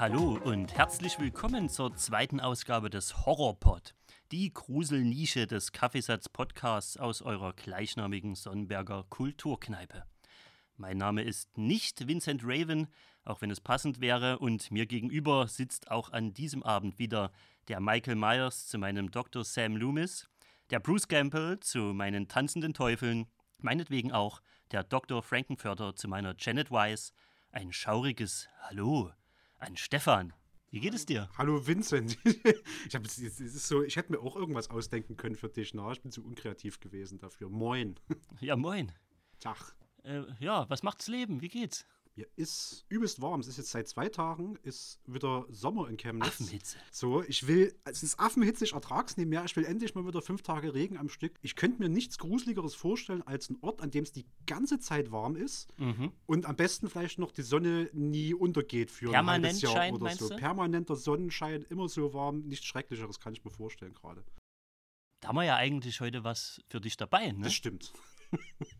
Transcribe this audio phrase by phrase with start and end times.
[0.00, 3.69] Hallo und herzlich willkommen zur zweiten Ausgabe des Horrorpod,
[4.32, 10.04] die Gruselnische des Kaffeesatz-Podcasts aus eurer gleichnamigen Sonnenberger Kulturkneipe.
[10.76, 12.86] Mein Name ist nicht Vincent Raven,
[13.24, 17.32] auch wenn es passend wäre, und mir gegenüber sitzt auch an diesem Abend wieder
[17.66, 19.42] der Michael Myers zu meinem Dr.
[19.42, 20.28] Sam Loomis,
[20.70, 23.26] der Bruce Campbell zu meinen tanzenden Teufeln,
[23.58, 25.24] meinetwegen auch der Dr.
[25.24, 27.12] Frankenfurter zu meiner Janet Weiss,
[27.50, 29.10] ein schauriges Hallo
[29.58, 30.32] an Stefan.
[30.72, 31.28] Wie geht es dir?
[31.36, 32.16] Hallo Vincent.
[32.86, 35.74] ich, hab, es ist so, ich hätte mir auch irgendwas ausdenken können für dich.
[35.74, 35.90] Na?
[35.90, 37.48] Ich bin zu unkreativ gewesen dafür.
[37.50, 37.98] Moin.
[38.40, 38.92] Ja, moin.
[39.40, 39.74] Tag.
[40.04, 41.40] Äh, ja, was macht's Leben?
[41.40, 41.86] Wie geht's?
[42.20, 43.40] Hier ist übelst warm.
[43.40, 46.26] Es ist jetzt seit zwei Tagen, ist wieder Sommer in Chemnitz.
[46.28, 46.76] Affenhitze.
[46.92, 49.42] So, ich will, es ist Affenhitze, ich ertrag's nicht mehr.
[49.46, 51.38] Ich will endlich mal wieder fünf Tage Regen am Stück.
[51.40, 55.10] Ich könnte mir nichts Gruseligeres vorstellen als ein Ort, an dem es die ganze Zeit
[55.10, 56.12] warm ist Mhm.
[56.26, 59.94] und am besten vielleicht noch die Sonne nie untergeht für ein Permanent halbes Jahr scheint,
[60.02, 60.28] oder so.
[60.28, 60.36] du?
[60.36, 64.22] Permanenter Sonnenschein, immer so warm, nichts Schrecklicheres kann ich mir vorstellen gerade.
[65.20, 67.44] Da haben wir ja eigentlich heute was für dich dabei, ne?
[67.44, 67.94] Das stimmt.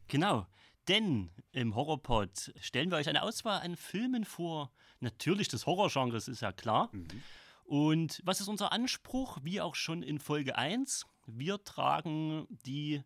[0.08, 0.46] Genau.
[0.88, 4.72] Denn im Horrorpod stellen wir euch eine Auswahl an Filmen vor.
[5.00, 6.88] Natürlich des Horrorgenres, ist ja klar.
[6.92, 7.06] Mhm.
[7.64, 9.38] Und was ist unser Anspruch?
[9.42, 11.06] Wie auch schon in Folge 1.
[11.26, 13.02] Wir tragen die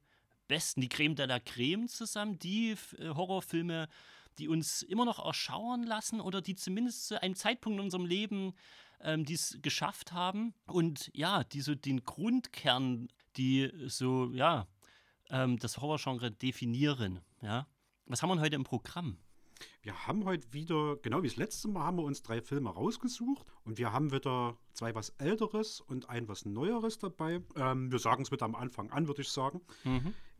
[0.49, 3.89] besten, die Creme de la Creme zusammen, die äh, Horrorfilme,
[4.39, 8.55] die uns immer noch erschauern lassen oder die zumindest zu einem Zeitpunkt in unserem Leben
[9.01, 10.55] ähm, dies geschafft haben.
[10.67, 14.67] Und ja, die so den Grundkern, die so, ja,
[15.31, 17.21] ähm, das Horrorgenre definieren.
[17.43, 17.67] Ja?
[18.07, 19.17] Was haben wir heute im Programm?
[19.81, 23.51] Wir haben heute wieder, genau wie das letzte Mal, haben wir uns drei Filme rausgesucht
[23.65, 27.41] und wir haben wieder zwei was Älteres und ein was Neueres dabei.
[27.57, 29.63] Ähm, wir sagen es wieder am Anfang an, würde ich sagen.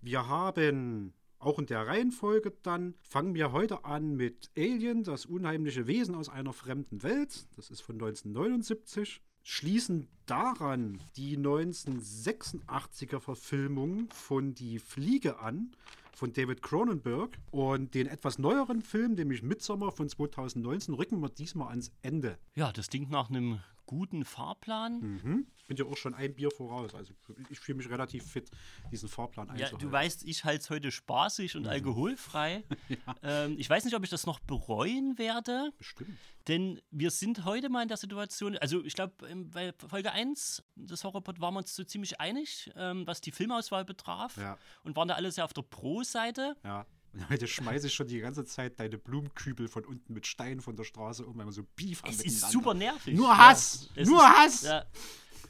[0.03, 5.87] Wir haben auch in der Reihenfolge dann, fangen wir heute an mit Alien, das unheimliche
[5.87, 7.47] Wesen aus einer fremden Welt.
[7.57, 9.23] Das ist von 1979.
[9.43, 15.75] Schließen daran die 1986er Verfilmung von Die Fliege an
[16.17, 21.69] von David Cronenberg und den etwas neueren Film, nämlich Midsommar von 2019, rücken wir diesmal
[21.69, 22.39] ans Ende.
[22.55, 25.01] Ja, das klingt nach einem guten Fahrplan.
[25.01, 25.47] Mhm.
[25.59, 27.15] Ich bin ja auch schon ein Bier voraus, also
[27.49, 28.51] ich fühle mich relativ fit,
[28.93, 29.79] diesen Fahrplan Ja, einzuhalten.
[29.79, 32.65] du weißt, ich halte es heute spaßig und alkoholfrei.
[33.23, 36.11] ähm, ich weiß nicht, ob ich das noch bereuen werde, Bestimmt.
[36.49, 39.15] denn wir sind heute mal in der Situation, also ich glaube,
[39.53, 43.87] bei Folge 1 des Horrorpod waren wir uns so ziemlich einig, ähm, was die Filmauswahl
[43.87, 44.59] betraf Ja.
[44.83, 46.57] und waren da alle sehr auf der Pro-Seite.
[46.63, 46.85] Ja.
[47.15, 50.77] Und heute schmeiße ich schon die ganze Zeit deine Blumenkübel von unten mit Steinen von
[50.77, 53.15] der Straße um, weil wir so Beef haben Es ist super nervig.
[53.17, 53.89] Nur Hass!
[53.95, 54.63] es Nur ist, Hass!
[54.63, 54.85] Ja,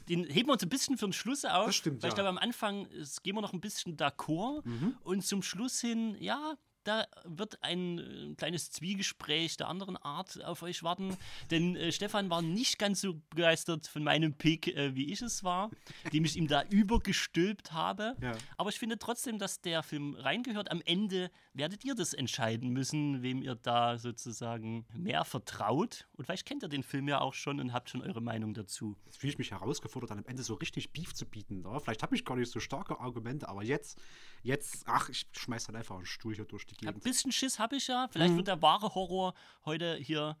[0.09, 1.65] den heben wir uns ein bisschen für den Schluss auf.
[1.65, 2.23] Das stimmt, Weil ich ja.
[2.23, 4.95] glaube, am Anfang es gehen wir noch ein bisschen d'accord Mhm.
[5.03, 6.53] und zum Schluss hin, ja,
[6.83, 11.17] da wird ein äh, kleines Zwiegespräch der anderen Art auf euch warten.
[11.49, 15.43] Denn äh, Stefan war nicht ganz so begeistert von meinem Pick, äh, wie ich es
[15.43, 15.71] war,
[16.13, 18.15] dem ich ihm da übergestülpt habe.
[18.21, 18.33] Ja.
[18.57, 20.69] Aber ich finde trotzdem, dass der Film reingehört.
[20.69, 26.07] Am Ende werdet ihr das entscheiden müssen, wem ihr da sozusagen mehr vertraut.
[26.13, 28.97] Und vielleicht kennt ihr den Film ja auch schon und habt schon eure Meinung dazu.
[29.05, 31.61] Jetzt fühle ich mich herausgefordert, dann am Ende so richtig Beef zu bieten.
[31.61, 31.79] Ne?
[31.79, 33.97] Vielleicht habe ich gar nicht so starke Argumente, aber jetzt,
[34.43, 37.03] jetzt, ach, ich schmeiß dann einfach einen Stuhl hier durch die Ein Gegend.
[37.03, 38.07] bisschen Schiss habe ich ja.
[38.11, 39.33] Vielleicht wird der wahre Horror
[39.63, 40.37] heute hier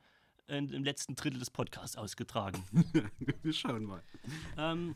[0.47, 2.63] im letzten Drittel des Podcasts ausgetragen.
[3.41, 4.03] Wir schauen mal.
[4.57, 4.93] ähm,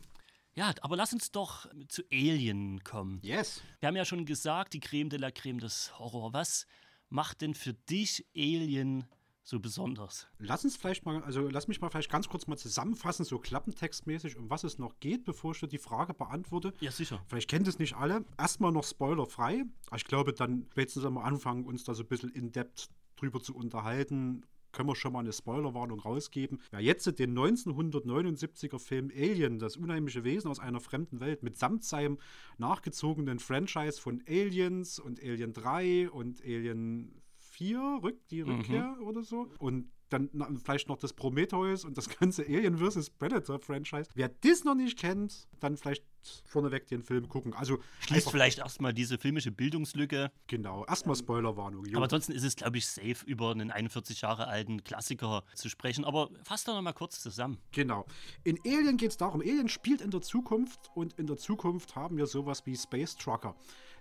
[0.54, 3.20] ja, aber lass uns doch zu Alien kommen.
[3.22, 3.62] Yes.
[3.80, 6.32] Wir haben ja schon gesagt, die Creme de la Creme des Horror.
[6.32, 6.66] Was
[7.08, 9.06] macht denn für dich Alien
[9.42, 10.28] so besonders?
[10.38, 14.36] Lass uns vielleicht mal, also lass mich mal vielleicht ganz kurz mal zusammenfassen, so klappentextmäßig,
[14.36, 16.72] um was es noch geht, bevor ich dir die Frage beantworte.
[16.80, 17.24] Ja, sicher.
[17.28, 18.24] Vielleicht kennt es nicht alle.
[18.38, 19.64] Erstmal noch spoilerfrei.
[19.94, 24.46] Ich glaube, dann spätestens am Anfang uns da so ein bisschen in-depth drüber zu unterhalten,
[24.72, 26.60] können wir schon mal eine Spoilerwarnung rausgeben.
[26.70, 32.18] Wer jetzt den 1979er Film Alien, das unheimliche Wesen aus einer fremden Welt, mitsamt seinem
[32.58, 39.48] nachgezogenen Franchise von Aliens und Alien 3 und Alien 4, Rück, die Rückkehr oder so,
[39.58, 43.10] und dann vielleicht noch das Prometheus und das ganze Alien vs.
[43.10, 44.10] Predator-Franchise.
[44.14, 46.04] Wer das noch nicht kennt, dann vielleicht
[46.44, 47.54] vorneweg den Film gucken.
[47.54, 50.30] Also Schließt vielleicht erstmal diese filmische Bildungslücke.
[50.48, 51.86] Genau, erstmal Spoilerwarnung.
[51.94, 56.04] Aber ansonsten ist es, glaube ich, safe, über einen 41 Jahre alten Klassiker zu sprechen.
[56.04, 57.58] Aber fass doch noch mal kurz zusammen.
[57.72, 58.04] Genau.
[58.44, 62.16] In Alien geht es darum, Alien spielt in der Zukunft und in der Zukunft haben
[62.16, 63.54] wir sowas wie Space Trucker.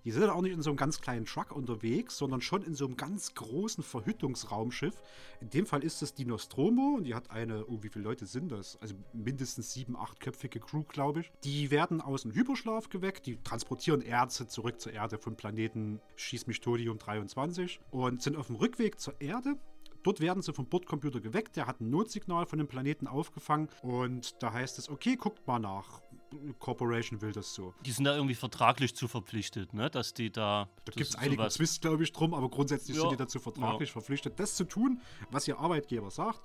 [0.04, 2.86] Die sind auch nicht in so einem ganz kleinen Truck unterwegs, sondern schon in so
[2.86, 4.96] einem ganz großen Verhütungsraumschiff.
[5.42, 8.26] In dem Fall ist es die Nostromo und die hat eine, oh, wie viele Leute
[8.26, 8.78] sind das?
[8.82, 11.32] Also mindestens sieben, achtköpfige Crew, glaube ich.
[11.44, 16.48] Die werden aus dem Hyperschlaf geweckt, die transportieren Erze zurück zur Erde vom Planeten Schieß
[16.48, 19.58] mich Todium 23 und sind auf dem Rückweg zur Erde
[20.04, 21.58] Dort werden sie vom Bordcomputer geweckt.
[21.58, 23.70] Der hat ein Notsignal von dem Planeten aufgefangen.
[23.82, 26.02] Und da heißt es, okay, guckt mal nach.
[26.60, 27.74] Corporation will das so.
[27.86, 29.90] Die sind da irgendwie vertraglich zu verpflichtet, ne?
[29.90, 30.70] dass die da.
[30.86, 33.02] Da gibt es einige Twists, glaube ich, drum, aber grundsätzlich ja.
[33.02, 33.94] sind die dazu vertraglich ja.
[33.94, 36.42] verpflichtet, das zu tun, was ihr Arbeitgeber sagt.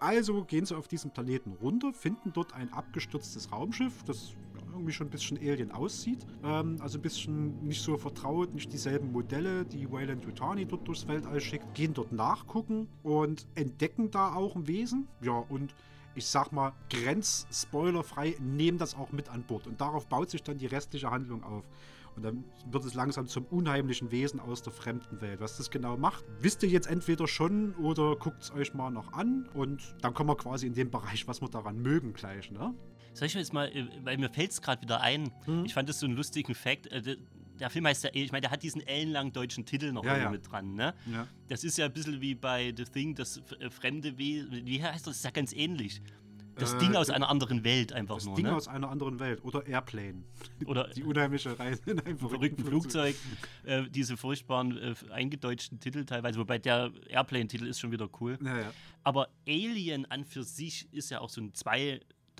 [0.00, 4.34] Also gehen sie auf diesen Planeten runter, finden dort ein abgestürztes Raumschiff, das
[4.72, 6.26] irgendwie schon ein bisschen Alien aussieht.
[6.42, 11.06] Ähm, also ein bisschen nicht so vertraut, nicht dieselben Modelle, die Wayland Yutani dort durchs
[11.06, 11.74] Weltall schickt.
[11.74, 15.06] Gehen dort nachgucken und entdecken da auch ein Wesen.
[15.20, 15.74] Ja, und
[16.20, 19.66] ich sag mal, grenzspoilerfrei, nehmen das auch mit an Bord.
[19.66, 21.64] Und darauf baut sich dann die restliche Handlung auf.
[22.14, 25.40] Und dann wird es langsam zum unheimlichen Wesen aus der fremden Welt.
[25.40, 29.14] Was das genau macht, wisst ihr jetzt entweder schon oder guckt es euch mal noch
[29.14, 29.48] an.
[29.54, 32.50] Und dann kommen wir quasi in den Bereich, was wir daran mögen gleich.
[32.50, 32.74] Ne?
[33.14, 35.64] Soll ich jetzt mal, äh, weil mir fällt es gerade wieder ein, hm.
[35.64, 36.92] ich fand das so einen lustigen Fact.
[37.60, 40.16] Äh, der Film heißt ja, ich meine, der hat diesen ellenlangen deutschen Titel noch ja,
[40.16, 40.30] ja.
[40.30, 40.94] mit dran, ne?
[41.12, 41.26] Ja.
[41.48, 45.06] Das ist ja ein bisschen wie bei The Thing, das äh, fremde Wesen, wie heißt
[45.06, 45.10] das?
[45.10, 46.00] Das ist ja ganz ähnlich.
[46.56, 48.34] Das äh, Ding aus einer anderen Welt einfach das nur.
[48.34, 48.56] Das Ding ne?
[48.56, 49.42] aus einer anderen Welt.
[49.44, 50.24] Oder Airplane.
[50.66, 53.16] Oder die unheimliche Reise in einem verrückten Flugzeug.
[53.64, 56.38] Äh, diese furchtbaren äh, eingedeutschten Titel teilweise.
[56.38, 58.38] Wobei der Airplane-Titel ist schon wieder cool.
[58.44, 58.72] Ja, ja.
[59.04, 61.54] Aber Alien an für sich ist ja auch so ein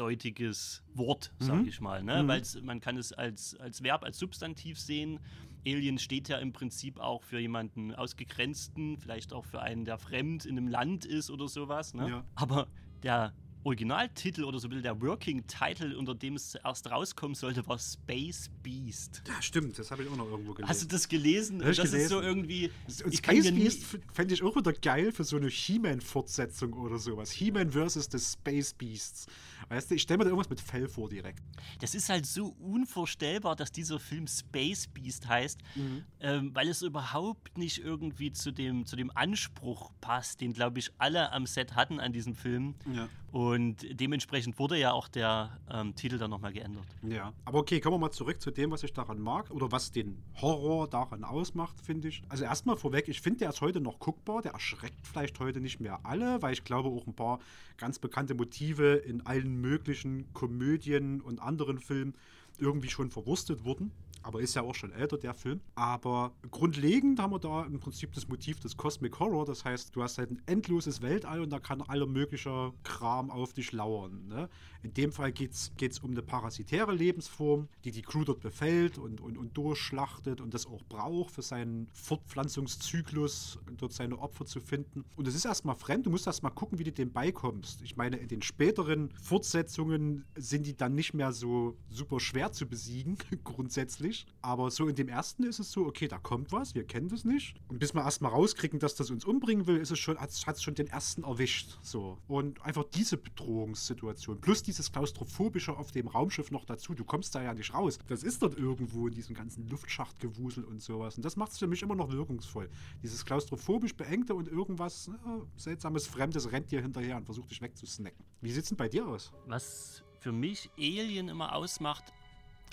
[0.00, 1.68] zweideutiges Wort, sag mhm.
[1.68, 2.02] ich mal.
[2.02, 2.22] Ne?
[2.22, 2.28] Mhm.
[2.28, 5.20] Weil man kann es als, als Verb, als Substantiv sehen.
[5.66, 10.46] Alien steht ja im Prinzip auch für jemanden ausgegrenzten, vielleicht auch für einen, der fremd
[10.46, 11.92] in einem Land ist oder sowas.
[11.92, 12.08] Ne?
[12.08, 12.24] Ja.
[12.34, 12.66] Aber
[13.02, 17.66] der Originaltitel oder so ein bisschen der Working Title, unter dem es erst rauskommen sollte,
[17.66, 19.22] war Space Beast.
[19.26, 20.68] Ja, stimmt, das habe ich auch noch irgendwo gelesen.
[20.68, 21.58] Hast du das gelesen?
[21.58, 22.00] Das, das gelesen.
[22.00, 22.70] ist so irgendwie.
[23.04, 27.30] Und Space Beast fände ich auch wieder geil für so eine He-Man-Fortsetzung oder sowas.
[27.32, 29.26] He-Man versus the Space Beasts.
[29.68, 31.42] Weißt du, ich stelle mir da irgendwas mit Fell vor direkt.
[31.80, 36.04] Das ist halt so unvorstellbar, dass dieser Film Space Beast heißt, mhm.
[36.20, 40.90] ähm, weil es überhaupt nicht irgendwie zu dem, zu dem Anspruch passt, den, glaube ich,
[40.98, 42.74] alle am Set hatten an diesem Film.
[42.92, 43.08] Ja.
[43.32, 46.86] Und dementsprechend wurde ja auch der ähm, Titel dann nochmal geändert.
[47.02, 49.92] Ja, aber okay, kommen wir mal zurück zu dem, was ich daran mag oder was
[49.92, 52.22] den Horror daran ausmacht, finde ich.
[52.28, 54.42] Also erstmal vorweg, ich finde, der ist heute noch guckbar.
[54.42, 57.38] Der erschreckt vielleicht heute nicht mehr alle, weil ich glaube auch ein paar
[57.76, 62.14] ganz bekannte Motive in allen möglichen Komödien und anderen Filmen
[62.58, 63.92] irgendwie schon verwurstet wurden
[64.22, 65.60] aber ist ja auch schon älter, der Film.
[65.74, 69.46] Aber grundlegend haben wir da im Prinzip das Motiv des Cosmic Horror.
[69.46, 73.52] Das heißt, du hast halt ein endloses Weltall und da kann aller möglicher Kram auf
[73.52, 74.26] dich lauern.
[74.28, 74.48] Ne?
[74.82, 79.20] In dem Fall geht es um eine parasitäre Lebensform, die die Crew dort befällt und,
[79.20, 85.04] und, und durchschlachtet und das auch braucht für seinen Fortpflanzungszyklus, dort seine Opfer zu finden.
[85.16, 86.06] Und es ist erstmal fremd.
[86.06, 87.82] Du musst erstmal gucken, wie du dem beikommst.
[87.82, 92.66] Ich meine, in den späteren Fortsetzungen sind die dann nicht mehr so super schwer zu
[92.66, 94.26] besiegen, grundsätzlich nicht.
[94.42, 97.24] Aber so in dem ersten ist es so, okay, da kommt was, wir kennen das
[97.24, 97.54] nicht.
[97.68, 100.62] Und bis wir erstmal rauskriegen, dass das uns umbringen will, ist es schon, hat es
[100.62, 101.78] schon den ersten erwischt.
[101.82, 102.18] So.
[102.28, 104.40] Und einfach diese Bedrohungssituation.
[104.40, 106.94] Plus dieses Klaustrophobische auf dem Raumschiff noch dazu.
[106.94, 107.98] Du kommst da ja nicht raus.
[108.08, 111.16] Das ist dort irgendwo in diesem ganzen Luftschachtgewusel und sowas.
[111.16, 112.68] Und das macht es für mich immer noch wirkungsvoll.
[113.02, 118.24] Dieses klaustrophobisch beengte und irgendwas ja, seltsames, Fremdes rennt dir hinterher und versucht dich wegzusnacken.
[118.40, 119.32] Wie sieht es denn bei dir aus?
[119.46, 122.12] Was für mich Alien immer ausmacht,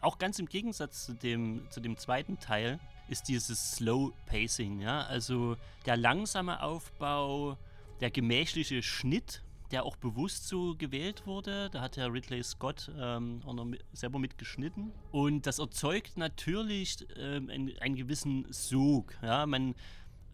[0.02, 5.02] auch ganz im Gegensatz zu dem, zu dem zweiten Teil ist dieses Slow Pacing, ja.
[5.04, 7.58] Also der langsame Aufbau,
[8.02, 11.70] der gemächliche Schnitt, der auch bewusst so gewählt wurde.
[11.70, 14.92] Da hat Herr Ridley Scott ähm, auch noch selber mitgeschnitten.
[15.12, 19.18] Und das erzeugt natürlich ähm, einen, einen, gewissen Sog.
[19.22, 19.46] Ja?
[19.46, 19.76] Man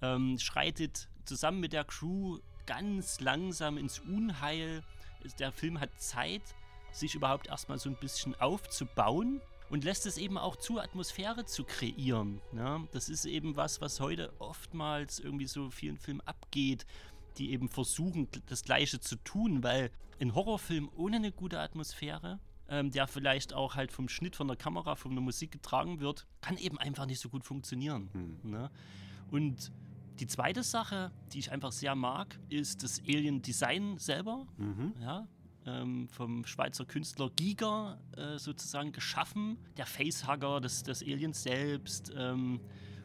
[0.02, 4.84] ähm, schreitet zusammen mit der Crew ganz langsam ins Unheil.
[5.40, 6.42] Der Film hat Zeit,
[6.92, 9.42] sich überhaupt erstmal so ein bisschen aufzubauen
[9.74, 12.40] und lässt es eben auch zu, Atmosphäre zu kreieren.
[12.56, 12.84] Ja?
[12.92, 16.86] Das ist eben was, was heute oftmals irgendwie so vielen Filmen abgeht,
[17.40, 19.90] die eben versuchen, das Gleiche zu tun, weil
[20.22, 22.40] ein Horrorfilm ohne eine gute Atmosphäre,
[22.70, 26.28] ähm, der vielleicht auch halt vom Schnitt, von der Kamera, von der Musik getragen wird,
[26.42, 28.12] kann eben einfach nicht so gut funktionieren.
[28.14, 28.52] Hm.
[28.52, 28.70] Ne?
[29.32, 29.72] Und
[30.20, 34.46] Die zweite Sache, die ich einfach sehr mag, ist das Alien-Design selber.
[34.58, 34.94] Mhm.
[35.02, 35.28] Ja,
[35.66, 39.58] ähm, vom Schweizer Künstler Giger äh, sozusagen geschaffen.
[39.78, 42.60] Der Facehugger des, des Aliens selbst ähm,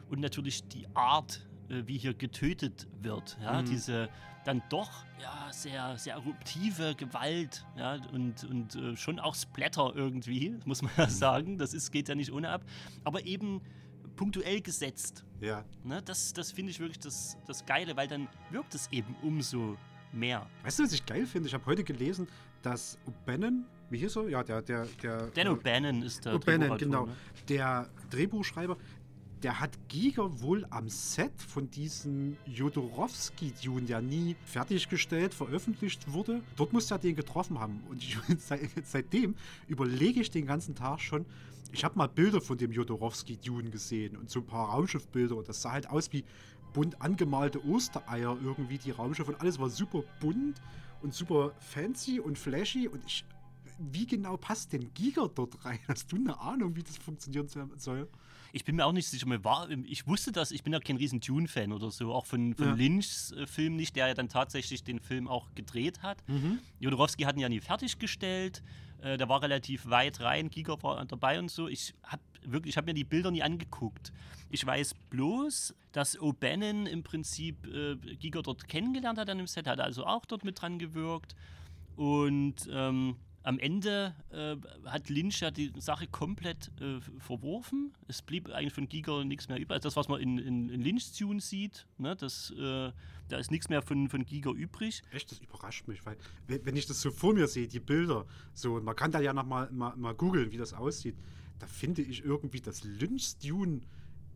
[0.09, 3.37] und natürlich die Art, äh, wie hier getötet wird.
[3.41, 3.65] Ja, Mhm.
[3.65, 4.09] diese
[4.45, 4.89] dann doch
[5.21, 10.91] ja, sehr, sehr eruptive Gewalt ja, und, und äh, schon auch Splatter irgendwie, muss man
[10.97, 11.57] ja sagen.
[11.57, 12.63] Das ist, geht ja nicht ohne ab.
[13.03, 13.61] Aber eben
[14.15, 15.23] punktuell gesetzt.
[15.39, 15.63] Ja.
[15.83, 16.01] Ne?
[16.01, 19.77] Das, das finde ich wirklich das, das Geile, weil dann wirkt es eben umso
[20.11, 20.47] mehr.
[20.63, 21.47] Weißt du, was ich geil finde?
[21.47, 22.27] Ich habe heute gelesen,
[22.61, 24.29] dass O'Bannon, wie hieß er?
[24.29, 25.27] Ja, der, der, der.
[25.27, 27.05] Dan O'Bannon ist der O'Bannon, genau.
[27.05, 27.15] ne?
[27.47, 28.77] Der Drehbuchschreiber,
[29.43, 36.41] der hat Giger wohl am Set von diesem Jodorowsky-Dune, der nie fertiggestellt, veröffentlicht wurde.
[36.57, 37.81] Dort muss er den getroffen haben.
[37.89, 39.35] Und ich, seit, seitdem
[39.67, 41.25] überlege ich den ganzen Tag schon.
[41.71, 45.37] Ich habe mal Bilder von dem Jodorowsky-Dune gesehen und so ein paar Raumschiffbilder.
[45.37, 46.25] Und das sah halt aus wie
[46.73, 49.31] bunt angemalte Ostereier irgendwie, die Raumschiffe.
[49.31, 50.61] Und alles war super bunt
[51.01, 52.87] und super fancy und flashy.
[52.87, 53.25] Und ich
[53.79, 55.79] wie genau passt denn Giga dort rein?
[55.87, 58.09] Hast du eine Ahnung, wie das funktionieren soll?
[58.51, 59.27] Ich bin mir auch nicht sicher.
[59.27, 62.55] Mir war, ich wusste das, ich bin ja kein riesen Dune-Fan oder so, auch von,
[62.55, 62.73] von Ja.
[62.73, 66.23] Lynchs äh, Film nicht, der ja dann tatsächlich den Film auch gedreht hat.
[66.79, 68.63] Jodorowsky hat ihn ja nie fertiggestellt.
[69.01, 71.67] Äh, der war relativ weit rein, Giga war dabei und so.
[71.67, 74.11] Ich habe wirklich, ich habe mir die Bilder nie angeguckt.
[74.49, 79.67] Ich weiß bloß, dass O'Bannon im Prinzip äh, Giga dort kennengelernt hat an dem Set,
[79.67, 81.35] hat also auch dort mit dran gewirkt.
[81.95, 84.55] Und ähm, am Ende äh,
[84.87, 87.93] hat Lynch ja die Sache komplett äh, verworfen.
[88.07, 89.71] Es blieb eigentlich von Giger nichts mehr übrig.
[89.71, 92.91] Also das, was man in, in, in Lynch's Tune sieht, ne, das, äh,
[93.29, 95.03] da ist nichts mehr von, von Giger übrig.
[95.11, 96.17] Echt, das überrascht mich, weil
[96.47, 99.45] wenn ich das so vor mir sehe, die Bilder, so, man kann da ja noch
[99.45, 101.15] mal, mal, mal googeln, wie das aussieht,
[101.59, 103.81] da finde ich irgendwie, dass Lynch's Dune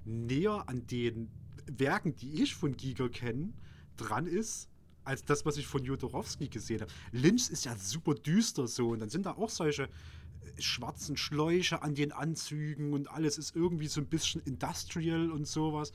[0.05, 1.29] näher an den
[1.65, 3.53] Werken, die ich von Giger kenne,
[3.97, 4.69] dran ist,
[5.05, 6.91] als das, was ich von Jodorowsky gesehen habe.
[7.11, 11.81] Lynch ist ja super düster so und dann sind da auch solche äh, schwarzen Schläuche
[11.81, 15.91] an den Anzügen und alles ist irgendwie so ein bisschen industrial und sowas.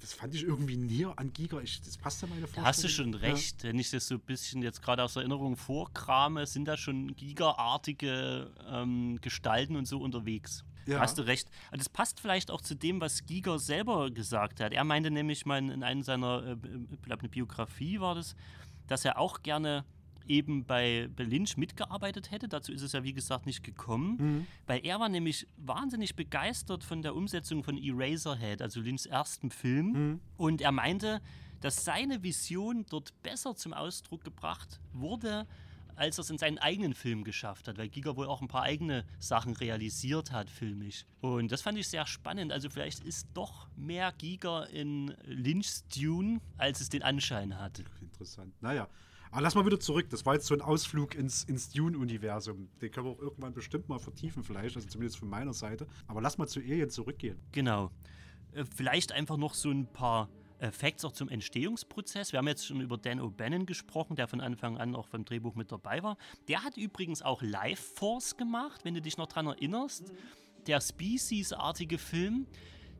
[0.00, 1.60] Das fand ich irgendwie näher an Giga.
[1.60, 2.66] Ich, das passt ja meine Da Vorstellung.
[2.66, 3.62] hast du schon recht.
[3.62, 8.50] Wenn ich das so ein bisschen jetzt gerade aus Erinnerung vorkrame, sind da schon Giga-artige
[8.68, 10.64] ähm, Gestalten und so unterwegs.
[10.90, 11.00] Ja.
[11.00, 11.48] Hast du recht.
[11.72, 14.72] Das passt vielleicht auch zu dem, was Giga selber gesagt hat.
[14.72, 16.56] Er meinte nämlich mal in einem seiner, äh,
[17.12, 18.34] eine Biografie war das,
[18.86, 19.84] dass er auch gerne
[20.26, 22.48] eben bei, bei Lynch mitgearbeitet hätte.
[22.48, 24.16] Dazu ist es ja, wie gesagt, nicht gekommen.
[24.18, 24.46] Mhm.
[24.66, 29.92] Weil er war nämlich wahnsinnig begeistert von der Umsetzung von Eraserhead, also Lynchs ersten Film.
[29.92, 30.20] Mhm.
[30.36, 31.20] Und er meinte,
[31.60, 35.46] dass seine Vision dort besser zum Ausdruck gebracht wurde,
[36.00, 38.62] als er es in seinen eigenen Film geschafft hat, weil Giga wohl auch ein paar
[38.62, 41.04] eigene Sachen realisiert hat, filmisch.
[41.20, 42.52] Und das fand ich sehr spannend.
[42.52, 47.84] Also vielleicht ist doch mehr Giga in Lynch's Dune, als es den Anschein hat.
[48.00, 48.54] Interessant.
[48.62, 48.88] Naja.
[49.30, 50.08] Aber lass mal wieder zurück.
[50.10, 52.68] Das war jetzt so ein Ausflug ins, ins Dune-Universum.
[52.80, 54.74] Den können wir auch irgendwann bestimmt mal vertiefen, vielleicht.
[54.76, 55.86] Also zumindest von meiner Seite.
[56.08, 57.38] Aber lass mal zu Alien zurückgehen.
[57.52, 57.92] Genau.
[58.52, 60.28] Äh, Vielleicht einfach noch so ein paar
[60.72, 62.32] Facts auch zum Entstehungsprozess.
[62.32, 65.54] Wir haben jetzt schon über Dan O'Bannon gesprochen, der von Anfang an auch beim Drehbuch
[65.54, 66.16] mit dabei war.
[66.48, 70.12] Der hat übrigens auch Life Force gemacht, wenn du dich noch dran erinnerst.
[70.66, 72.46] Der Species-artige Film,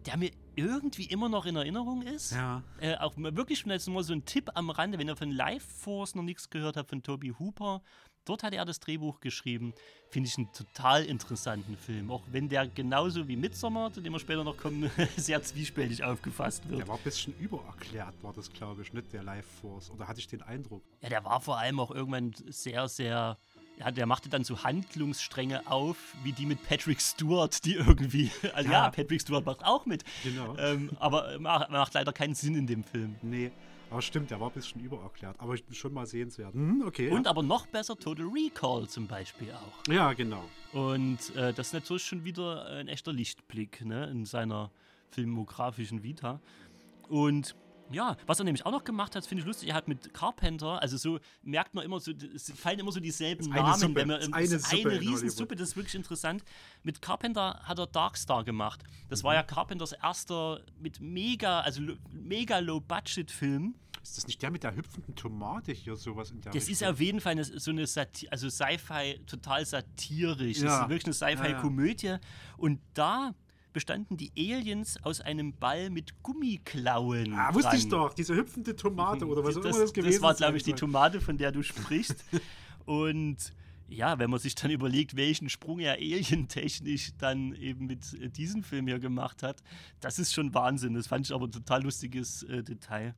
[0.06, 2.32] der mir irgendwie immer noch in Erinnerung ist.
[2.32, 2.62] Ja.
[2.80, 5.66] Äh, auch wirklich schon als nur so ein Tipp am Rande, wenn ihr von Life
[5.68, 7.82] Force noch nichts gehört habt, von Toby Hooper.
[8.30, 9.74] Dort hat er das Drehbuch geschrieben.
[10.08, 12.12] Finde ich einen total interessanten Film.
[12.12, 16.68] Auch wenn der genauso wie Midsommar, zu dem wir später noch kommen, sehr zwiespältig aufgefasst
[16.68, 16.78] wird.
[16.78, 19.90] Der war ein bisschen übererklärt, war das, glaube ich, nicht der Life Force.
[19.90, 20.84] Oder hatte ich den Eindruck?
[21.00, 23.36] Ja, der war vor allem auch irgendwann sehr, sehr.
[23.80, 28.30] Ja, der machte dann so Handlungsstränge auf, wie die mit Patrick Stewart, die irgendwie.
[28.54, 28.90] Also ja, Ja.
[28.90, 30.04] Patrick Stewart macht auch mit.
[30.22, 30.56] Genau.
[30.56, 33.16] Ähm, aber macht, macht leider keinen Sinn in dem Film.
[33.22, 33.50] Nee.
[33.90, 35.38] Aber stimmt, der war ein bisschen übererklärt.
[35.38, 36.54] Aber ich bin schon mal sehenswert.
[36.54, 37.10] Hm, okay.
[37.10, 39.86] Und aber noch besser Total Recall zum Beispiel auch.
[39.88, 39.94] ja.
[39.94, 40.44] ja, genau.
[40.72, 44.70] Und äh, das ist natürlich schon wieder ein echter Lichtblick ne, in seiner
[45.10, 46.40] filmografischen Vita.
[47.08, 47.56] Und
[47.92, 50.80] ja, was er nämlich auch noch gemacht hat, finde ich lustig, er hat mit Carpenter,
[50.80, 54.08] also so merkt man immer so, es fallen immer so dieselben ist Namen, Suppe, wenn
[54.08, 56.44] man ist eine ist Suppe eine in Riesensuppe, das ist wirklich interessant.
[56.82, 58.82] Mit Carpenter hat er Darkstar gemacht.
[59.08, 63.74] Das war ja Carpenters erster mit mega, also mega Low-Budget-Film.
[64.02, 66.88] Ist das nicht der mit der hüpfenden Tomate hier, sowas in der Das ist Richtung?
[66.88, 70.58] auf jeden Fall eine, so eine Sati also Sci-Fi, total satirisch.
[70.58, 70.82] Das Ja.
[70.82, 72.16] ist wirklich eine Sci-Fi-Komödie.
[72.56, 73.34] Und da
[73.72, 77.34] bestanden die Aliens aus einem Ball mit Gummiklauen.
[77.34, 78.00] Ah, wusste ich dran.
[78.00, 78.14] doch.
[78.14, 80.72] Diese hüpfende Tomate oder was auch immer das das, gewesen das war, glaube ich, die.
[80.72, 82.24] Tomate, von der du sprichst.
[82.86, 83.52] Und
[83.90, 88.62] ja, wenn man sich dann überlegt, welchen Sprung er alientechnisch dann eben mit äh, diesem
[88.62, 89.62] Film hier gemacht hat,
[90.00, 90.94] das ist schon Wahnsinn.
[90.94, 93.14] Das fand ich aber ein total lustiges äh, Detail.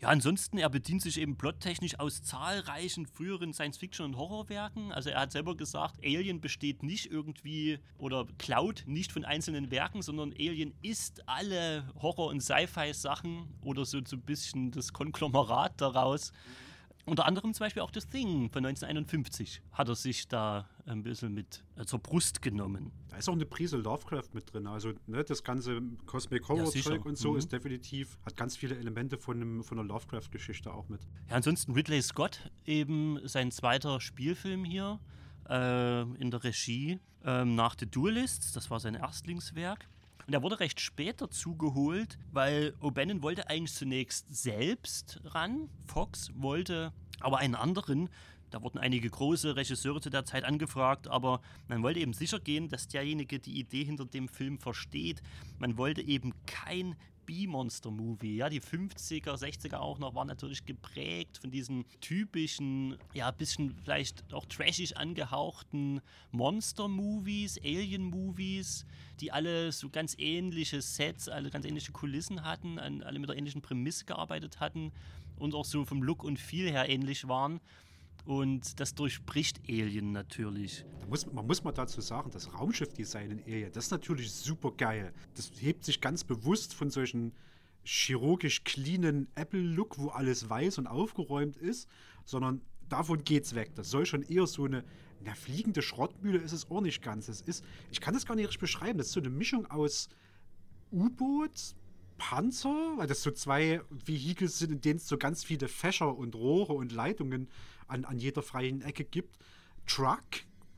[0.00, 4.92] Ja, ansonsten, er bedient sich eben plottechnisch aus zahlreichen früheren Science-Fiction- und Horrorwerken.
[4.92, 10.02] Also er hat selber gesagt, Alien besteht nicht irgendwie oder klaut nicht von einzelnen Werken,
[10.02, 16.32] sondern Alien ist alle Horror- und Sci-Fi-Sachen oder so, so ein bisschen das Konglomerat daraus.
[17.06, 21.34] Unter anderem zum Beispiel auch The Thing von 1951 hat er sich da ein bisschen
[21.34, 22.92] mit äh, zur Brust genommen.
[23.08, 24.66] Da ist auch eine Prise Lovecraft mit drin.
[24.66, 27.38] Also ne, das ganze Cosmic Horror Zeug ja, und so mhm.
[27.38, 31.02] ist definitiv, hat ganz viele Elemente von, einem, von einer Lovecraft-Geschichte auch mit.
[31.28, 34.98] Ja, ansonsten Ridley Scott, eben sein zweiter Spielfilm hier
[35.48, 39.88] äh, in der Regie ähm, nach The Duelists, das war sein Erstlingswerk.
[40.26, 45.68] Und er wurde recht spät dazu geholt, weil O'Bannon wollte eigentlich zunächst selbst ran.
[45.86, 48.08] Fox wollte aber einen anderen.
[48.50, 52.68] Da wurden einige große Regisseure zu der Zeit angefragt, aber man wollte eben sicher gehen,
[52.68, 55.22] dass derjenige die Idee hinter dem Film versteht.
[55.58, 56.94] Man wollte eben kein
[57.26, 58.36] B-Monster-Movie.
[58.36, 64.32] Ja, die 50er, 60er auch noch waren natürlich geprägt von diesen typischen, ja, bisschen vielleicht
[64.32, 66.00] auch trashig angehauchten
[66.32, 68.86] Monster-Movies, Alien-Movies,
[69.20, 73.62] die alle so ganz ähnliche Sets, alle ganz ähnliche Kulissen hatten, alle mit der ähnlichen
[73.62, 74.92] Prämisse gearbeitet hatten
[75.36, 77.60] und auch so vom Look und Feel her ähnlich waren.
[78.24, 80.86] Und das durchbricht Alien natürlich.
[81.00, 84.72] Da muss, man muss mal dazu sagen, das Raumschiffdesign in Alien, das ist natürlich super
[84.72, 85.12] geil.
[85.34, 87.34] Das hebt sich ganz bewusst von solchen
[87.84, 91.86] chirurgisch cleanen Apple-Look, wo alles weiß und aufgeräumt ist,
[92.24, 93.74] sondern davon geht's weg.
[93.74, 94.84] Das soll schon eher so eine,
[95.20, 97.26] eine fliegende Schrottmühle ist es auch nicht ganz.
[97.26, 98.96] Das ist, ich kann das gar nicht richtig beschreiben.
[98.96, 100.08] Das ist so eine Mischung aus
[100.90, 101.74] U-Boot,
[102.16, 106.34] Panzer, weil das so zwei Vehikel sind, in denen es so ganz viele Fächer und
[106.34, 107.48] Rohre und Leitungen
[107.88, 109.38] an, an jeder freien Ecke gibt.
[109.86, 110.24] Truck,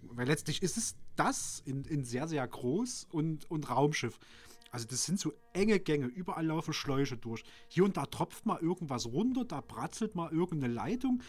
[0.03, 4.19] weil letztlich ist es das in, in sehr, sehr groß und, und Raumschiff.
[4.71, 7.45] Also das sind so enge Gänge, überall laufen Schläuche durch.
[7.69, 11.23] Hier und da tropft mal irgendwas runter, da bratzelt mal irgendeine Leitung.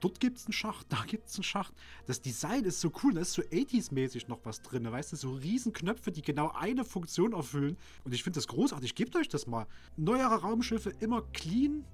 [0.00, 1.74] Dort gibt es einen Schacht, da gibt es einen Schacht.
[2.06, 4.90] Das Design ist so cool, da ist so 80s-mäßig noch was drin.
[4.90, 7.76] Weißt du, so Riesenknöpfe, die genau eine Funktion erfüllen.
[8.04, 8.94] Und ich finde das großartig.
[8.94, 9.66] Gebt euch das mal.
[9.96, 11.84] Neuere Raumschiffe, immer clean,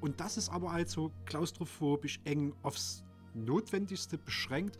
[0.00, 3.04] und das ist aber halt so klaustrophobisch eng aufs
[3.34, 4.78] Notwendigste beschränkt.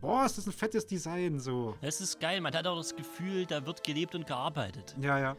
[0.00, 1.74] Boah, ist das ein fettes Design so.
[1.80, 2.40] Das ist geil.
[2.40, 4.94] Man hat auch das Gefühl, da wird gelebt und gearbeitet.
[5.00, 5.36] Ja, ja.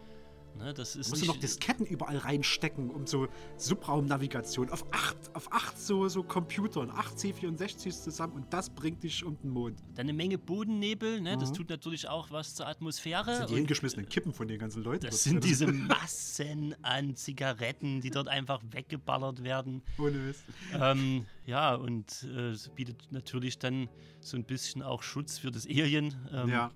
[0.59, 5.51] Ne, das ist musst du noch Disketten überall reinstecken, um so Subraumnavigation auf acht, auf
[5.53, 9.79] acht so, so Computern, acht C64s zusammen und das bringt dich um den Mond.
[9.95, 11.37] Dann eine Menge Bodennebel, ne?
[11.37, 11.39] Mhm.
[11.39, 13.25] das tut natürlich auch was zur Atmosphäre.
[13.25, 15.05] Das sind die hingeschmissenen Kippen von den ganzen Leuten.
[15.05, 19.81] Das sind diese Massen an Zigaretten, die dort einfach weggeballert werden.
[19.97, 20.43] Ohne Mist.
[20.77, 23.87] Ähm, ja, und äh, es bietet natürlich dann
[24.19, 26.15] so ein bisschen auch Schutz für das Alien.
[26.33, 26.71] Ähm, ja.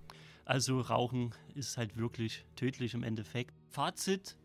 [0.46, 3.54] Also Rauchen ist halt wirklich tödlich im Endeffekt.
[3.73, 4.38] Fazit,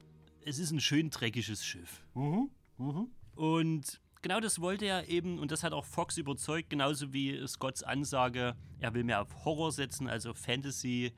[0.47, 2.03] es ist ein schön dreckiges Schiff.
[2.15, 2.49] Mhm.
[2.79, 3.09] Mhm.
[3.35, 7.83] Und genau das wollte er eben, und das hat auch Fox überzeugt, genauso wie Scotts
[7.83, 11.13] Ansage, er will mehr auf Horror setzen, also auf Fantasy.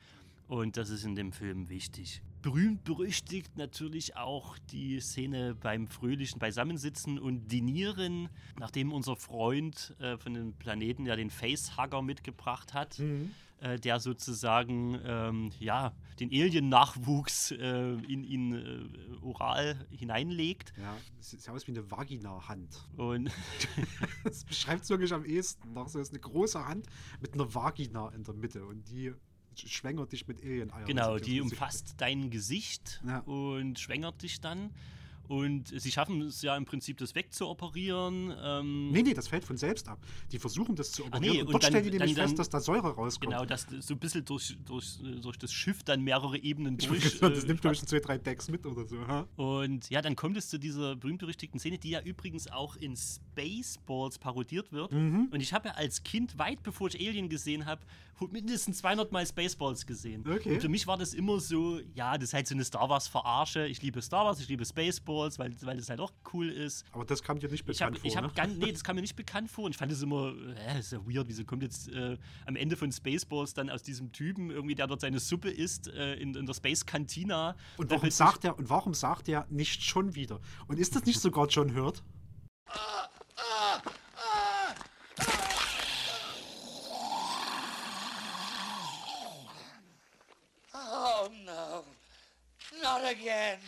[0.48, 2.20] Und das ist in dem Film wichtig.
[2.42, 10.16] Berühmt berüchtigt natürlich auch die Szene beim fröhlichen Beisammensitzen und Dinieren, nachdem unser Freund äh,
[10.16, 12.98] von dem Planeten ja den Facehugger mitgebracht hat.
[12.98, 20.72] Mhm äh, der sozusagen ähm, ja, den Alien-Nachwuchs äh, in ihn äh, oral hineinlegt.
[20.78, 22.88] Ja, sieht aus wie eine Vagina-Hand.
[22.96, 23.30] Und
[24.24, 25.72] das beschreibt es wirklich am ehesten.
[25.72, 26.86] Noch so ist eine große Hand
[27.20, 29.12] mit einer Vagina in der Mitte und die
[29.54, 30.86] schwängert dich mit Alien-Eiern.
[30.86, 33.18] Genau, die umfasst dein Gesicht ja.
[33.20, 34.70] und schwängert dich dann.
[35.30, 38.34] Und sie schaffen es ja im Prinzip, das wegzuoperieren.
[38.42, 40.04] Ähm nee, nee, das fällt von selbst ab.
[40.32, 41.22] Die versuchen das zu operieren.
[41.22, 43.32] Nee, und, und dort dann, stellen die nämlich dann, fest, dass da Säure rauskommt.
[43.32, 47.04] Genau, dass so ein bisschen durch, durch, durch das Schiff dann mehrere Ebenen durch.
[47.04, 49.06] Ich das äh, nimmt durch zwei, drei Decks mit oder so.
[49.06, 49.28] Ha?
[49.36, 54.18] Und ja, dann kommt es zu dieser berühmt-berüchtigten Szene, die ja übrigens auch in Spaceballs
[54.18, 54.90] parodiert wird.
[54.90, 55.28] Mhm.
[55.30, 57.82] Und ich habe ja als Kind, weit bevor ich Alien gesehen habe,
[58.28, 60.24] mindestens 200 Mal Spaceballs gesehen.
[60.28, 60.54] Okay.
[60.54, 63.66] Und für mich war das immer so, ja, das ist halt so eine Star Wars-Verarsche.
[63.66, 65.19] Ich liebe Star Wars, ich liebe Spaceballs.
[65.20, 66.84] Wars, weil, weil das halt auch cool ist.
[66.92, 68.30] Aber das kam dir nicht bekannt ich hab, vor.
[68.30, 68.42] Ich ne?
[68.42, 70.92] ganz, nee, das kam mir nicht bekannt vor und ich fand es immer, äh, ist
[70.92, 74.74] ja weird, wieso kommt jetzt äh, am Ende von Spaceballs dann aus diesem Typen irgendwie,
[74.74, 77.56] der dort seine Suppe isst äh, in, in der Space Cantina.
[77.76, 80.40] Und warum sagt er, und warum sagt er nicht schon wieder?
[80.66, 82.02] Und ist das nicht sogar John Hurt?
[90.72, 91.84] Oh no,
[92.82, 93.58] not again.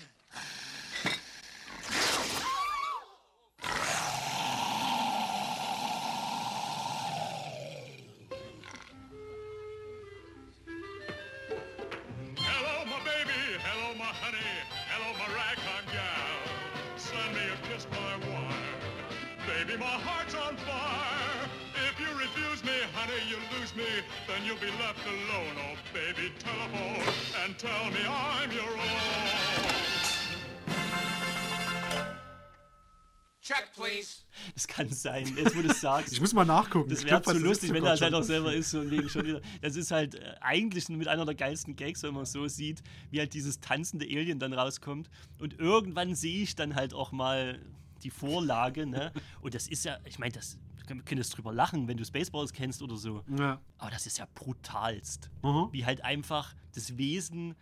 [24.52, 25.56] You'll be left alone.
[25.56, 29.32] Oh, baby, telephone and tell me I'm your own.
[33.40, 34.22] Check, please.
[34.54, 36.12] Das kann sein, jetzt wo du es sagst.
[36.12, 36.88] Ich muss mal nachgucken.
[36.88, 39.26] Das wäre zu was lustig, ist wenn er halt auch selber ist und wegen schon
[39.26, 39.40] wieder.
[39.60, 43.18] Das ist halt äh, eigentlich mit einer der geilsten Gags, wenn man so sieht, wie
[43.18, 45.10] halt dieses tanzende Alien dann rauskommt.
[45.40, 47.60] Und irgendwann sehe ich dann halt auch mal
[48.04, 49.12] die Vorlage, ne?
[49.40, 52.82] Und das ist ja, ich meine, das können jetzt drüber lachen, wenn du Spaceballs kennst
[52.82, 53.22] oder so.
[53.38, 53.60] Ja.
[53.78, 55.30] Aber das ist ja brutalst.
[55.42, 55.68] Mhm.
[55.72, 57.54] Wie halt einfach das Wesen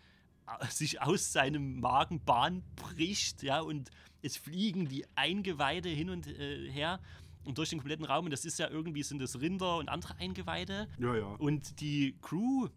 [0.46, 3.90] äh, sich aus seinem Magen Bahn bricht, ja, und
[4.22, 7.00] es fliegen die Eingeweide hin und äh, her
[7.44, 8.26] und durch den kompletten Raum.
[8.26, 10.88] Und das ist ja irgendwie, sind das Rinder und andere Eingeweide.
[10.98, 11.26] Ja, ja.
[11.38, 12.68] Und die Crew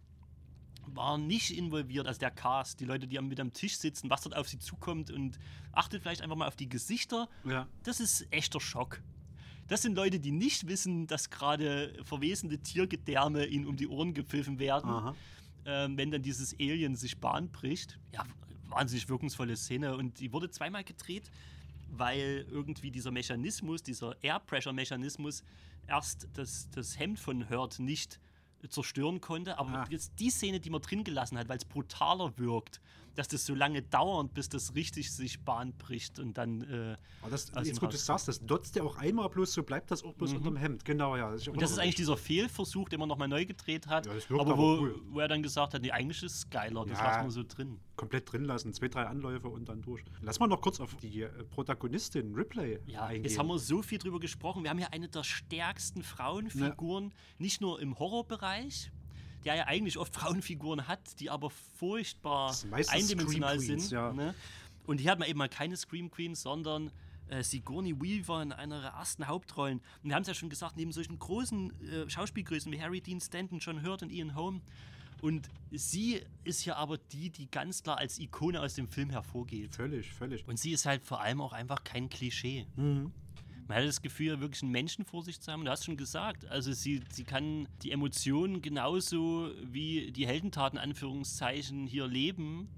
[0.87, 4.21] war nicht involviert, also der Cast, die Leute, die am, mit am Tisch sitzen, was
[4.21, 5.39] dort auf sie zukommt und
[5.71, 7.29] achtet vielleicht einfach mal auf die Gesichter.
[7.45, 7.67] Ja.
[7.83, 9.01] Das ist echter Schock.
[9.73, 14.59] Das sind Leute, die nicht wissen, dass gerade verwesende Tiergedärme ihnen um die Ohren gepfiffen
[14.59, 15.15] werden,
[15.65, 17.97] ähm, wenn dann dieses Alien sich Bahn bricht.
[18.11, 18.23] Ja,
[18.69, 21.31] wahnsinnig wirkungsvolle Szene und die wurde zweimal gedreht,
[21.89, 25.43] weil irgendwie dieser Mechanismus, dieser Air Pressure Mechanismus
[25.87, 28.19] erst das, das Hemd von Hurt nicht
[28.69, 29.87] zerstören konnte, aber Ah.
[29.89, 32.79] jetzt die Szene, die man drin gelassen hat, weil es brutaler wirkt,
[33.15, 37.31] dass das so lange dauert, bis das richtig sich Bahn bricht und dann äh, Aber
[37.31, 40.13] das, jetzt, wo du sagst, das dotzt ja auch einmal bloß, so bleibt das auch
[40.13, 40.83] bloß unterm Hemd.
[40.85, 41.29] Genau, ja.
[41.29, 41.51] Mhm.
[41.53, 44.05] Und das ist eigentlich dieser Fehlversuch, den man nochmal neu gedreht hat.
[44.05, 45.01] Ja, das wirkt aber aber wo, cool.
[45.09, 47.05] wo er dann gesagt hat, nee, eigentlich ist es geiler, das Ja.
[47.05, 47.79] lassen wir so drin.
[47.95, 48.73] komplett drin lassen.
[48.73, 50.03] Zwei, drei Anläufe und dann durch.
[50.21, 53.23] Lass mal noch kurz auf die äh, Protagonistin Ripley Ja, eingehen.
[53.25, 54.63] jetzt haben wir so viel drüber gesprochen.
[54.63, 58.91] Wir haben ja eine der stärksten Frauenfiguren, nicht nur im Horrorbereich,
[59.45, 62.55] der ja eigentlich oft Frauenfiguren hat, die aber furchtbar
[62.87, 63.91] eindimensional Queens, sind.
[63.91, 64.13] ja.
[64.13, 64.33] Ne?
[64.85, 66.91] Und hier hat man eben mal keine Scream Queens, sondern
[67.27, 69.79] äh, Sigourney Weaver in einer ihrer ersten Hauptrollen.
[70.03, 73.21] Und wir haben es ja schon gesagt, neben solchen großen äh, Schauspielgrößen wie Harry Dean
[73.21, 74.61] Stanton, John Hurt und Ian Holm.
[75.21, 79.73] Und sie ist hier aber die, die ganz klar als Ikone aus dem Film hervorgeht.
[79.73, 80.45] Völlig, völlig.
[80.49, 82.67] Und sie ist halt vor allem auch einfach kein Klischee.
[82.75, 83.13] Mhm.
[83.67, 85.63] Man hat das Gefühl, wirklich einen Menschen vor sich zu haben.
[85.65, 91.87] Du hast schon gesagt, also sie, sie kann die Emotionen genauso wie die Heldentaten, Anführungszeichen,
[91.87, 92.69] hier leben.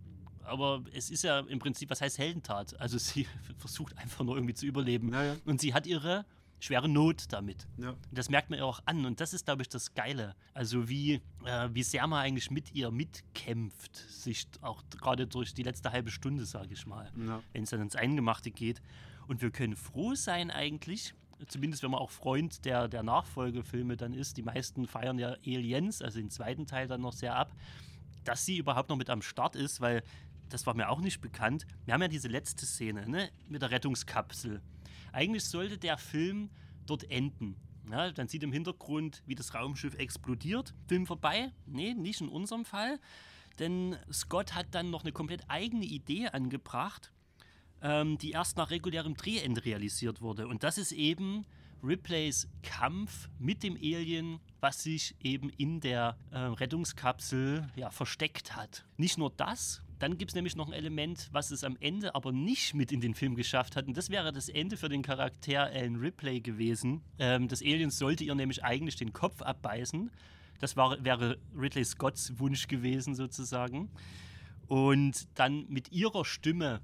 [0.43, 2.79] Aber es ist ja im Prinzip, was heißt Heldentat?
[2.79, 5.11] Also sie versucht einfach nur irgendwie zu überleben.
[5.11, 5.35] Ja, ja.
[5.45, 6.25] Und sie hat ihre
[6.59, 7.67] schwere Not damit.
[7.77, 7.91] Ja.
[7.91, 9.05] Und das merkt man ihr auch an.
[9.05, 10.35] Und das ist, glaube ich, das Geile.
[10.53, 13.95] Also wie, äh, wie sehr man eigentlich mit ihr mitkämpft.
[13.95, 17.11] Sich auch gerade durch die letzte halbe Stunde, sage ich mal.
[17.17, 17.41] Ja.
[17.53, 18.81] Wenn es dann ins Eingemachte geht.
[19.27, 21.13] Und wir können froh sein eigentlich,
[21.47, 24.37] zumindest wenn man auch Freund der, der Nachfolgefilme dann ist.
[24.37, 27.53] Die meisten feiern ja Aliens, also den zweiten Teil dann noch sehr ab,
[28.23, 30.03] dass sie überhaupt noch mit am Start ist, weil
[30.49, 31.65] das war mir auch nicht bekannt.
[31.85, 34.61] Wir haben ja diese letzte Szene ne, mit der Rettungskapsel.
[35.11, 36.49] Eigentlich sollte der Film
[36.85, 37.55] dort enden.
[37.89, 40.73] Ja, dann sieht im Hintergrund, wie das Raumschiff explodiert.
[40.87, 41.51] Film vorbei?
[41.65, 42.99] Nee, nicht in unserem Fall.
[43.59, 47.11] Denn Scott hat dann noch eine komplett eigene Idee angebracht,
[47.85, 50.47] ähm, die erst nach regulärem Drehende realisiert wurde.
[50.47, 51.45] Und das ist eben
[51.83, 58.85] Ripleys Kampf mit dem Alien, was sich eben in der äh, Rettungskapsel ja, versteckt hat.
[58.97, 62.31] Nicht nur das, dann gibt es nämlich noch ein Element, was es am Ende aber
[62.31, 63.87] nicht mit in den Film geschafft hat.
[63.87, 67.03] Und das wäre das Ende für den Charakter Alan Ripley gewesen.
[67.19, 70.09] Ähm, das Alien sollte ihr nämlich eigentlich den Kopf abbeißen.
[70.59, 73.91] Das war, wäre Ridley Scotts Wunsch gewesen, sozusagen.
[74.67, 76.81] Und dann mit ihrer Stimme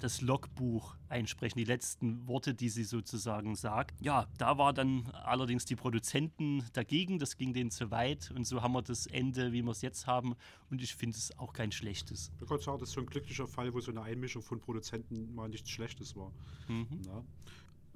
[0.00, 4.00] das Logbuch einsprechen, die letzten Worte, die sie sozusagen sagt.
[4.00, 8.62] Ja, da war dann allerdings die Produzenten dagegen, das ging denen zu weit und so
[8.62, 10.34] haben wir das Ende, wie wir es jetzt haben
[10.70, 12.32] und ich finde es auch kein schlechtes.
[12.40, 15.34] Ich kann sagen, das ist so ein glücklicher Fall, wo so eine Einmischung von Produzenten
[15.34, 16.32] mal nichts Schlechtes war.
[16.68, 16.86] Mhm.
[17.06, 17.22] Ja.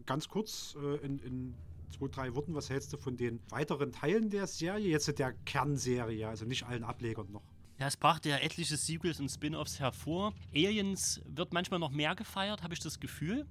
[0.07, 1.55] Ganz kurz äh, in, in
[1.97, 4.89] zwei, drei Worten, was hältst du von den weiteren Teilen der Serie?
[4.89, 7.43] Jetzt der Kernserie, also nicht allen Ablegern noch.
[7.79, 10.33] Ja, es brachte ja etliche Sequels und Spin-offs hervor.
[10.55, 13.47] Aliens wird manchmal noch mehr gefeiert, habe ich das Gefühl.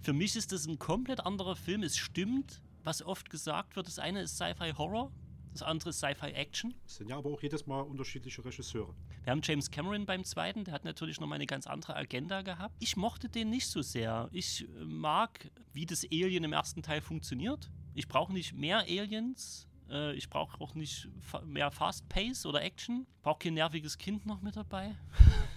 [0.00, 1.82] Für mich ist das ein komplett anderer Film.
[1.82, 3.88] Es stimmt, was oft gesagt wird.
[3.88, 5.10] Das eine ist Sci-Fi-Horror,
[5.52, 6.72] das andere ist Sci-Fi-Action.
[6.86, 8.94] Es sind ja aber auch jedes Mal unterschiedliche Regisseure.
[9.24, 12.76] Wir haben James Cameron beim zweiten, der hat natürlich nochmal eine ganz andere Agenda gehabt.
[12.78, 14.28] Ich mochte den nicht so sehr.
[14.30, 17.72] Ich äh, mag, wie das Alien im ersten Teil funktioniert.
[17.94, 19.67] Ich brauche nicht mehr Aliens.
[19.90, 23.06] Äh, Ich brauche auch nicht fa mehr Fast Pace oder Action.
[23.22, 24.94] Brauche kein nerviges Kind noch mit dabei.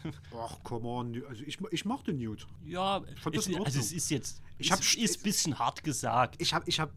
[0.36, 1.24] Ach, come on.
[1.28, 2.48] Also ich, ich mochte Newt.
[2.64, 5.60] Ja, fand das es, also es ist jetzt, Ich es hab ist st- ein bisschen
[5.60, 6.36] hart gesagt.
[6.42, 6.92] Ich habe ich hab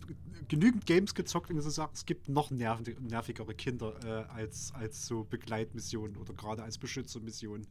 [0.49, 5.25] genügend Games gezockt und gesagt, es gibt noch nerv nervigere Kinder äh, als, als so
[5.25, 7.67] Begleitmissionen oder gerade als Beschützermissionen.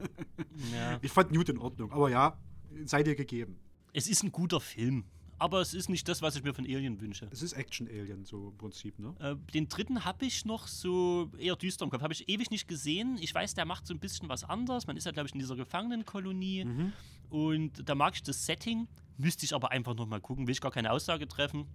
[0.74, 1.00] Ja.
[1.02, 2.38] Ich fand Newt in Ordnung, aber ja,
[2.86, 3.60] sei dir gegeben.
[3.94, 5.06] Es ist ein guter Film,
[5.44, 7.28] aber es ist nicht das, was ich mir von Alien wünsche.
[7.30, 9.14] Es ist Action-Alien, so im Prinzip, ne?
[9.20, 12.02] Äh, den dritten habe ich noch so eher düster im Kopf.
[12.02, 13.18] Habe ich ewig nicht gesehen.
[13.20, 14.88] Ich weiß, der macht so ein bisschen was anderes.
[14.88, 16.64] Man ist ja, glaube ich, in dieser Gefangenenkolonie.
[16.64, 16.94] Mhm.
[17.30, 18.88] Und da mag ich das Setting.
[19.18, 20.48] Müsste ich aber einfach noch mal gucken.
[20.48, 21.66] Will ich gar keine Aussage treffen.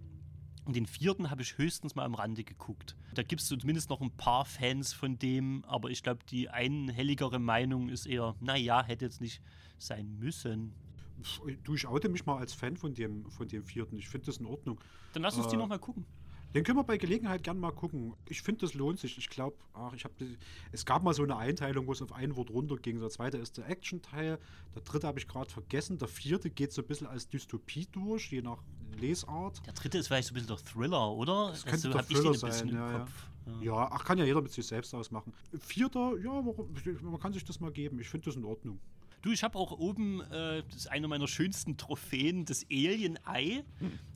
[0.64, 2.96] Und den vierten habe ich höchstens mal am Rande geguckt.
[3.16, 6.48] Da gibt es so zumindest noch ein paar Fans von dem, aber ich glaube, die
[6.48, 9.42] einhelligere Meinung ist eher, naja, hätte jetzt nicht
[9.76, 10.72] sein müssen.
[11.64, 13.96] Du, ich oute mich mal als Fan von dem, von dem vierten.
[13.96, 14.78] Ich finde das in Ordnung.
[15.12, 16.06] Dann lass uns die Äh, noch mal gucken.
[16.54, 18.14] Den können wir bei Gelegenheit gern mal gucken.
[18.26, 19.18] Ich finde, das lohnt sich.
[19.18, 20.14] Ich glaube, ach, ich habe
[20.72, 23.00] es gab mal so eine Einteilung, wo es auf ein Wort runterging.
[23.00, 24.38] Der zweite ist der Action-Teil.
[24.74, 25.98] Der dritte habe ich gerade vergessen.
[25.98, 28.62] Der vierte geht so ein bisschen als Dystopie durch, je nach
[28.98, 29.60] Lesart.
[29.66, 31.50] Der dritte ist vielleicht so ein bisschen der Thriller, oder?
[31.50, 32.98] Das könnte so der hab ich den Thriller ein bisschen sein, im ja, ja.
[33.00, 33.12] Kopf.
[33.62, 35.32] Ja, ach, kann ja jeder mit sich selbst ausmachen.
[35.58, 37.98] Vierter, ja, warum, man kann sich das mal geben.
[37.98, 38.78] Ich finde das in Ordnung.
[39.22, 43.64] Du, ich habe auch oben, äh, das ist eine meiner schönsten Trophäen, das Alien-Ei.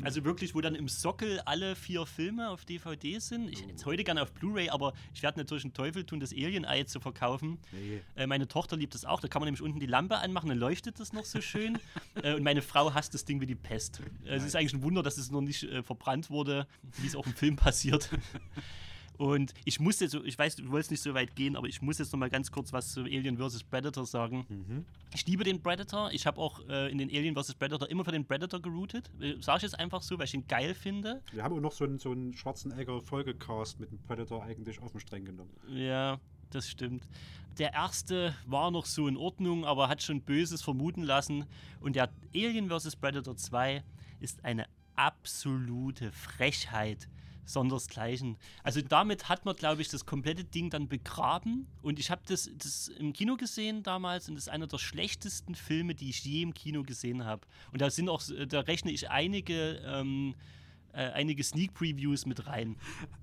[0.02, 3.48] Also wirklich, wo dann im Sockel alle vier Filme auf DVD sind.
[3.50, 6.32] Ich hätte es heute gerne auf Blu-ray, aber ich werde natürlich einen Teufel tun, das
[6.32, 7.58] Alien-Ei zu verkaufen.
[7.72, 8.00] Nee.
[8.14, 9.20] Äh, meine Tochter liebt das auch.
[9.20, 11.78] Da kann man nämlich unten die Lampe anmachen, dann leuchtet das noch so schön.
[12.22, 14.02] äh, und meine Frau hasst das Ding wie die Pest.
[14.24, 16.66] Äh, es ist eigentlich ein Wunder, dass es noch nicht äh, verbrannt wurde,
[16.98, 18.08] wie es auch im Film passiert.
[19.18, 21.80] Und ich muss jetzt, so- ich weiß, du wolltest nicht so weit gehen, aber ich
[21.82, 23.62] muss jetzt noch mal ganz kurz was zu Alien vs.
[23.64, 24.84] Predator sagen.
[25.14, 26.10] Ich liebe den Predator.
[26.12, 27.54] Ich habe auch äh, in den Alien vs.
[27.54, 29.10] Predator immer für den Predator geroutet.
[29.20, 31.22] Äh, Sag ich jetzt einfach so, weil ich ihn geil finde.
[31.32, 35.00] Wir haben auch noch so einen, so einen Schwarzenegger-Folgecast mit dem Predator eigentlich auf den
[35.00, 35.50] Streng genommen.
[35.68, 36.18] Ja,
[36.50, 37.06] das stimmt.
[37.58, 41.44] Der erste war noch so in Ordnung, aber hat schon Böses vermuten lassen.
[41.80, 42.96] Und der Alien vs.
[42.96, 43.82] Predator 2
[44.20, 47.08] ist eine absolute Frechheit.
[47.44, 48.36] Sondersgleichen.
[48.62, 51.66] Also damit hat man, glaube ich, das komplette Ding dann begraben.
[51.82, 55.54] Und ich habe das, das im Kino gesehen damals und das ist einer der schlechtesten
[55.54, 57.46] Filme, die ich je im Kino gesehen habe.
[57.72, 60.34] Und da sind auch, da rechne ich einige, ähm,
[60.92, 62.76] äh, einige Sneak Previews mit rein.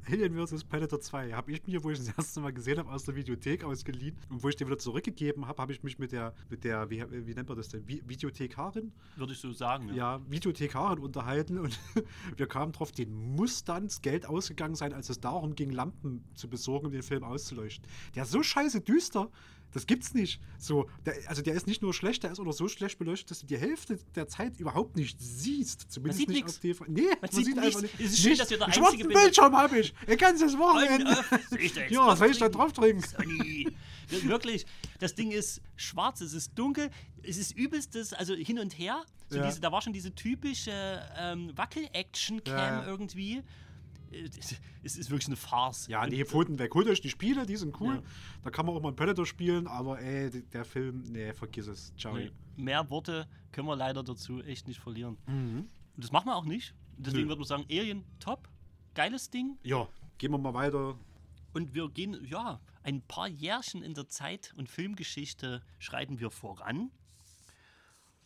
[0.08, 0.64] Alien vs.
[0.64, 3.64] Predator 2 habe ich mir, wo ich das erste Mal gesehen habe, aus der Videothek
[3.64, 4.18] ausgeliehen.
[4.30, 7.04] Und wo ich den wieder zurückgegeben habe, habe ich mich mit der, mit der wie,
[7.10, 8.92] wie nennt man das denn, Vi Videothekarin?
[9.16, 9.94] Würde ich so sagen.
[9.94, 11.60] Ja, Videothekarin unterhalten.
[11.60, 11.80] Und
[12.38, 16.24] wir kamen drauf, den muss dann das Geld ausgegangen sein, als es darum ging, Lampen
[16.34, 17.88] zu besorgen, um den Film auszuleuchten.
[18.16, 19.30] Der ist so scheiße düster.
[19.72, 20.42] Das gibt's nicht.
[20.58, 23.40] So, der, also der ist nicht nur schlecht, der ist auch so schlecht beleuchtet, dass
[23.42, 25.92] du die Hälfte der Zeit überhaupt nicht siehst.
[25.92, 26.56] Zumindest nicht nix.
[26.56, 26.92] auf DVD.
[26.92, 27.82] Nee, man, sieht sieht einfach nichts.
[27.82, 28.00] nicht.
[28.00, 28.40] Es ist schön, nichts.
[28.40, 29.94] dass wir der Einzige schwarzen bin, Bildschirm habe ich.
[30.58, 31.16] Wochenende.
[31.50, 32.74] Soll ich da jetzt Ja, soll ich da drauf?
[32.76, 33.68] Sonny.
[34.10, 34.66] Ja, Wirklich,
[35.00, 36.90] das Ding ist schwarz, es ist dunkel,
[37.22, 39.04] es ist übelstes, also hin und her.
[39.30, 39.46] So Ja.
[39.46, 40.72] diese, da war schon diese typische
[41.16, 42.86] ähm, Wackel-Action-Cam ja.
[42.88, 43.44] irgendwie.
[44.12, 44.30] Äh,
[44.84, 45.88] Es ist wirklich eine Farce.
[45.88, 46.74] Ja, nee, Pfoten weg.
[46.74, 47.96] Holt euch die Spiele, die sind cool.
[47.96, 48.04] Ja.
[48.44, 51.94] Da kann man auch mal einen Predator spielen, aber ey, der Film, nee, vergiss es.
[51.98, 52.16] Ciao.
[52.16, 55.18] Nee, mehr Worte können wir leider dazu echt nicht verlieren.
[55.28, 56.74] Und das machen wir auch nicht.
[56.98, 57.30] Deswegen Nö.
[57.30, 58.48] würde man sagen, Alien, top,
[58.94, 59.58] geiles Ding.
[59.64, 60.98] Ja, gehen wir mal weiter.
[61.54, 66.92] Und wir gehen, ja, ein paar Jährchen in der Zeit- und Filmgeschichte schreiten wir voran.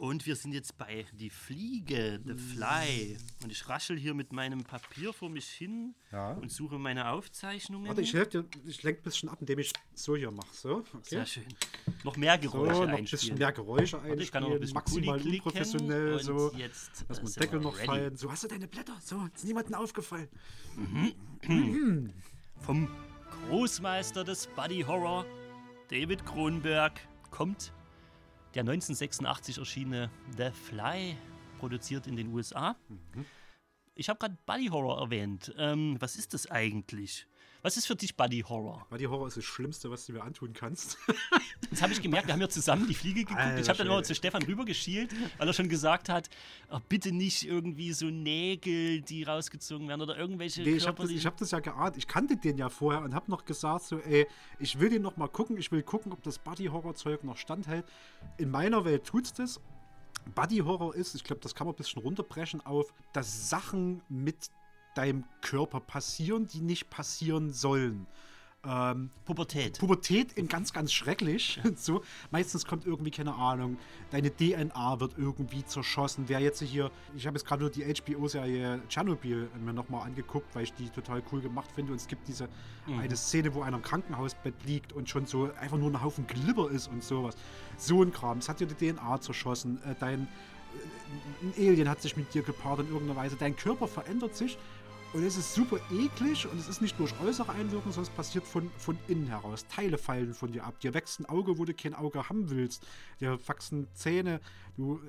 [0.03, 3.17] Und wir sind jetzt bei Die Fliege, The Fly.
[3.41, 6.33] Und ich raschel hier mit meinem Papier vor mich hin Ja.
[6.33, 7.87] und suche meine Aufzeichnungen.
[7.87, 10.49] Warte, ich helfe dir, ich lenke ein bisschen ab, indem ich so hier mache.
[10.51, 10.97] So, okay.
[11.03, 11.45] Sehr schön.
[12.03, 13.05] Noch mehr So, Geräusche noch ein einspielen.
[13.21, 16.51] bisschen mehr Geräusche Warte, ich kann noch ein einspielen, bisschen maximal unprofessionell, so.
[16.57, 17.85] jetzt, Lass äh, mal den sind Deckel noch ready.
[17.85, 18.17] fallen.
[18.17, 18.97] So, hast du deine Blätter?
[19.01, 20.27] So, ist niemandem aufgefallen.
[22.59, 22.89] Vom
[23.47, 25.25] Großmeister des Buddy Horror,
[25.89, 26.99] David Kronberg,
[27.31, 27.71] kommt
[28.55, 31.15] der 1986 erschienene The Fly,
[31.59, 32.75] produziert in den USA.
[33.95, 35.53] Ich habe gerade Buddy Horror erwähnt.
[35.57, 37.27] Ähm, was ist das eigentlich?
[37.63, 38.85] Was ist für dich Buddy Horror?
[38.99, 40.97] Die Horror ist das Schlimmste, was du mir antun kannst.
[41.69, 43.39] Das habe ich gemerkt, wir haben ja zusammen die Fliege geguckt.
[43.39, 46.29] Alter ich habe dann immer zu Stefan rübergeschielt, weil er schon gesagt hat,
[46.69, 51.09] oh, bitte nicht irgendwie so Nägel, die rausgezogen werden oder irgendwelche Nee, ich habe das,
[51.09, 51.97] ich hab das ja geahnt.
[51.97, 54.27] Ich kannte den ja vorher und habe noch gesagt, so, ey,
[54.59, 55.57] ich will den noch mal gucken.
[55.57, 57.85] Ich will gucken, ob das Buddy-Horror-Zeug noch standhält.
[58.37, 59.59] In meiner Welt tut's das.
[60.35, 64.51] Buddy-Horror ist, ich glaube, das kann man ein bisschen runterbrechen auf, dass Sachen mit
[64.95, 68.07] deinem Körper passieren, die nicht passieren sollen.
[68.65, 69.77] Ähm, Pubertät.
[69.77, 71.59] Pubertät in ganz, ganz schrecklich.
[71.75, 72.01] So,
[72.31, 73.77] meistens kommt irgendwie, keine Ahnung,
[74.11, 76.25] deine DNA wird irgendwie zerschossen.
[76.27, 80.63] Wer jetzt hier, ich habe jetzt gerade nur die HBO-Serie Tschernobyl mir nochmal angeguckt, weil
[80.63, 81.91] ich die total cool gemacht finde.
[81.91, 82.47] Und es gibt diese
[82.87, 86.71] eine Szene, wo einer im Krankenhausbett liegt und schon so einfach nur ein Haufen Glibber
[86.71, 87.35] ist und sowas.
[87.77, 88.37] So ein Kram.
[88.37, 89.81] Es hat dir die DNA zerschossen.
[89.83, 90.27] Äh, dein äh,
[91.41, 93.35] ein Alien hat sich mit dir gepaart in irgendeiner Weise.
[93.35, 94.57] Dein Körper verändert sich
[95.13, 98.45] und es ist super eklig und es ist nicht durch äußere Einwirkung, sondern es passiert
[98.45, 99.65] von, von innen heraus.
[99.67, 100.79] Teile fallen von dir ab.
[100.79, 102.85] Dir wächst ein Auge, wo du kein Auge haben willst.
[103.19, 104.39] Dir wachsen Zähne.
[104.75, 104.99] Du,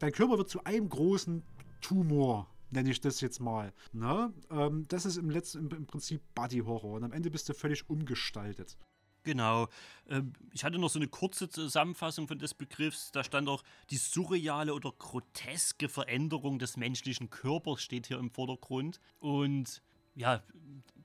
[0.00, 1.42] dein Körper wird zu einem großen
[1.86, 3.72] Hirntumor nenne ich das jetzt mal.
[3.92, 4.32] Ne?
[4.50, 7.88] Ähm, das ist im letzten im Prinzip Body Horror und am Ende bist du völlig
[7.88, 8.76] umgestaltet.
[9.26, 9.66] Genau.
[10.08, 13.10] Ähm, Ich hatte noch so eine kurze Zusammenfassung von des Begriffs.
[13.10, 19.00] Da stand auch die surreale oder groteske Veränderung des menschlichen Körpers steht hier im Vordergrund.
[19.18, 19.82] Und
[20.14, 20.44] ja,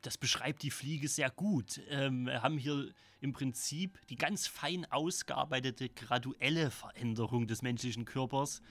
[0.04, 1.82] das beschreibt die Fliege sehr gut.
[1.90, 8.62] Ähm, wir haben hier im Prinzip die ganz fein ausgearbeitete graduelle Veränderung des menschlichen Körpers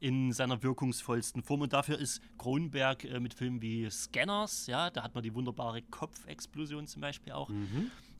[0.00, 1.60] in seiner wirkungsvollsten Form.
[1.60, 5.82] Und dafür ist Kronberg äh, mit Filmen wie Scanners, ja, da hat man die wunderbare
[5.82, 7.50] Kopfexplosion zum Beispiel auch.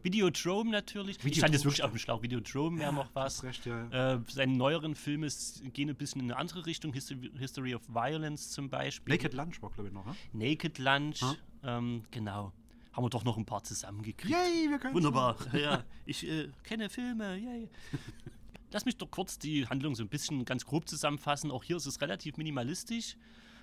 [0.04, 1.18] Videodrome natürlich.
[1.24, 2.22] ich stand jetzt wirklich auf dem Schlauch.
[2.22, 3.42] Videodrome wäre noch was.
[3.42, 4.14] recht, ja.
[4.14, 5.28] Äh, seine neueren Filme
[5.72, 6.92] gehen ein bisschen in eine andere Richtung.
[6.92, 9.14] History, History of Violence zum Beispiel.
[9.14, 10.04] Naked Lunch war, glaube ich, noch.
[10.04, 10.14] Ne?
[10.32, 11.22] Naked Lunch.
[11.22, 11.36] Ha?
[11.64, 12.52] Ähm, genau.
[12.92, 14.30] Haben wir doch noch ein paar zusammengekriegt.
[14.30, 15.36] Yay, wir können Wunderbar.
[15.52, 17.36] ja, ich äh, kenne Filme.
[17.36, 17.70] Yay.
[18.70, 21.50] Lass mich doch kurz die Handlung so ein bisschen ganz grob zusammenfassen.
[21.50, 23.16] Auch hier ist es relativ minimalistisch.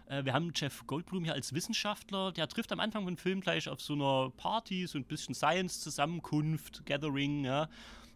[0.07, 2.31] Äh, wir haben Jeff Goldblum hier als Wissenschaftler.
[2.31, 6.85] Der trifft am Anfang von Film gleich auf so einer Party, so ein bisschen Science-Zusammenkunft,
[6.85, 7.69] Gathering, ja.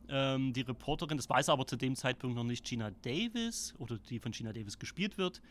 [0.08, 4.20] Ähm, die Reporterin, das weiß aber zu dem Zeitpunkt noch nicht Gina Davis oder die
[4.20, 5.42] von Gina Davis gespielt wird.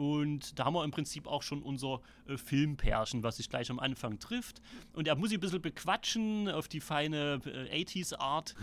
[0.00, 3.78] Und da haben wir im Prinzip auch schon unser äh, Filmpärchen, was sich gleich am
[3.78, 4.62] Anfang trifft.
[4.94, 8.54] Und er muss sich ein bisschen bequatschen auf die feine äh, 80s-Art.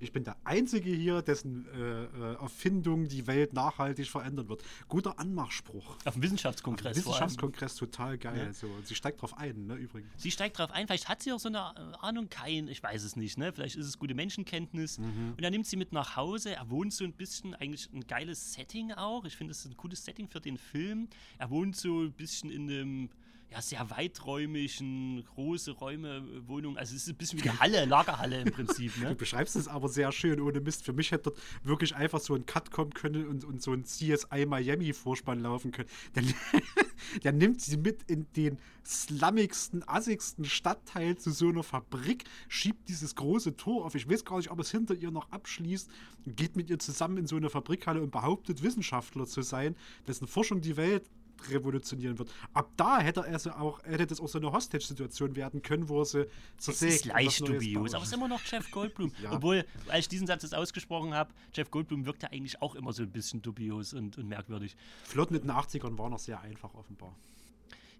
[0.00, 4.64] Ich bin der Einzige hier, dessen äh, äh, Erfindung die Welt nachhaltig verändern wird.
[4.88, 5.96] Guter Anmachspruch.
[6.04, 7.02] Auf dem Wissenschaftskongress.
[7.02, 7.20] vor allem.
[7.20, 8.52] Wissenschaftskongress total geil.
[8.54, 8.66] So.
[8.66, 10.10] Und sie steigt drauf ein, ne, übrigens.
[10.16, 13.04] Sie steigt drauf ein, vielleicht hat sie auch so eine äh, Ahnung, kein, ich weiß
[13.04, 13.52] es nicht, ne?
[13.52, 14.98] Vielleicht ist es gute Menschenkenntnis.
[14.98, 15.34] Mhm.
[15.36, 16.56] Und er nimmt sie mit nach Hause.
[16.56, 19.24] Er wohnt so ein bisschen, eigentlich ein geiles Setting auch.
[19.26, 21.08] Ich finde, das ist ein gutes Setting für den Film.
[21.38, 23.08] Er wohnt so ein bisschen in einem
[23.52, 26.78] ja, sehr weiträumigen, große Räume, äh, Wohnung.
[26.78, 29.14] Also es ist ein bisschen wie eine Halle, Lagerhalle im Prinzip, Du ne?
[29.14, 30.84] beschreibst es aber sehr schön, ohne Mist.
[30.84, 33.84] Für mich hätte dort wirklich einfach so ein Cut kommen können und, und so ein
[33.84, 35.88] CSI Miami-Vorspann laufen können.
[36.14, 36.24] Der,
[37.24, 43.14] der nimmt sie mit in den slummigsten, assigsten Stadtteil zu so einer Fabrik, schiebt dieses
[43.14, 43.94] große Tor auf.
[43.94, 45.90] Ich weiß gar nicht, ob es hinter ihr noch abschließt,
[46.26, 50.62] geht mit ihr zusammen in so eine Fabrikhalle und behauptet, Wissenschaftler zu sein, dessen Forschung
[50.62, 51.08] die Welt
[51.50, 52.30] revolutionieren wird.
[52.52, 56.00] Ab da hätte er sie auch, hätte das auch so eine Hostage-Situation werden können, wo
[56.00, 56.26] er sie
[56.58, 56.92] zersägt.
[56.94, 59.12] ist und leicht dubios, aber es ist immer noch Jeff Goldblum.
[59.22, 59.32] Ja.
[59.32, 62.92] Obwohl, als ich diesen Satz jetzt ausgesprochen habe, Jeff Goldblum wirkt ja eigentlich auch immer
[62.92, 64.74] so ein bisschen dubios und, und merkwürdig.
[65.04, 67.14] Flirten mit den 80ern war noch sehr einfach offenbar.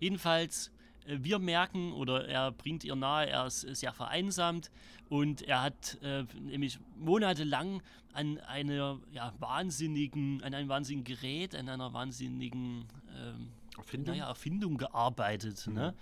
[0.01, 0.73] Jedenfalls,
[1.07, 4.71] wir merken oder er bringt ihr nahe, er ist äh, sehr vereinsamt
[5.09, 11.69] und er hat äh, nämlich monatelang an einer ja, wahnsinnigen, an einem wahnsinnigen Gerät, an
[11.69, 12.85] einer wahnsinnigen
[13.17, 14.15] ähm, Erfindung?
[14.15, 15.95] naja, Erfindung gearbeitet, ne?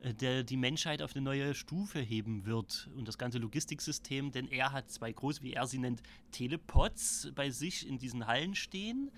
[0.00, 4.48] äh, der die Menschheit auf eine neue Stufe heben wird und das ganze Logistiksystem, denn
[4.48, 9.10] er hat zwei groß, wie er sie nennt, Telepods bei sich in diesen Hallen stehen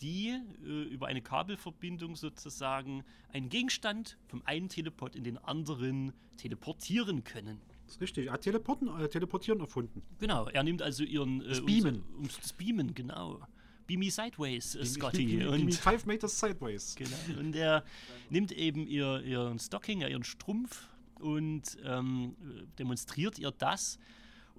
[0.00, 0.28] die
[0.64, 7.60] äh, über eine Kabelverbindung sozusagen einen Gegenstand vom einen Teleport in den anderen teleportieren können.
[7.86, 8.26] Das ist richtig.
[8.28, 10.02] Er hat Teleporten, äh, Teleportieren erfunden.
[10.18, 11.42] Genau, er nimmt also ihren...
[11.42, 12.02] Äh, Das Beamen.
[12.16, 13.40] Ums, das Beamen, genau.
[13.86, 15.28] Beamy Sideways, äh, Wie- Scotty.
[15.40, 16.94] wie- und, wie Five Meters Sideways.
[16.98, 17.40] Genau.
[17.40, 17.84] Und er
[18.30, 22.36] nimmt eben ihr, ihren Stocking, ja, ihren Strumpf und ähm,
[22.78, 23.98] demonstriert ihr das.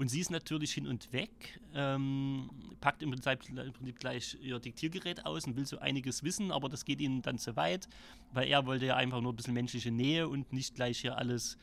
[0.02, 4.58] Und sie ist natürlich hin und weg, ähm, packt im Prinzip, im Prinzip gleich ihr
[4.58, 7.88] Diktiergerät aus und will so einiges wissen, aber das geht ihnen dann zu weit,
[8.34, 11.56] weil er wollte ja einfach nur ein bisschen menschliche Nähe und nicht gleich hier alles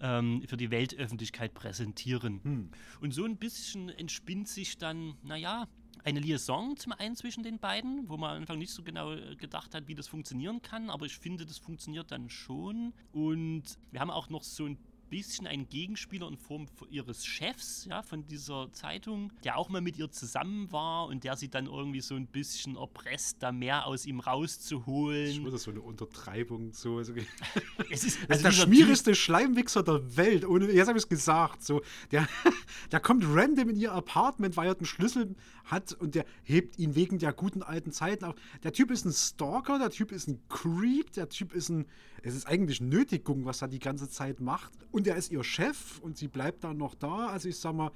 [0.00, 2.72] ähm, für die Weltöffentlichkeit präsentieren.
[3.00, 5.68] Und so ein bisschen entspinnt sich dann, naja,
[6.02, 9.36] eine Liaison zum einen zwischen den beiden, wo man am Anfang nicht so genau äh,
[9.36, 12.94] gedacht hat, wie das funktionieren kann, aber ich finde, das funktioniert dann schon.
[13.12, 14.76] Und wir haben auch noch so ein
[15.08, 19.96] bisschen einen Gegenspieler in Form ihres Chefs, ja, von dieser Zeitung, der auch mal mit
[19.98, 24.06] ihr zusammen war und der sie dann irgendwie so ein bisschen erpresst, da mehr aus
[24.06, 25.44] ihm Ich rauszuholen.
[25.44, 26.72] würde so eine Untertreibung.
[26.72, 27.12] So, so.
[27.90, 30.44] Es ist Also der schmierigste Schleimwichser der Welt.
[30.46, 31.62] Ohne, jetzt habe ich es gesagt.
[31.64, 32.28] So, der,
[32.92, 36.94] der kommt random in ihr Apartment, weil er den Schlüssel hat und der hebt ihn
[36.94, 38.34] wegen der guten alten Zeiten auf.
[38.62, 41.86] Der Typ ist ein Stalker, der Typ ist ein Creep, der Typ ist ein.
[42.22, 44.72] Es ist eigentlich Nötigung, was er die ganze Zeit macht.
[44.96, 47.26] Und er ist ihr Chef und sie bleibt dann noch da.
[47.26, 47.90] Also ich sag mal,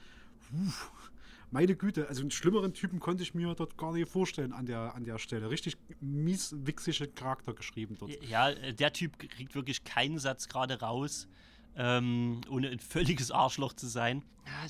[1.51, 4.95] meine Güte, also einen schlimmeren Typen konnte ich mir dort gar nicht vorstellen an der,
[4.95, 5.49] an der Stelle.
[5.49, 8.23] Richtig mies wichsige Charakter geschrieben dort.
[8.29, 11.27] Ja, der Typ kriegt wirklich keinen Satz gerade raus,
[11.75, 14.23] ähm, ohne ein völliges Arschloch zu sein.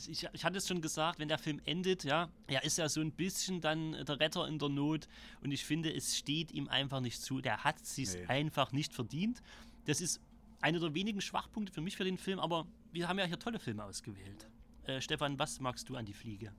[0.09, 3.01] Ich, ich hatte es schon gesagt, wenn der Film endet, ja, er ist ja so
[3.01, 5.09] ein bisschen dann der Retter in der Not
[5.41, 7.41] und ich finde, es steht ihm einfach nicht zu.
[7.41, 8.27] Der hat es sich Nee.
[8.29, 9.43] einfach nicht verdient.
[9.87, 10.21] Das ist
[10.61, 13.59] einer der wenigen Schwachpunkte für mich für den Film, aber wir haben ja hier tolle
[13.59, 14.49] Filme ausgewählt.
[14.85, 16.53] Äh, Stefan, was magst du an die Fliege?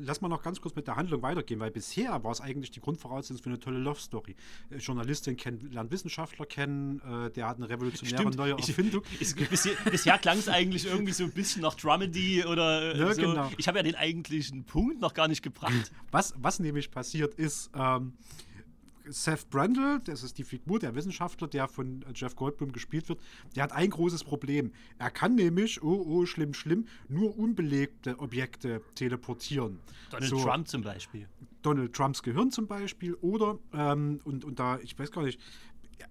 [0.00, 2.80] lass mal noch ganz kurz mit der Handlung weitergehen, weil bisher war es eigentlich die
[2.80, 4.36] Grundvoraussetzung für eine tolle Love Story.
[4.68, 8.36] Äh, Journalistin kennt, lernt Wissenschaftler kennen, äh, der hat eine revolutionäre Stimmt.
[8.36, 9.02] neue Ich- Erfindung.
[9.18, 13.14] Ist, bisher bisher klang es eigentlich irgendwie so ein bisschen nach Dramedy oder äh, Ja,
[13.14, 13.22] so.
[13.22, 13.50] genau.
[13.56, 15.90] Ich habe ja den eigentlichen Punkt noch gar nicht gebracht.
[16.10, 18.12] Was, was nämlich passiert ist, ähm,
[19.08, 23.20] Seth Brandel, das ist die Figur, der Wissenschaftler, der von äh, Jeff Goldblum gespielt wird,
[23.56, 24.72] der hat ein großes Problem.
[24.98, 29.78] Er kann nämlich, oh, oh, schlimm, schlimm, nur unbelegte Objekte teleportieren.
[30.10, 30.42] Donald So.
[30.42, 31.28] Trump zum Beispiel.
[31.62, 35.40] Donald Trumps Gehirn zum Beispiel oder, ähm, und, und da, ich weiß gar nicht,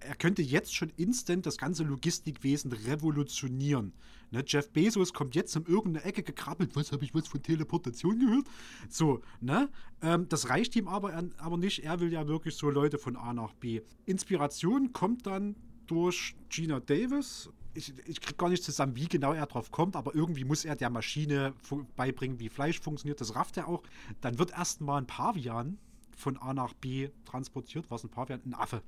[0.00, 3.92] er könnte jetzt schon instant das ganze Logistikwesen revolutionieren.
[4.32, 6.74] Ne, Jeff Bezos kommt jetzt um irgendeine Ecke gekrabbelt.
[6.74, 8.46] Was habe ich was von Teleportation gehört?
[8.88, 9.68] So, ne?
[10.00, 11.84] Ähm, das reicht ihm aber, er- aber nicht.
[11.84, 13.82] Er will ja wirklich so Leute von A nach B.
[14.06, 15.54] Inspiration kommt dann
[15.86, 17.50] durch Gina Davis.
[17.74, 20.76] Ich, ich kriege gar nicht zusammen, wie genau er drauf kommt, aber irgendwie muss er
[20.76, 21.52] der Maschine
[21.96, 23.20] beibringen, wie Fleisch funktioniert.
[23.20, 23.82] Das rafft er auch.
[24.22, 25.78] Dann wird erstmal ein Pavian
[26.16, 27.90] von A nach B transportiert.
[27.90, 28.40] Was ein Pavian?
[28.46, 28.82] Ein Affe.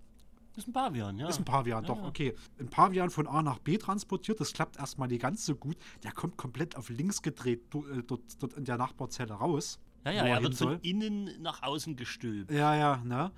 [0.56, 1.28] Ist ein Pavian, ja.
[1.28, 2.06] Ist ein Pavian, Ja, doch, ja.
[2.06, 2.34] okay.
[2.60, 5.76] Ein Pavian von A nach B transportiert, das klappt erstmal nicht ganz so gut.
[6.04, 9.78] Der kommt komplett auf links gedreht äh, dort, dort in der Nachbarzelle raus.
[10.04, 10.78] Ja, ja, er hin wird von soll.
[10.82, 12.50] innen nach außen gestülpt.
[12.50, 13.32] Ja, ja, ne?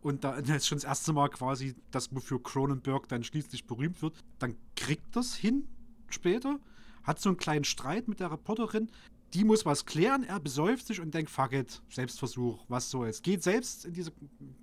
[0.00, 4.02] Und da das ist schon das erste Mal quasi das, wofür Cronenberg dann schließlich berühmt
[4.02, 4.22] wird.
[4.38, 5.66] Dann kriegt das hin
[6.08, 6.58] später,
[7.02, 8.90] hat so einen kleinen Streit mit der Reporterin.
[9.34, 13.20] Die muss was klären, er besäuft sich und denkt, fuck it, Selbstversuch, was soll's.
[13.20, 14.12] Geht selbst in diese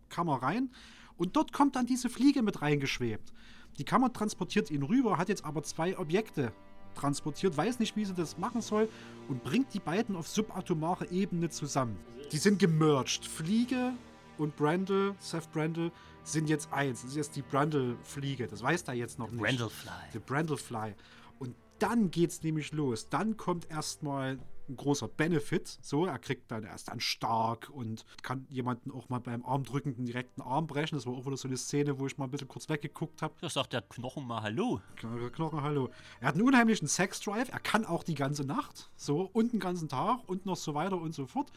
[0.10, 0.72] Kammer rein
[1.18, 3.34] und dort kommt dann diese Fliege mit reingeschwebt.
[3.78, 6.54] Die Kammer transportiert ihn rüber, hat jetzt aber zwei Objekte
[6.96, 8.90] transportiert, weiß nicht, wie sie das machen soll
[9.28, 11.98] und bringt die beiden auf subatomare Ebene zusammen.
[12.32, 13.26] Die sind gemerged.
[13.26, 13.94] Fliege
[14.38, 15.92] und Brandel, Seth Brandel,
[16.24, 17.02] sind jetzt eins.
[17.02, 18.48] Das ist jetzt die Brandel-Fliege.
[18.48, 19.42] Das weiß er jetzt noch nicht.
[19.42, 19.92] Brandlefly.
[20.14, 20.96] Der Brandlefly.
[21.40, 23.10] Und dann geht's nämlich los.
[23.10, 24.40] Dann kommt erstmal
[24.70, 25.78] ein großer Benefit.
[25.82, 30.40] So, er kriegt dann erst dann stark und kann jemanden auch mal beim Armdrücken direkt
[30.40, 30.96] einen Arm brechen.
[30.96, 33.34] Das war auch wieder so eine Szene, wo ich mal ein bisschen kurz weggeguckt habe.
[33.42, 34.82] Da sagt der Knochen mal Hallo.
[34.96, 35.90] Knochen, Knochen, hallo.
[36.20, 37.50] Er hat einen unheimlichen Sexdrive.
[37.52, 38.90] Er kann auch die ganze Nacht.
[38.96, 41.52] So, und den ganzen Tag und noch so weiter und so fort.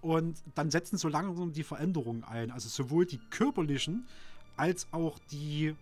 [0.00, 2.50] Und dann setzen so langsam die Veränderungen ein.
[2.50, 4.06] Also sowohl die körperlichen
[4.56, 5.74] als auch die,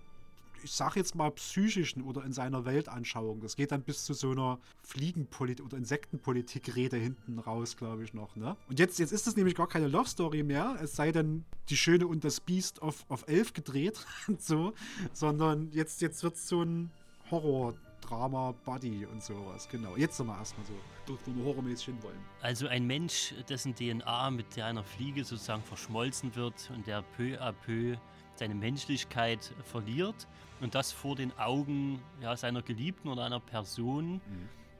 [0.64, 3.40] ich sag jetzt mal, psychischen oder in seiner Weltanschauung.
[3.40, 8.34] Das geht dann bis zu so einer Fliegenpolitik oder Insektenpolitik-Rede hinten raus, glaube ich, noch.
[8.34, 8.56] Ne?
[8.68, 11.76] Und jetzt, jetzt ist es nämlich gar keine Love Story mehr, es sei denn die
[11.76, 14.04] Schöne und das Biest auf, auf elf gedreht,
[14.38, 14.72] so,
[15.12, 16.90] sondern jetzt, jetzt wird es so ein
[17.30, 17.74] Horror.
[18.00, 19.96] Drama, Buddy und sowas, genau.
[19.96, 22.18] Jetzt wir erstmal so, wo wir horrormäßig hinwollen.
[22.42, 27.40] Also ein Mensch, dessen DNA mit der einer Fliege sozusagen verschmolzen wird und der peu
[27.40, 27.96] à peu
[28.36, 30.26] seine Menschlichkeit verliert
[30.60, 34.20] und das vor den Augen ja, seiner Geliebten oder einer Person,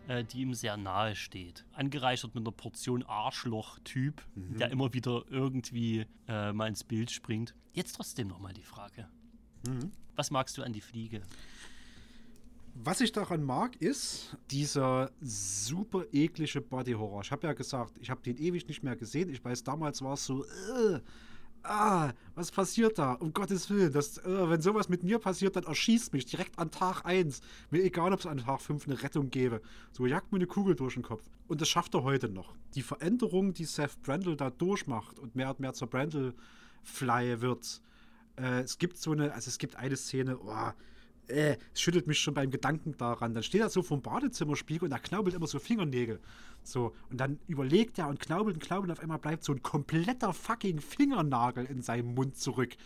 [0.08, 1.64] äh, die ihm sehr nahe steht.
[1.72, 4.22] Angereichert mit einer Portion Arschloch-Typ,
[4.58, 7.54] der immer wieder irgendwie äh, mal ins Bild springt.
[7.72, 9.08] Jetzt trotzdem nochmal die Frage.
[10.16, 11.22] Was magst du an die Fliege?
[12.76, 17.22] Was ich daran mag, ist dieser super eklige Body Horror.
[17.22, 19.28] Ich habe ja gesagt, ich habe den ewig nicht mehr gesehen.
[19.28, 21.00] Ich weiß, damals war es so, äh,
[21.64, 23.14] ah, was passiert da?
[23.14, 26.70] Um Gottes Willen, das, äh, wenn sowas mit mir passiert, dann erschießt mich direkt an
[26.70, 27.40] Tag 1.
[27.70, 29.60] Mir egal, ob es an Tag 5 eine Rettung gäbe.
[29.92, 31.22] So jagt mir eine Kugel durch den Kopf.
[31.48, 32.54] Und das schafft er heute noch.
[32.74, 37.80] Die Veränderung, die Seth Brandel da durchmacht und mehr und mehr zur Brandel-Fly wird.
[38.36, 40.72] Äh, es gibt so eine, also es gibt eine Szene, oh,
[41.28, 43.34] äh, es schüttelt mich schon beim Gedanken daran.
[43.34, 46.20] Dann steht er so vom Badezimmerspiegel und er knaubelt immer so Fingernägel.
[46.62, 49.62] So, und dann überlegt er und knaubelt und knaubelt und auf einmal bleibt so ein
[49.62, 52.76] kompletter fucking Fingernagel in seinem Mund zurück.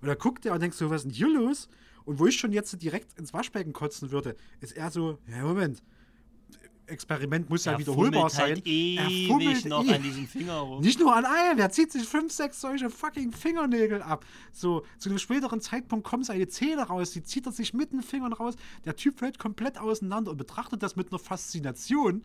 [0.00, 1.68] Und dann guckt er und denkt so, was ist denn hier los?
[2.04, 5.82] Und wo ich schon jetzt direkt ins Waschbecken kotzen würde, ist er so, ja, Moment,
[6.88, 8.56] Experiment muss ja Er wiederholbar sein.
[8.56, 10.80] halt er fummelt noch eh- an diesem Finger rum.
[10.80, 14.24] nicht nur an einem, er zieht sich fünf, sechs solche fucking Fingernägel ab.
[14.52, 18.02] So, zu einem späteren Zeitpunkt kommen seine Zähne raus, die zieht er sich mit den
[18.02, 18.54] Fingern raus.
[18.84, 22.22] Der Typ fällt komplett auseinander und betrachtet das mit einer Faszination,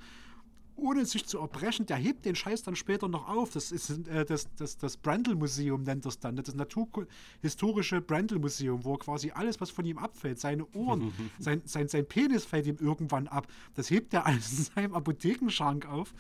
[0.76, 1.86] ohne sich zu erbrechen.
[1.86, 3.52] Der hebt den Scheiß dann später noch auf.
[3.52, 6.36] Das ist äh, das, das, das Brandl-Museum, nennt das dann.
[6.36, 12.08] Das naturhistorische Brandl-Museum, wo quasi alles, was von ihm abfällt, seine Ohren, sein, sein, sein
[12.08, 13.48] Penis fällt ihm irgendwann ab.
[13.76, 16.14] Das hebt er alles in seinem Apothekenschrank auf.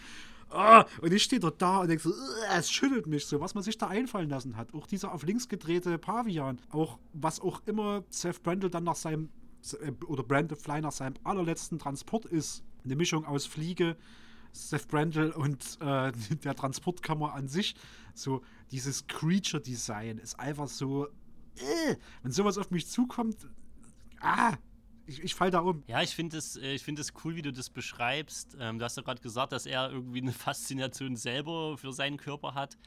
[0.54, 2.16] Ah, und ich stehe dort da und denke so, "Ugh,
[2.56, 4.72] es schüttelt mich so, was man sich da einfallen lassen hat.
[4.76, 9.30] Auch dieser auf links gedrehte Pavian, auch was auch immer Seth Brandel dann nach seinem,
[9.82, 12.64] äh, oder Brandel Fly nach seinem allerletzten Transport ist.
[12.86, 13.97] Eine Mischung aus Fliege,
[14.54, 16.12] Seth Brandel und äh,
[16.43, 17.76] der Transportkammer an sich.
[18.14, 18.41] So,
[18.72, 23.38] dieses Creature-Design ist einfach so, äh, wenn sowas auf mich zukommt,
[24.22, 24.54] ah,
[25.06, 25.84] ich, ich fall da um.
[25.88, 28.56] Ja, ich finde es äh, find cool, wie du das beschreibst.
[28.60, 32.54] Ähm, du hast ja gerade gesagt, dass er irgendwie eine Faszination selber für seinen Körper
[32.54, 32.78] hat.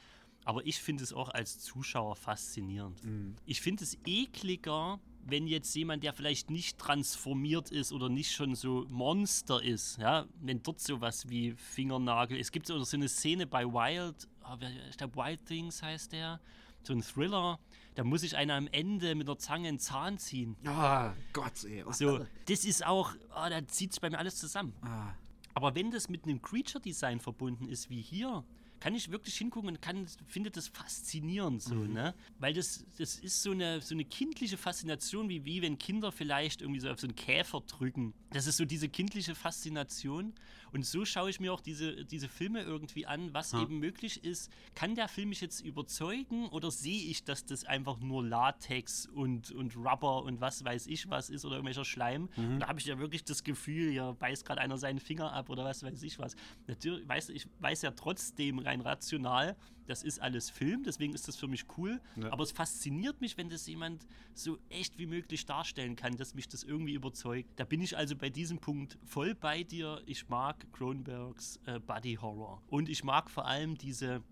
[0.45, 3.05] Aber ich finde es auch als Zuschauer faszinierend.
[3.05, 3.35] Mhm.
[3.45, 8.55] Ich finde es ekliger, wenn jetzt jemand, der vielleicht nicht transformiert ist oder nicht schon
[8.55, 13.64] so Monster ist, ja, wenn dort sowas wie Fingernagel, es gibt so eine Szene bei
[13.64, 14.57] Wild, ah,
[14.89, 16.41] ich glaube Wild Things heißt der,
[16.83, 17.59] so ein Thriller,
[17.97, 20.57] da muss ich einer am Ende mit der Zange einen Zahn ziehen.
[20.64, 21.85] Ah, oh, Gott, ey.
[21.91, 24.74] So, das ist auch, oh, da zieht es bei mir alles zusammen.
[24.83, 25.14] Ah.
[25.55, 28.45] Aber wenn das mit einem Creature-Design verbunden ist, wie hier,
[28.81, 31.93] kann ich wirklich hingucken und kann, finde das faszinierend so, mhm.
[31.93, 32.14] ne?
[32.39, 36.62] Weil das, das ist so eine, so eine kindliche Faszination, wie, wie wenn Kinder vielleicht
[36.62, 38.14] irgendwie so auf so einen Käfer drücken.
[38.31, 40.35] Das ist so diese kindliche Faszination.
[40.72, 43.62] Und so schaue ich mir auch diese, diese Filme irgendwie an, was ja.
[43.62, 44.51] eben möglich ist.
[44.74, 49.53] Kann der Film mich jetzt überzeugen oder sehe ich, dass das einfach nur Latex und,
[49.53, 52.29] und Rubber und was weiß ich was ist oder irgendwelcher Schleim?
[52.37, 52.61] Mhm.
[52.61, 55.64] Da habe ich ja wirklich das Gefühl, hier beißt gerade einer seinen Finger ab oder
[55.64, 56.37] was weiß ich was.
[56.66, 59.57] Natürlich, weiß, ich weiß ja trotzdem rein rational,
[59.87, 62.01] das ist alles Film, deswegen ist das für mich cool.
[62.17, 62.33] Ja.
[62.33, 66.49] Aber es fasziniert mich, wenn das jemand so echt wie möglich darstellen kann, dass mich
[66.49, 67.49] das irgendwie überzeugt.
[67.57, 70.03] Da bin ich also bei diesem Punkt voll bei dir.
[70.07, 72.62] Ich mag Cronenbergs äh, Body Horror.
[72.69, 74.23] Und ich mag vor allem diese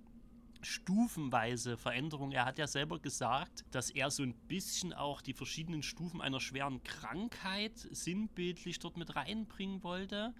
[0.64, 2.32] stufenweise Veränderung.
[2.32, 6.40] Er hat ja selber gesagt, dass er so ein bisschen auch die verschiedenen Stufen einer
[6.40, 10.34] schweren Krankheit sinnbildlich dort mit reinbringen wollte.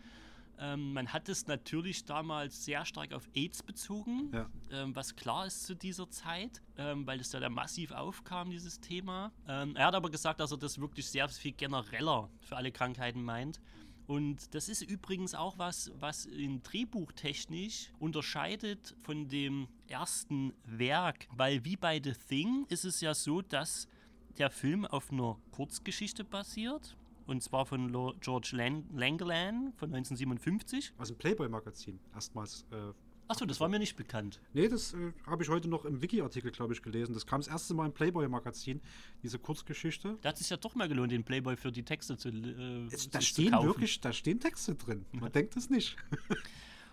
[0.59, 4.48] Ähm, man hat es natürlich damals sehr stark auf AIDS bezogen, ja.
[4.70, 8.80] ähm, was klar ist zu dieser Zeit, ähm, weil es da, da massiv aufkam, dieses
[8.80, 9.32] Thema.
[9.48, 13.22] Ähm, er hat aber gesagt, dass er das wirklich sehr viel genereller für alle Krankheiten
[13.22, 13.61] meint.
[14.07, 21.64] Und das ist übrigens auch was, was in Drehbuchtechnisch unterscheidet von dem ersten Werk, weil
[21.64, 23.88] wie bei The Thing ist es ja so, dass
[24.36, 26.96] der Film auf einer Kurzgeschichte basiert
[27.27, 30.93] und zwar von Lo George Lang Langland von 1957.
[30.99, 31.99] Aus dem Playboy-Magazin.
[32.14, 32.66] Erstmals.
[32.70, 32.93] Äh,
[33.27, 34.39] Achso, das war mir nicht bekannt.
[34.53, 37.14] Nee, das äh, habe ich heute noch im Wiki-Artikel, glaube ich, gelesen.
[37.14, 38.83] Das kam das erste Mal im Playboy-Magazin,
[39.22, 40.18] diese Kurzgeschichte.
[40.20, 42.87] Da hat es sich ja doch mal gelohnt, den Playboy für die Texte zu, äh,
[42.93, 43.66] es, da stehen kaufen.
[43.66, 45.07] wirklich, da stehen Texte drin.
[45.12, 45.97] Man denkt es nicht.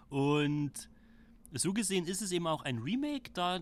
[0.10, 0.72] Und
[1.54, 3.60] so gesehen ist es eben auch ein Remake, da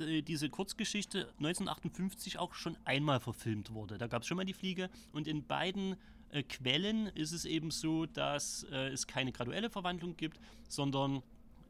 [0.00, 3.98] diese Kurzgeschichte 1958 auch schon einmal verfilmt wurde.
[3.98, 5.96] Da gab es schon mal die Fliege und in beiden
[6.30, 11.22] äh, Quellen ist es eben so, dass äh, es keine graduelle Verwandlung gibt, sondern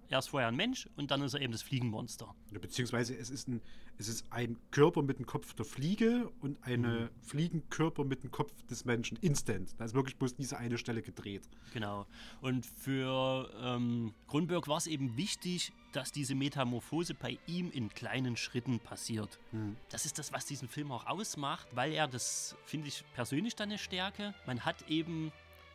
[0.09, 2.35] er ist vorher ein Mensch und dann ist er eben das Fliegenmonster.
[2.53, 3.61] Ja, beziehungsweise es ist, ein,
[3.99, 7.09] es ist ein Körper mit dem Kopf der Fliege und ein mhm.
[7.23, 9.19] Fliegenkörper mit dem Kopf des Menschen.
[9.21, 9.75] Instant.
[9.79, 11.43] Da ist wirklich bloß diese eine Stelle gedreht.
[11.73, 12.07] Genau.
[12.41, 18.37] Und für ähm, Grunberg war es eben wichtig, dass diese Metamorphose bei ihm in kleinen
[18.37, 19.39] Schritten passiert.
[19.53, 19.77] Mhm.
[19.91, 23.69] Das ist das, was diesen Film auch ausmacht, weil er, das finde ich persönlich dann
[23.69, 25.33] eine Stärke, man hat eben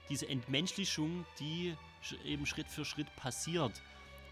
[0.10, 1.76] diese Entmenschlichung, die
[2.26, 3.82] eben Schritt für Schritt passiert.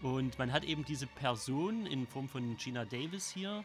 [0.02, 3.64] Und man hat eben diese Person in Form von Gina Davis hier,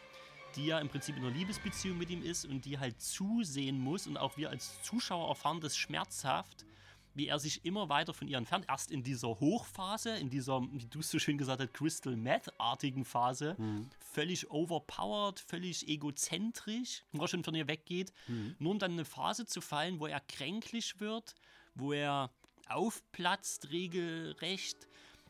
[0.56, 4.08] die ja im Prinzip in einer Liebesbeziehung mit ihm ist und die halt zusehen muss
[4.08, 6.66] und auch wir als Zuschauer erfahren das schmerzhaft,
[7.14, 8.66] wie er sich immer weiter von ihr entfernt.
[8.68, 13.06] Erst in dieser Hochphase, in dieser, wie du es so schön gesagt hast, Crystal Meth-artigen
[13.06, 13.90] Phase, mhm.
[14.00, 18.56] völlig overpowered, völlig egozentrisch, wo er schon von ihr weggeht, mhm.
[18.60, 21.36] nur um dann eine Phase zu fallen, wo er kränklich wird,
[21.76, 22.32] wo er
[22.68, 24.88] aufplatzt regelrecht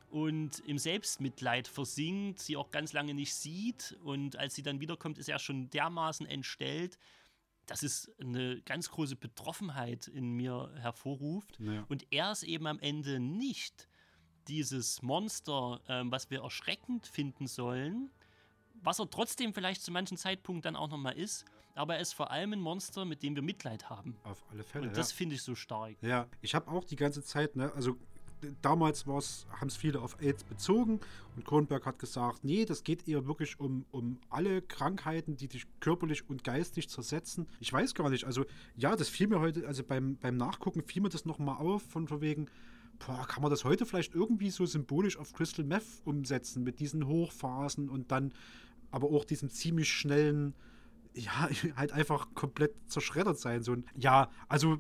[0.10, 5.18] und im Selbstmitleid versinkt, sie auch ganz lange nicht sieht und als sie dann wiederkommt,
[5.18, 7.00] ist er schon dermaßen entstellt,
[7.66, 11.86] dass es eine ganz große Betroffenheit in mir hervorruft ja.
[11.90, 13.88] und er ist eben am Ende nicht
[14.48, 18.12] dieses Monster, ähm, was wir erschreckend finden sollen,
[18.82, 21.46] was er trotzdem vielleicht zu manchen Zeitpunkt dann auch nochmal ist,
[21.76, 24.18] aber er ist vor allem ein Monster, mit dem wir Mitleid haben.
[24.24, 24.88] Auf alle Fälle.
[24.88, 25.18] Und das ja.
[25.18, 25.96] finde ich so stark.
[26.02, 27.98] Ja, ich habe auch die ganze Zeit, ne, also
[28.62, 31.00] damals haben es viele auf AIDS bezogen
[31.36, 35.66] und Kronberg hat gesagt, nee, das geht eher wirklich um, um alle Krankheiten, die dich
[35.80, 37.48] körperlich und geistig zersetzen.
[37.60, 41.02] Ich weiß gar nicht, also ja, das fiel mir heute, also beim, beim Nachgucken fiel
[41.02, 42.48] mir das nochmal auf, von wegen,
[43.00, 47.08] boah, kann man das heute vielleicht irgendwie so symbolisch auf Crystal Meth umsetzen, mit diesen
[47.08, 48.34] Hochphasen und dann
[48.92, 50.54] aber auch diesem ziemlich schnellen
[51.16, 53.64] ja, halt einfach komplett zerschreddert sein.
[53.64, 54.78] So ja, also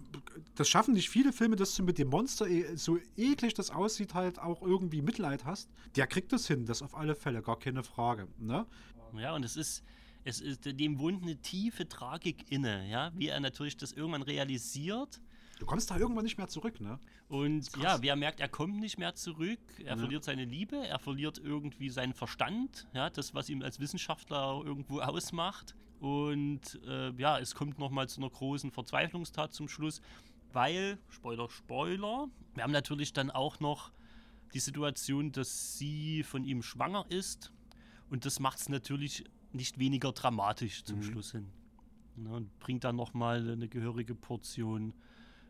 [0.56, 4.14] das schaffen nicht viele Filme, dass du mit dem Monster, eh, so eklig das aussieht,
[4.14, 5.70] halt auch irgendwie Mitleid hast.
[5.96, 8.28] Der kriegt das hin, das auf alle Fälle, gar keine Frage.
[8.38, 8.66] Ne?
[9.18, 9.84] Ja, und es ist,
[10.24, 15.22] es ist dem wohnt eine tiefe Tragik inne, ja, wie er natürlich das irgendwann realisiert.
[15.60, 17.00] Du kommst da irgendwann nicht mehr zurück, ne?
[17.28, 19.98] Und ja, wie er merkt, er kommt nicht mehr zurück, er ja.
[19.98, 25.00] verliert seine Liebe, er verliert irgendwie seinen Verstand, ja, das, was ihm als Wissenschaftler irgendwo
[25.00, 25.76] ausmacht.
[26.04, 30.02] Und äh, ja, es kommt nochmal zu einer großen Verzweiflungstat zum Schluss.
[30.52, 33.94] weil, Spoiler, Spoiler, wir haben natürlich dann auch noch
[34.54, 37.54] die Situation, dass sie von ihm schwanger ist
[38.10, 39.24] und das macht es natürlich
[39.54, 41.48] nicht weniger dramatisch zum Schluss hin.
[42.18, 44.94] Ne, und bringt dann nochmal eine gehörige Portion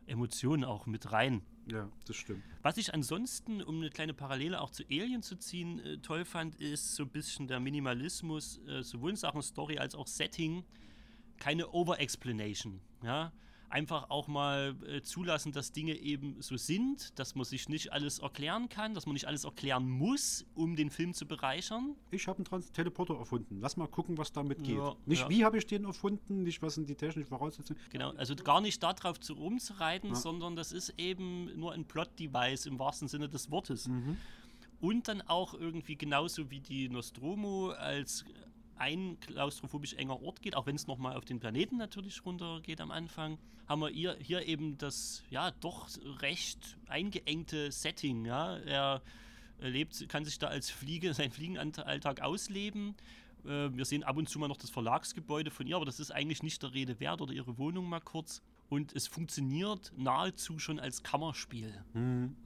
[0.07, 1.41] Emotionen auch mit rein.
[1.71, 2.43] Ja, das stimmt.
[2.61, 6.55] Was ich ansonsten, um eine kleine Parallele auch zu Alien zu ziehen, äh, toll fand,
[6.55, 10.63] ist so ein bisschen der Minimalismus, äh, sowohl in Sachen Story als auch Setting.
[11.37, 12.81] Keine Over-Explanation.
[13.01, 13.31] Ja?
[13.73, 18.19] Einfach auch mal äh, zulassen, dass Dinge eben so sind, dass man sich nicht alles
[18.19, 21.95] erklären kann, dass man nicht alles erklären muss, um den Film zu bereichern.
[22.11, 23.57] Ich habe einen Trans Teleporter erfunden.
[23.59, 24.77] Lass mal gucken, was damit geht.
[24.77, 25.29] Ja, nicht ja.
[25.29, 27.79] wie habe ich den erfunden, nicht was sind die technischen Voraussetzungen.
[27.89, 30.15] Genau, also gar nicht darauf zu rumzureiten, Ja.
[30.17, 33.87] sondern das ist eben nur ein Plot-Device im wahrsten Sinne des Wortes.
[33.87, 34.17] Mhm.
[34.81, 38.23] Und dann auch irgendwie genauso wie die Nostromo als
[38.77, 42.91] ein klaustrophobisch enger Ort geht, auch wenn es nochmal auf den Planeten natürlich runtergeht am
[42.91, 45.87] Anfang, haben wir hier, hier eben das ja doch
[46.21, 48.25] recht eingeengte Setting.
[48.25, 48.57] Ja?
[48.57, 49.01] Er
[49.59, 52.95] lebt, kann sich da als Fliege, seinen Fliegenalltag ausleben.
[53.45, 56.11] Äh, Wir sehen ab und zu mal noch das Verlagsgebäude von ihr, aber das ist
[56.11, 58.41] eigentlich nicht der Rede wert oder ihre Wohnung mal kurz.
[58.69, 61.83] Und es funktioniert nahezu schon als Kammerspiel.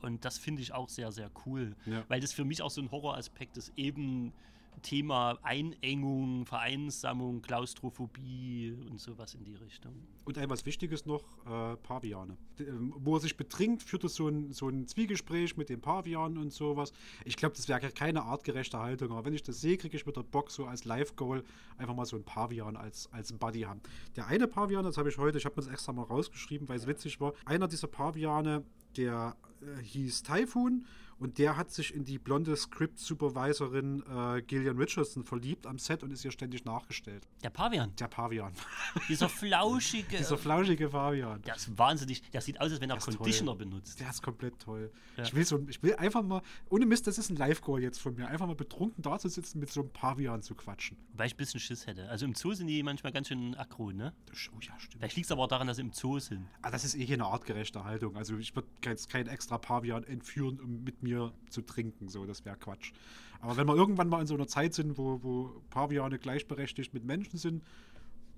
[0.01, 1.75] Und das finde ich auch sehr, sehr cool.
[1.85, 2.03] Ja.
[2.09, 4.33] Weil das für mich auch so ein Horroraspekt ist, eben
[4.81, 9.93] Thema Einengung, Vereinsamung, Klaustrophobie und sowas in die Richtung.
[10.25, 12.37] Und etwas Wichtiges noch, äh, Paviane.
[12.59, 16.37] Ähm, Wo er sich betrinkt, führt er so ein, so ein Zwiegespräch mit den Pavianen
[16.37, 16.91] und sowas.
[17.25, 20.23] Ich glaube, das wäre keine artgerechte Haltung, aber wenn ich das sehe, kriege ich wieder
[20.23, 21.43] Bock, so als Live-Goal
[21.77, 23.81] einfach mal so ein Pavian als, als Buddy haben.
[24.15, 26.77] Der eine Pavian, das habe ich heute, ich habe mir das extra mal rausgeschrieben, weil
[26.77, 27.33] es witzig war.
[27.45, 28.63] Einer dieser Paviane,
[28.95, 30.85] der äh, hieß Typhoon
[31.19, 36.11] und der hat sich in die blonde Script-Supervisorin äh, Gillian Richardson verliebt am Set und
[36.11, 37.27] ist ihr ständig nachgestellt.
[37.43, 38.53] Der Pavian, Der Pavian.
[39.09, 40.17] dieser flauschige.
[40.17, 41.41] Dieser flauschige Pavian.
[41.41, 42.21] der ist wahnsinnig.
[42.31, 43.15] Der sieht aus, als wenn er ist toll.
[43.15, 43.99] Conditioner benutzt.
[43.99, 44.91] Der ist komplett toll.
[45.15, 45.23] Ja.
[45.23, 48.15] Ich, will so, ich will einfach mal, ohne Mist, das ist ein Live-Goal jetzt von
[48.15, 50.97] mir, einfach mal betrunken da zu sitzen, mit so einem Pavian zu quatschen.
[51.11, 52.07] Wobei ich ein bisschen Schiss hätte.
[52.09, 54.13] Also im Zoo sind die manchmal ganz schön aggro, ne?
[54.27, 54.99] Das, oh ja, stimmt.
[54.99, 56.45] Vielleicht liegt es aber auch daran, dass sie im Zoo sind.
[56.61, 58.15] Ah, das ist eh hier eine artgerechte Haltung.
[58.15, 61.06] Also ich würde jetzt kein extra Pavian entführen, um mit mir
[61.49, 62.09] zu trinken.
[62.09, 62.91] So, das wäre Quatsch.
[63.39, 67.03] Aber wenn wir irgendwann mal in so einer Zeit sind, wo, wo Paviane gleichberechtigt mit
[67.03, 67.63] Menschen sind,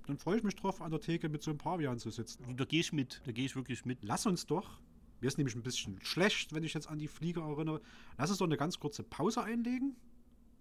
[0.08, 2.58] dann freue ich mich drauf, an der Theke mit so einem Pavian zu sitzen.
[2.58, 3.22] Da gehe ich mit.
[3.26, 4.00] Da gehe ich wirklich mit.
[4.04, 4.80] Lass uns doch,
[5.22, 7.82] mir ist nämlich ein bisschen schlecht, wenn ich jetzt an die Flieger erinnere,
[8.18, 9.96] lass uns doch eine ganz kurze Pause einlegen.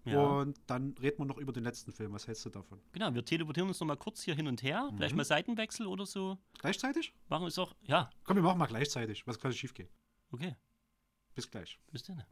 [0.05, 0.21] Ja.
[0.21, 2.13] Und dann reden wir noch über den letzten Film.
[2.13, 2.79] Was hältst du davon?
[2.93, 4.89] Genau, wir teleportieren uns nochmal kurz hier hin und her.
[4.95, 6.37] Vielleicht mal Seitenwechsel oder so.
[6.59, 7.13] Gleichzeitig?
[7.27, 7.75] Machen wir es auch.
[7.83, 9.27] Ja, Komm, wir machen mal gleichzeitig.
[9.27, 9.89] Was kann schief gehen?
[10.31, 10.55] okay.
[11.35, 11.79] Bis gleich.
[11.91, 12.23] Bis dann.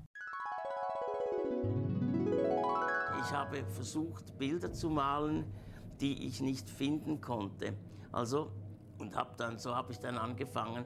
[3.22, 5.52] Ich habe versucht, Bilder zu malen,
[6.00, 7.78] die ich nicht finden konnte.
[8.12, 8.52] Also,
[9.00, 10.86] und hab dann, so habe ich dann angefangen,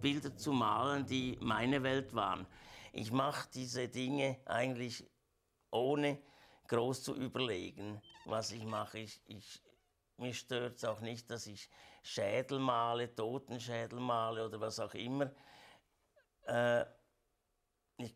[0.00, 2.46] Bilder zu malen, die meine Welt waren.
[2.92, 5.08] Ich mache diese Dinge eigentlich
[5.70, 6.18] ohne
[6.68, 8.98] groß zu überlegen, was ich mache.
[8.98, 9.62] Ich, ich,
[10.16, 11.68] mir stört es auch nicht, dass ich
[12.02, 15.32] Schädel male, Totenschädel male oder was auch immer.
[16.44, 16.84] Äh,
[18.00, 18.14] ich,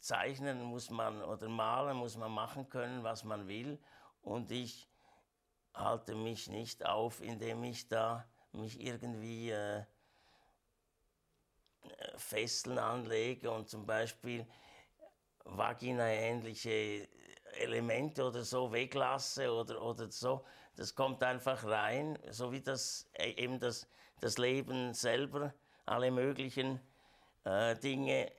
[0.00, 3.78] zeichnen muss man oder malen muss man machen können, was man will.
[4.22, 4.88] Und ich
[5.74, 9.84] halte mich nicht auf, indem ich da mich irgendwie äh,
[12.16, 14.46] Fesseln anlege und zum Beispiel
[15.44, 17.08] vaginaähnliche
[17.54, 20.44] Elemente oder so weglasse oder, oder so.
[20.76, 23.88] Das kommt einfach rein, so wie das äh, eben das,
[24.20, 25.54] das Leben selber,
[25.86, 26.80] alle möglichen
[27.44, 28.30] äh, Dinge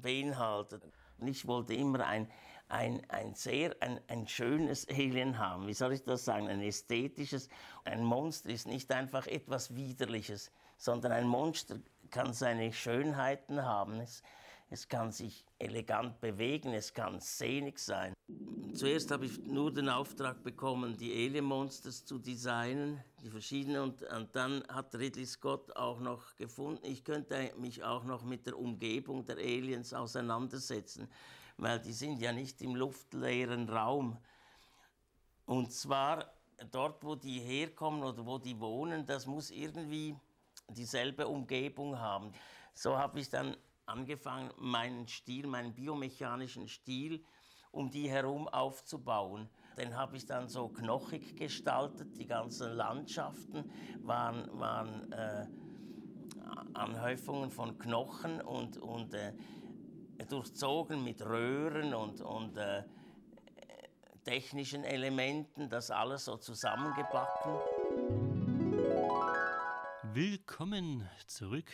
[0.00, 0.82] beinhaltet.
[1.24, 2.30] Ich wollte immer ein,
[2.68, 5.66] ein, ein sehr ein, ein schönes Alien haben.
[5.66, 6.48] Wie soll ich das sagen?
[6.48, 7.48] Ein ästhetisches.
[7.84, 11.76] Ein Monster ist nicht einfach etwas Widerliches, sondern ein Monster
[12.10, 14.00] kann seine Schönheiten haben.
[14.00, 14.22] Es,
[14.74, 18.12] es kann sich elegant bewegen, es kann sehnig sein.
[18.74, 23.82] Zuerst habe ich nur den Auftrag bekommen, die Alien-Monsters zu designen, die verschiedenen.
[23.82, 28.46] Und, und dann hat Ridley Scott auch noch gefunden, ich könnte mich auch noch mit
[28.46, 31.08] der Umgebung der Aliens auseinandersetzen,
[31.56, 34.18] weil die sind ja nicht im luftleeren Raum.
[35.46, 36.34] Und zwar
[36.72, 40.16] dort, wo die herkommen oder wo die wohnen, das muss irgendwie
[40.68, 42.32] dieselbe Umgebung haben.
[42.74, 43.56] So habe ich dann
[43.86, 47.24] angefangen, meinen Stil, meinen biomechanischen Stil,
[47.70, 49.48] um die herum aufzubauen.
[49.76, 52.16] Den habe ich dann so knochig gestaltet.
[52.16, 53.70] Die ganzen Landschaften
[54.02, 55.46] waren, waren äh,
[56.74, 59.32] Anhäufungen von Knochen und, und äh,
[60.28, 62.84] durchzogen mit Röhren und, und äh,
[64.24, 67.58] technischen Elementen, das alles so zusammengebacken.
[70.14, 71.72] Willkommen zurück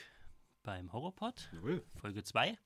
[0.63, 1.85] beim Horrorpod, Jawohl.
[1.97, 2.59] Folge 2.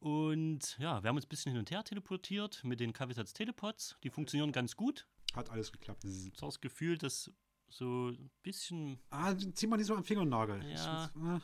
[0.00, 3.96] Und ja, wir haben uns ein bisschen hin und her teleportiert mit den Kaffeesatz Telepods.
[4.04, 5.06] Die funktionieren ganz gut.
[5.34, 6.04] Hat alles geklappt.
[6.04, 7.30] Ich habe das Gefühl, dass
[7.68, 10.62] so ein bisschen Ah, zieh mal nicht so am Fingernagel.
[10.70, 11.10] Ja.
[11.14, 11.40] Ich- äh,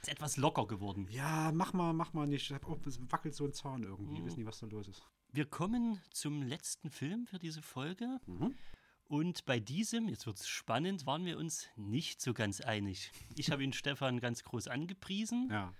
[0.00, 1.06] ist etwas locker geworden.
[1.10, 2.50] Ja, mach mal, mach mal nicht.
[2.50, 4.14] Ich auch, es wackelt so ein Zahn irgendwie.
[4.14, 4.26] Ich Mhm.
[4.26, 5.02] weiß nicht, was da los ist.
[5.30, 8.18] Wir kommen zum letzten Film für diese Folge.
[9.08, 13.10] Und bei diesem, jetzt wird es spannend, waren wir uns nicht so ganz einig.
[13.34, 15.72] Ich habe ihn Stefan ganz groß angepriesen Ja.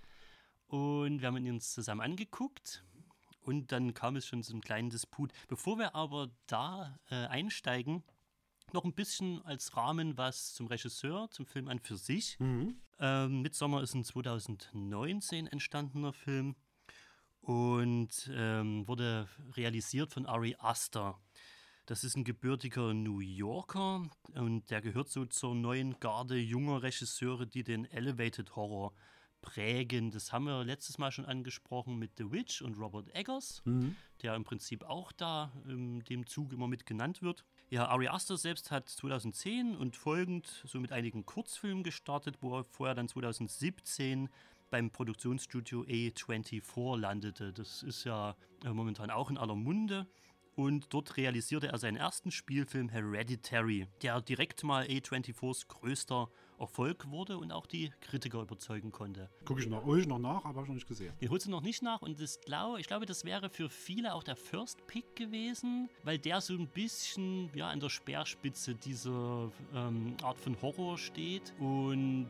[0.67, 2.83] und wir haben ihn uns zusammen angeguckt.
[3.41, 5.31] Und dann kam es schon zu einem kleinen Disput.
[5.47, 8.03] Bevor wir aber da äh, einsteigen,
[8.73, 12.37] noch ein bisschen als Rahmen was zum Regisseur, zum Film an für sich.
[12.99, 16.55] Ähm, Midsommar ist ein 2019 entstandener Film
[17.41, 21.19] und ähm, wurde realisiert von Ari Aster.
[21.89, 24.03] Das ist ein gebürtiger New Yorker
[24.35, 28.93] und der gehört so zur neuen Garde junger Regisseure, die den Elevated Horror
[29.41, 30.11] prägen.
[30.11, 33.63] Das haben wir letztes Mal schon angesprochen mit The Witch und Robert Eggers,
[34.21, 37.43] der im Prinzip auch da in dem Zug immer mit genannt wird.
[37.71, 42.65] Ja, Ari Aster selbst hat 2010 und folgend so mit einigen Kurzfilmen gestartet, wo er
[42.65, 44.29] vorher dann 2017
[44.69, 47.51] beim Produktionsstudio A24 landete.
[47.51, 50.07] Das ist ja äh, momentan auch in aller Munde.
[50.59, 56.27] Und dort realisierte er seinen ersten Spielfilm Hereditary, der direkt mal A24s größter
[56.59, 59.29] Erfolg wurde und auch die Kritiker überzeugen konnte.
[59.45, 61.13] Gucke ich noch, hol ich noch nach, aber habe ich noch nicht gesehen.
[61.21, 64.13] Den holst du noch nicht nach und das glau, ich glaube, das wäre für viele
[64.13, 69.49] auch der First Pick gewesen, weil der so ein bisschen ja, an der Speerspitze dieser
[69.73, 72.29] ähm, Art von Horror steht und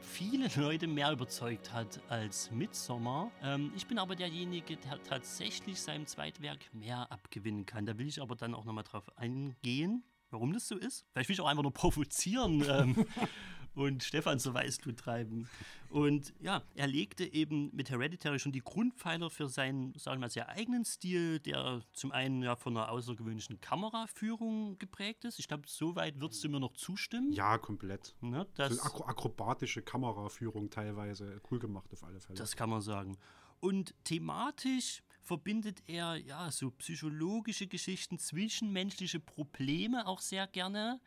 [0.00, 3.30] viele Leute mehr überzeugt hat als Midsommar.
[3.42, 7.86] Ähm, ich bin aber derjenige, der tatsächlich seinem Zweitwerk mehr abgewinnen kann.
[7.86, 10.04] Da will ich aber dann auch nochmal drauf eingehen.
[10.30, 11.04] Warum das so ist?
[11.12, 12.64] Vielleicht will ich auch einfach nur provozieren.
[12.68, 13.06] Ähm,
[13.74, 15.48] und Stefan so Weißblut treiben.
[15.88, 20.30] Und ja, er legte eben mit Hereditary schon die Grundpfeiler für seinen, sagen wir mal,
[20.30, 25.38] sehr eigenen Stil, der zum einen ja von einer außergewöhnlichen Kameraführung geprägt ist.
[25.38, 27.32] Ich glaube, soweit würdest du mir noch zustimmen.
[27.32, 28.14] Ja, komplett.
[28.20, 31.40] Ne, So das, akro akrobatische Kameraführung teilweise.
[31.50, 32.38] Cool gemacht auf alle Fälle.
[32.38, 33.16] das kann man sagen.
[33.60, 41.00] Und thematisch verbindet er ja so psychologische Geschichten, zwischenmenschliche Probleme auch sehr gerne.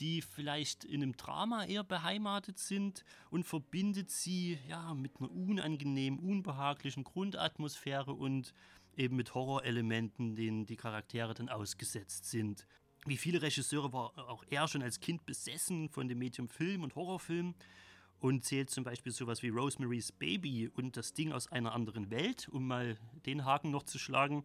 [0.00, 6.18] Die vielleicht in einem Drama eher beheimatet sind und verbindet sie ja mit einer unangenehmen,
[6.18, 8.54] unbehaglichen Grundatmosphäre und
[8.96, 12.66] eben mit Horrorelementen, denen die Charaktere dann ausgesetzt sind.
[13.06, 16.94] Wie viele Regisseure war auch er schon als Kind besessen von dem Medium Film und
[16.94, 17.54] Horrorfilm
[18.18, 22.48] und zählt zum Beispiel sowas wie Rosemary's Baby und das Ding aus einer anderen Welt,
[22.48, 24.44] um mal den Haken noch zu schlagen,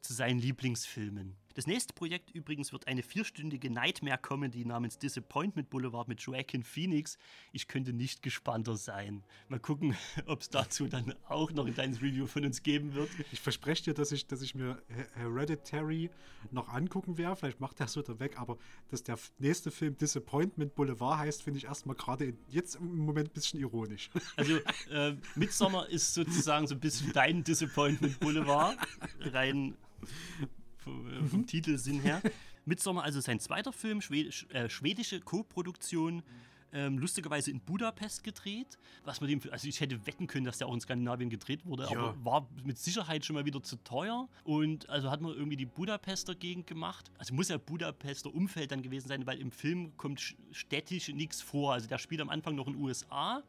[0.00, 1.36] zu seinen Lieblingsfilmen.
[1.60, 7.18] Das nächste Projekt übrigens wird eine vierstündige Nightmare-Comedy namens Disappointment Boulevard mit Joaquin Phoenix.
[7.52, 9.22] Ich könnte nicht gespannter sein.
[9.50, 9.94] Mal gucken,
[10.26, 13.10] ob es dazu dann auch noch ein kleines Review von uns geben wird.
[13.30, 16.08] Ich verspreche dir, dass ich, dass ich mir He- Hereditary
[16.50, 17.36] noch angucken werde.
[17.36, 18.56] Vielleicht macht er es wieder weg, aber
[18.88, 23.34] dass der nächste Film Disappointment Boulevard heißt, finde ich erstmal gerade jetzt im Moment ein
[23.34, 24.08] bisschen ironisch.
[24.36, 24.56] Also
[24.90, 28.78] äh, Midsommar ist sozusagen so ein bisschen dein Disappointment Boulevard,
[29.20, 29.76] rein
[30.80, 32.20] vom, äh, vom Titelsinn her.
[32.66, 36.22] Midsommar also sein zweiter Film, schwedisch, äh, schwedische Co-Produktion,
[36.72, 38.78] ähm, lustigerweise in Budapest gedreht.
[39.04, 41.84] Was man dem, also ich hätte wetten können, dass der auch in Skandinavien gedreht wurde,
[41.84, 41.98] Ja.
[41.98, 44.28] aber war mit Sicherheit schon mal wieder zu teuer.
[44.44, 47.10] Und also hat man irgendwie die Budapester Gegend gemacht.
[47.18, 51.42] Also muss ja Budapester Umfeld dann gewesen sein, weil im Film kommt sch- städtisch nichts
[51.42, 51.72] vor.
[51.72, 53.42] Also der spielt am Anfang noch in den USA.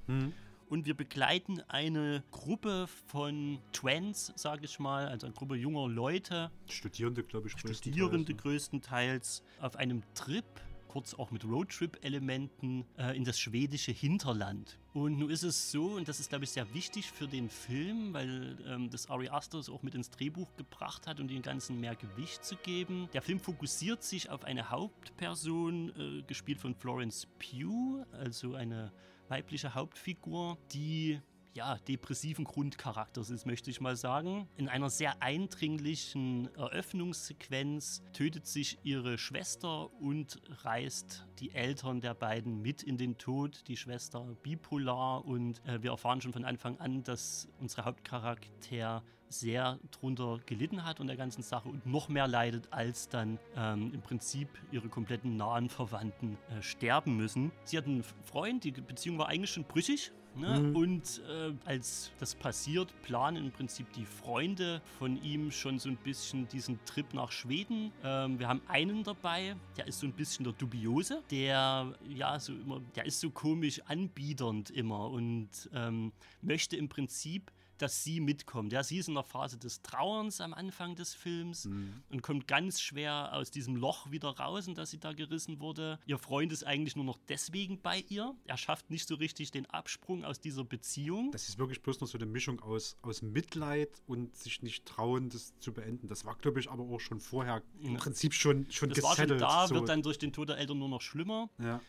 [0.72, 6.50] Und wir begleiten eine Gruppe von Twents, sage ich mal, also eine Gruppe junger Leute,
[6.70, 8.38] Studierende, glaube ich, größtenteils, Studierende ne?
[8.38, 10.46] größtenteils, auf einem Trip,
[10.88, 14.80] kurz auch mit Roadtrip-Elementen, äh, in das schwedische Hinterland.
[14.94, 18.14] Und nun ist es so, und das ist, glaube ich, sehr wichtig für den Film,
[18.14, 21.82] weil ähm, das Ari Aster es auch mit ins Drehbuch gebracht hat, um dem Ganzen
[21.82, 23.10] mehr Gewicht zu geben.
[23.12, 28.94] Der Film fokussiert sich auf eine Hauptperson, äh, gespielt von Florence Pugh, also eine
[29.32, 31.20] weibliche Hauptfigur, die
[31.54, 34.48] ja, depressiven Grundcharakters ist, möchte ich mal sagen.
[34.56, 42.62] In einer sehr eindringlichen Eröffnungssequenz tötet sich ihre Schwester und reißt die Eltern der beiden
[42.62, 43.68] mit in den Tod.
[43.68, 49.80] Die Schwester bipolar und äh, wir erfahren schon von Anfang an, dass unser Hauptcharakter sehr
[49.92, 54.02] drunter gelitten hat und der ganzen Sache und noch mehr leidet, als dann ähm, im
[54.02, 57.52] Prinzip ihre kompletten nahen Verwandten äh, sterben müssen.
[57.64, 60.12] Sie hat einen Freund, die Beziehung war eigentlich schon brüchig.
[60.36, 60.60] Ne?
[60.60, 60.76] Mhm.
[60.76, 65.98] Und äh, als das passiert, planen im Prinzip die Freunde von ihm schon so ein
[65.98, 67.92] bisschen diesen Trip nach Schweden.
[68.04, 72.54] Ähm, wir haben einen dabei, der ist so ein bisschen der Dubiose, der ja so
[72.54, 77.52] immer, der ist so komisch anbiedernd immer und ähm, möchte im Prinzip
[77.82, 78.72] dass sie mitkommt.
[78.72, 82.04] Ja, sie ist in der Phase des Trauerns am Anfang des Films mhm.
[82.10, 86.00] und kommt ganz schwer aus diesem Loch wieder raus, in das sie da gerissen wurde.
[86.06, 88.36] Ihr Freund ist eigentlich nur noch deswegen bei ihr.
[88.46, 91.32] Er schafft nicht so richtig den Absprung aus dieser Beziehung.
[91.32, 95.30] Das ist wirklich bloß noch so eine Mischung aus, aus Mitleid und sich nicht trauen,
[95.30, 96.08] das zu beenden.
[96.08, 99.42] Das war, glaube ich, aber auch schon vorher im Prinzip schon, schon das gesettelt.
[99.42, 99.76] War schon da, so.
[99.76, 101.50] wird dann durch den Tod der Eltern nur noch schlimmer.
[101.60, 101.82] Ja.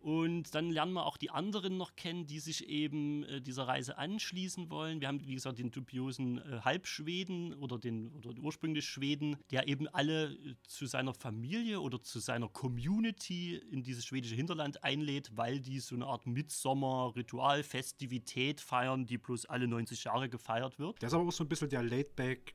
[0.00, 3.98] Und dann lernen wir auch die anderen noch kennen, die sich eben äh, dieser Reise
[3.98, 5.00] anschließen wollen.
[5.00, 9.88] Wir haben, wie gesagt, den dubiosen äh, Halbschweden oder den oder ursprünglich Schweden, der eben
[9.88, 15.60] alle äh, zu seiner Familie oder zu seiner Community in dieses schwedische Hinterland einlädt, weil
[15.60, 21.02] die so eine Art Midsommer-Ritual, Festivität feiern, die bloß alle 90 Jahre gefeiert wird.
[21.02, 22.54] Der ist aber auch so ein bisschen der Laidback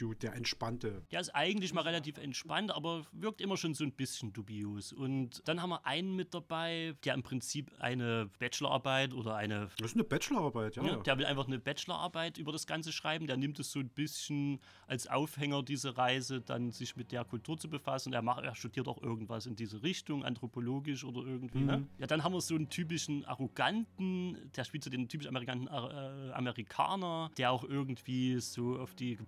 [0.00, 1.02] Kiffer-Dude, der entspannte.
[1.10, 4.92] Der ist eigentlich mal relativ entspannt, aber wirkt immer schon so ein bisschen dubios.
[4.92, 9.68] Und dann haben wir einen mit dabei, der im Prinzip eine Bachelorarbeit oder eine.
[9.78, 10.84] Das ist eine Bachelorarbeit, ja.
[10.84, 13.26] ja der will einfach eine Bachelorarbeit über das Ganze schreiben.
[13.26, 17.58] Der nimmt es so ein bisschen als Aufhänger, diese Reise, dann sich mit der Kultur
[17.58, 18.12] zu befassen.
[18.12, 21.58] Er, macht, er studiert auch irgendwas in diese Richtung, anthropologisch oder irgendwie.
[21.58, 21.76] Ne?
[21.76, 21.82] Mhm.
[21.82, 21.88] Ne?
[21.98, 26.32] Ja, dann haben wir so einen typischen Arroganten, der spielt so den typisch Amerikaner, äh,
[26.32, 29.18] Amerikaner, der auch irgendwie so auf die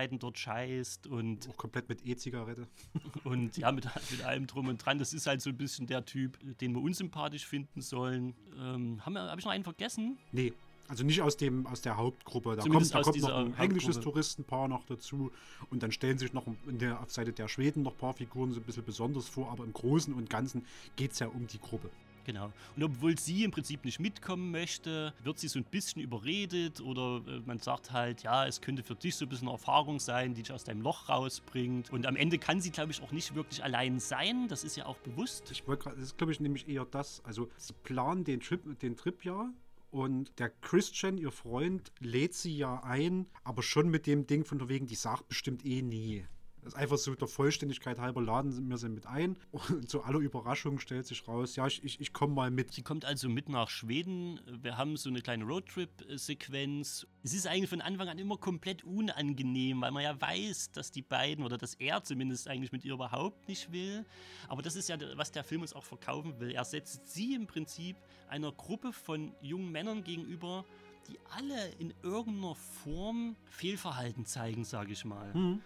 [0.00, 1.48] Gepflogenheiten dort scheißt und.
[1.48, 2.66] Auch komplett mit E-Zigarette.
[3.24, 4.98] Und ja, mit, mit allem drum und dran.
[4.98, 8.34] Das ist halt so ein bisschen der Typ, den wir unsympathisch finden sollen.
[8.58, 10.18] Ähm, Habe hab ich noch einen vergessen?
[10.32, 10.52] Nee.
[10.88, 12.56] Also nicht aus, dem, aus der Hauptgruppe.
[12.56, 15.30] Da kommt, da kommt noch ein englisches Touristenpaar noch dazu.
[15.70, 18.50] Und dann stellen sich noch in der, auf Seite der Schweden noch ein paar Figuren
[18.50, 19.52] so ein bisschen besonders vor.
[19.52, 21.90] Aber im Großen und Ganzen geht es ja um die Gruppe.
[22.24, 22.52] Genau.
[22.76, 27.22] Und obwohl sie im Prinzip nicht mitkommen möchte, wird sie so ein bisschen überredet oder
[27.26, 30.34] äh, man sagt halt, ja, es könnte für dich so ein bisschen eine Erfahrung sein,
[30.34, 31.90] die dich aus deinem Loch rausbringt.
[31.90, 34.48] Und am Ende kann sie, glaube ich, auch nicht wirklich allein sein.
[34.48, 35.50] Das ist ja auch bewusst.
[35.50, 37.22] Ich wollte gerade, das ist, glaube ich, nämlich eher das.
[37.24, 39.50] Also, sie planen den Trip, den Trip ja
[39.90, 44.68] und der Christian, ihr Freund, lädt sie ja ein, aber schon mit dem Ding von
[44.68, 46.24] wegen, die sagt bestimmt eh nie.
[46.62, 49.36] Das ist einfach so der Vollständigkeit halber laden wir sie mit ein.
[49.50, 52.72] Und zu aller Überraschung stellt sich raus, ja, ich, ich, ich komme mal mit.
[52.72, 54.40] Sie kommt also mit nach Schweden.
[54.60, 57.06] Wir haben so eine kleine Roadtrip-Sequenz.
[57.22, 61.02] Es ist eigentlich von Anfang an immer komplett unangenehm, weil man ja weiß, dass die
[61.02, 64.04] beiden oder dass er zumindest eigentlich mit ihr überhaupt nicht will.
[64.48, 66.50] Aber das ist ja, was der Film uns auch verkaufen will.
[66.50, 67.96] Er setzt sie im Prinzip
[68.28, 70.66] einer Gruppe von jungen Männern gegenüber,
[71.08, 75.32] die alle in irgendeiner Form Fehlverhalten zeigen, sage ich mal.
[75.34, 75.62] Mhm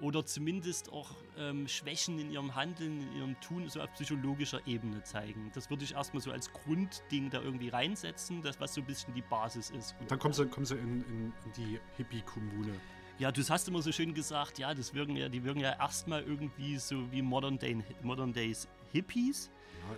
[0.00, 5.02] oder zumindest auch ähm, Schwächen in ihrem Handeln, in ihrem Tun so auf psychologischer Ebene
[5.02, 5.50] zeigen.
[5.54, 9.14] Das würde ich erstmal so als Grundding da irgendwie reinsetzen, das was so ein bisschen
[9.14, 9.96] die Basis ist.
[10.00, 12.74] Und dann kommen sie, kommen sie in, in, in die Hippie-Kommune.
[13.18, 16.22] Ja, du hast immer so schön gesagt, ja, das wirken ja, die wirken ja erstmal
[16.22, 19.50] irgendwie so wie Modern, Day, Modern Days Hippies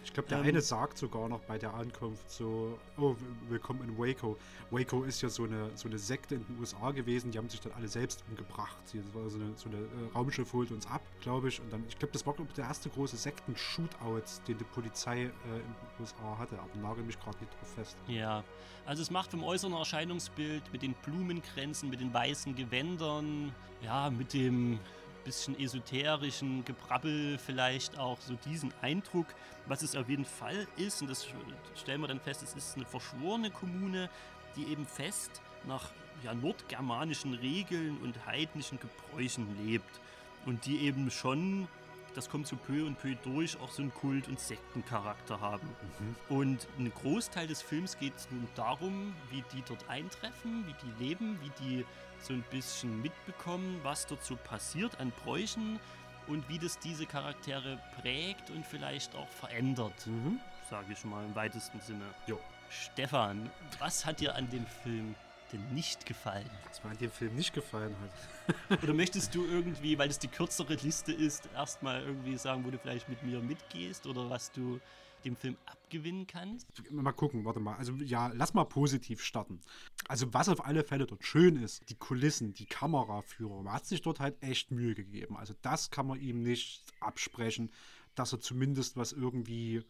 [0.05, 3.17] ich glaube, der ähm, eine sagt sogar noch bei der Ankunft so, oh,
[3.49, 4.37] willkommen in Waco.
[4.71, 7.61] Waco ist ja so eine, so eine Sekte in den USA gewesen, die haben sich
[7.61, 8.77] dann alle selbst umgebracht.
[8.93, 11.61] Das war so eine, so eine äh, Raumschiff holt uns ab, glaube ich.
[11.61, 15.25] Und dann, ich glaube, das war glaub, der erste große Sekten-Shootout, den die Polizei äh,
[15.25, 17.97] in den USA hatte, aber nagel mich gerade nicht drauf fest.
[18.09, 18.45] Ja,
[18.87, 24.35] also es macht vom äußeren Erscheinungsbild mit den Blumenkränzen, mit den weißen Gewändern, ja, mit
[24.35, 24.79] dem
[25.25, 29.27] bisschen esoterischen Gebrabbel vielleicht auch so diesen Eindruck,
[29.67, 31.27] was es auf jeden Fall ist, und das
[31.75, 34.09] stellen wir dann fest, es ist eine verschworene Kommune,
[34.57, 35.91] die eben fest nach
[36.25, 40.01] ja, nordgermanischen Regeln und heidnischen Gebräuchen lebt
[40.47, 41.69] und die eben schon
[42.15, 45.69] das kommt so peu und peu durch, auch so einen Kult- und Sektencharakter haben.
[45.99, 46.37] Mhm.
[46.37, 51.05] Und ein Großteil des Films geht es nun darum, wie die dort eintreffen, wie die
[51.05, 51.87] leben, wie die
[52.23, 55.79] so ein bisschen mitbekommen, was dort so passiert an Bräuchen
[56.27, 60.41] und wie das diese Charaktere prägt und vielleicht auch verändert, mhm.
[60.69, 62.05] sage ich mal im weitesten Sinne.
[62.27, 62.39] Jo.
[62.71, 63.51] Stefan,
[63.81, 65.17] was hat dir an dem Film
[65.53, 66.49] denn nicht gefallen?
[66.69, 68.83] Was mir an dem Film nicht gefallen hat.
[68.83, 72.79] Oder möchtest du irgendwie, weil es die kürzere Liste ist, erstmal irgendwie sagen, wo du
[72.79, 74.81] vielleicht mit mir mitgehst oder was du
[75.25, 76.67] dem Film abgewinnen kannst?
[76.91, 77.77] Mal gucken, warte mal.
[77.77, 79.61] Also ja, lass mal positiv starten.
[80.09, 84.03] Also was auf alle Fälle dort schön ist, die Kulissen, die Kameraführung, man hat sich
[84.03, 85.37] dort halt echt Mühe gegeben.
[85.37, 87.71] Also das kann man ihm nicht absprechen,
[88.15, 89.83] dass er zumindest was irgendwie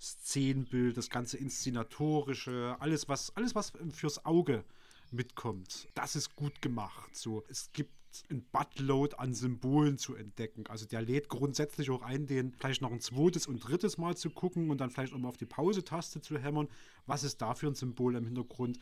[0.00, 4.64] Szenenbild, das ganze Inszenatorische, alles was, alles was fürs Auge
[5.10, 5.88] mitkommt.
[5.94, 7.14] Das ist gut gemacht.
[7.14, 7.92] So, es gibt
[8.30, 10.66] ein Buttload an Symbolen zu entdecken.
[10.68, 14.30] Also der lädt grundsätzlich auch ein, den vielleicht noch ein zweites und drittes Mal zu
[14.30, 16.68] gucken und dann vielleicht auch mal auf die Pause-Taste zu hämmern.
[17.06, 18.78] Was ist da für ein Symbol im Hintergrund?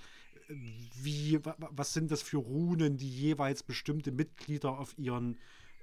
[1.03, 5.39] Wie, was sind das für Runen, die jeweils bestimmte Mitglieder auf ihren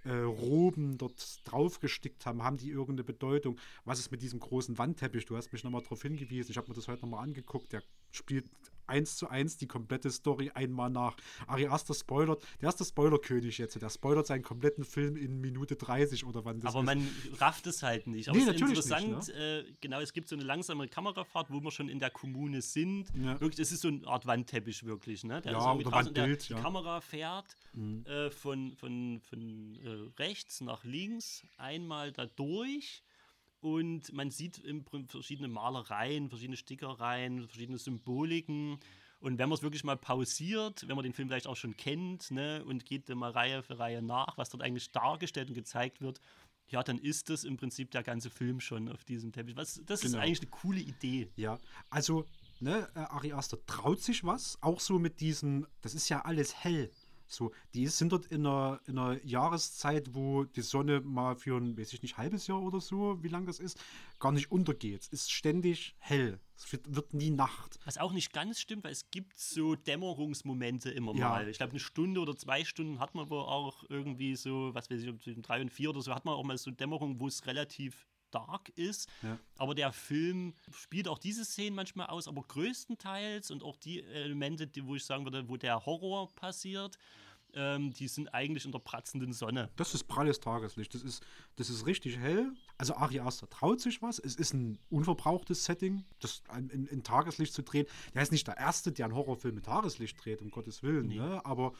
[0.05, 3.59] äh, Roben dort draufgestickt haben, haben die irgendeine Bedeutung?
[3.83, 5.25] Was ist mit diesem großen Wandteppich?
[5.25, 8.45] Du hast mich nochmal darauf hingewiesen, ich habe mir das heute nochmal angeguckt, der spielt
[8.87, 11.15] eins zu eins die komplette Story einmal nach.
[11.47, 13.81] Ari Aster spoilert, der ist der Spoilerkönig jetzt.
[13.81, 16.85] Der spoilert seinen kompletten Film in Minute 30 oder wann das Aber ist.
[16.85, 17.07] man
[17.39, 18.29] rafft es halt nicht.
[18.29, 19.59] Aber Nee, es ist natürlich interessant, nicht, ne?
[19.59, 23.07] äh, genau, es gibt so eine langsame Kamerafahrt, wo wir schon in der Kommune sind.
[23.15, 23.39] Ja.
[23.39, 25.41] Wirklich, es ist so eine Art Wandteppich wirklich, ne?
[25.41, 26.59] Der Ja, oder der, Wandbild, Die ja.
[26.59, 26.63] Mhm.
[26.63, 27.55] Kamera fährt
[28.05, 33.03] äh, von, von, von äh, rechts nach links einmal da durch.
[33.65, 34.61] Und man sieht
[35.07, 38.77] verschiedene Malereien, verschiedene Stickereien, verschiedene Symboliken.
[39.19, 42.29] Und wenn man es wirklich mal pausiert, wenn man den Film vielleicht auch schon kennt,
[42.29, 45.99] ne, und geht dann mal Reihe für Reihe nach, was dort eigentlich dargestellt und gezeigt
[45.99, 46.21] wird,
[46.67, 49.55] ja, dann ist das im Prinzip der ganze Film schon auf diesem Teppich.
[49.55, 50.23] Was, das ist Genau.
[50.23, 51.31] eigentlich eine coole Idee.
[51.35, 51.57] Ja,
[51.89, 52.23] also,
[52.59, 56.63] ne, äh, Ari Aster traut sich was, auch so mit diesem, das ist ja alles
[56.63, 56.91] hell.
[57.27, 61.77] So, die sind dort in einer, in einer Jahreszeit, wo die Sonne mal für ein,
[61.77, 63.79] weiß ich nicht, halbes Jahr oder so, wie lang das ist,
[64.19, 65.01] gar nicht untergeht.
[65.01, 66.39] Es ist ständig hell.
[66.57, 67.79] Es wird, wird nie Nacht.
[67.85, 71.29] Was auch nicht ganz stimmt, weil es gibt so Dämmerungsmomente immer Ja.
[71.29, 71.49] mal.
[71.49, 75.01] Ich glaube, eine Stunde oder zwei Stunden hat man wohl auch irgendwie so, was weiß
[75.01, 77.45] ich, zwischen drei und vier oder so, hat man auch mal so Dämmerung, wo es
[77.45, 79.09] relativ dark ist.
[79.23, 79.39] Ja.
[79.57, 84.67] Aber der Film spielt auch diese Szenen manchmal aus, aber größtenteils und auch die Elemente,
[84.67, 86.97] die, wo ich sagen würde, wo der Horror passiert,
[87.55, 89.69] ähm, die sind eigentlich in der pratzenden Sonne.
[89.77, 90.93] Das ist pralles Tageslicht.
[90.93, 91.23] Das ist,
[91.55, 92.51] das ist richtig hell.
[92.77, 94.19] Also Ari Aster traut sich was.
[94.19, 97.85] Es ist ein unverbrauchtes Setting, das in, in Tageslicht zu drehen.
[98.13, 101.07] Der ist nicht der Erste, der einen Horrorfilm mit Tageslicht dreht, um Gottes Willen.
[101.07, 101.41] Ne?
[101.45, 101.73] Aber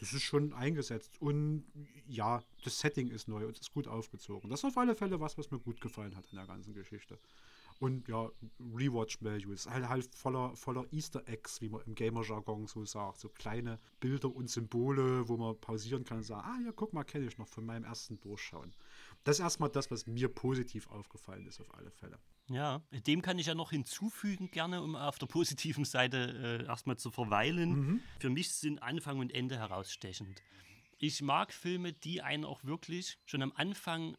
[0.00, 1.20] das ist schon eingesetzt.
[1.20, 1.64] Und
[2.08, 4.48] ja, das Setting ist neu und ist gut aufgezogen.
[4.48, 7.18] Das ist auf alle Fälle was, was mir gut gefallen hat in der ganzen Geschichte.
[7.80, 12.66] Und ja, Rewatch Value ist halt, halt voller, voller Easter Eggs, wie man im Gamer-Jargon
[12.66, 13.20] so sagt.
[13.20, 17.04] So kleine Bilder und Symbole, wo man pausieren kann und sagen, ah ja, guck mal,
[17.04, 18.72] kenne ich noch von meinem ersten Durchschauen.
[19.24, 22.18] Das ist erstmal das, was mir positiv aufgefallen ist, auf alle Fälle.
[22.50, 26.96] Ja, dem kann ich ja noch hinzufügen, gerne, um auf der positiven Seite äh, erstmal
[26.96, 28.02] zu verweilen.
[28.18, 30.42] Für mich sind Anfang und Ende herausstechend.
[30.98, 34.16] Ich mag Filme, die einen auch wirklich schon am Anfang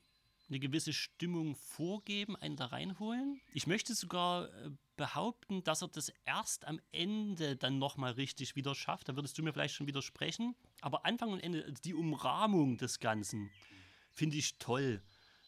[0.48, 3.42] eine gewisse Stimmung vorgeben, einen da reinholen.
[3.54, 8.76] Ich möchte sogar äh, behaupten, dass er das erst am Ende dann nochmal richtig wieder
[8.76, 9.10] schafft.
[9.10, 10.56] Da würdest du mir vielleicht schon widersprechen.
[10.82, 13.50] Aber Anfang und Ende, also die Umrahmung des Ganzen,
[14.12, 15.02] finde ich toll,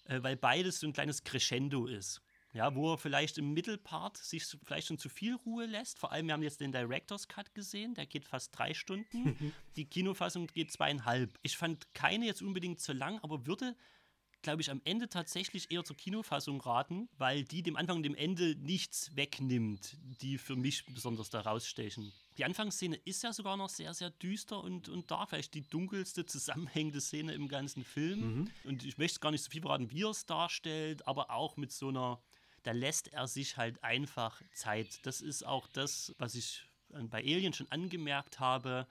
[0.05, 2.21] äh, weil beides so ein kleines Crescendo ist.
[2.53, 5.97] Ja, wo er vielleicht im Mittelpart sich vielleicht schon zu viel Ruhe lässt.
[5.97, 9.53] Vor allem, wir haben jetzt den Director's Cut gesehen, der geht fast drei Stunden.
[9.75, 11.37] Die Kinofassung geht zweieinhalb.
[11.41, 13.75] Ich fand keine jetzt unbedingt zu lang, aber würde,
[14.43, 18.15] glaube ich, am Ende tatsächlich eher zur Kinofassung raten, weil die dem Anfang und dem
[18.15, 22.13] Ende nichts wegnimmt, die für mich besonders da rausstechen.
[22.37, 26.25] Die Anfangsszene ist ja sogar noch sehr, sehr düster und, und da vielleicht die dunkelste
[26.25, 28.51] zusammenhängende Szene im ganzen Film.
[28.63, 31.71] Und ich möchte gar nicht so viel verraten, wie er es darstellt, aber auch mit
[31.71, 32.21] so einer,
[32.63, 35.05] da lässt er sich halt einfach Zeit.
[35.05, 38.87] Das ist auch das, was ich bei Alien schon angemerkt habe,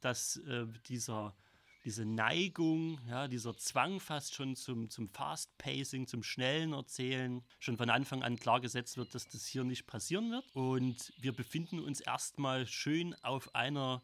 [0.00, 1.36] dass äh, dieser,
[1.84, 7.90] diese Neigung, ja, dieser Zwang fast schon zum, zum Fast-Pacing, zum schnellen Erzählen, schon von
[7.90, 10.44] Anfang an klar gesetzt wird, dass das hier nicht passieren wird.
[10.54, 14.02] Und wir befinden uns erstmal schön auf einer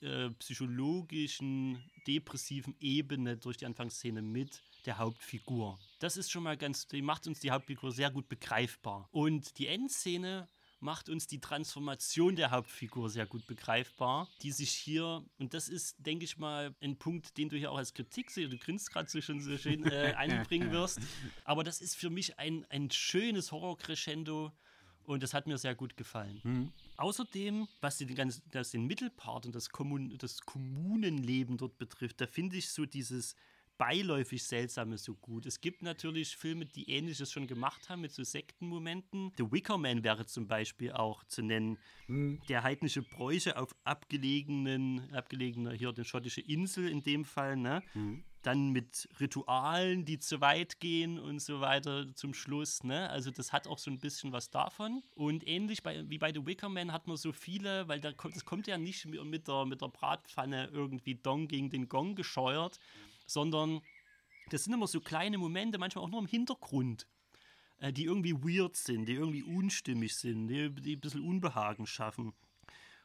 [0.00, 5.78] äh, psychologischen, depressiven Ebene durch die Anfangsszene mit der Hauptfigur.
[5.98, 9.08] Das ist schon mal ganz, die macht uns die Hauptfigur sehr gut begreifbar.
[9.10, 10.48] Und die Endszene
[10.84, 15.96] macht uns die Transformation der Hauptfigur sehr gut begreifbar, die sich hier, und das ist,
[15.98, 19.08] denke ich mal, ein Punkt, den du hier auch als Kritik siehst, du grinst gerade
[19.08, 21.00] so schon so schön äh, einbringen wirst,
[21.44, 24.52] aber das ist für mich ein, ein schönes Horror-Crescendo
[25.04, 26.40] und das hat mir sehr gut gefallen.
[26.98, 32.26] Außerdem, was den, ganzen, das den Mittelpart und das, Kommun, das Kommunenleben dort betrifft, da
[32.26, 33.34] finde ich so dieses
[33.76, 35.46] beiläufig Seltsame so gut.
[35.46, 39.32] Es gibt natürlich Filme, die Ähnliches schon gemacht haben mit so Sektenmomenten.
[39.36, 41.78] The Wicker Man wäre zum Beispiel auch zu nennen.
[42.48, 47.82] Der heidnische Bräuche auf abgelegenen, abgelegener, hier die schottische Insel in dem Fall, ne?
[48.42, 52.84] Dann mit Ritualen, die zu weit gehen und so weiter zum Schluss.
[52.84, 53.08] Ne?
[53.08, 55.02] Also das hat auch so ein bisschen was davon.
[55.14, 58.36] Und ähnlich bei, wie bei The Wicker Man hat man so viele, weil da kommt,
[58.36, 62.78] das kommt ja nicht mit der, mit der Bratpfanne irgendwie Dong gegen den Gong gescheuert,
[63.26, 63.80] sondern
[64.50, 67.06] das sind immer so kleine Momente, manchmal auch nur im Hintergrund,
[67.78, 72.34] äh, die irgendwie weird sind, die irgendwie unstimmig sind, die, die ein bisschen Unbehagen schaffen.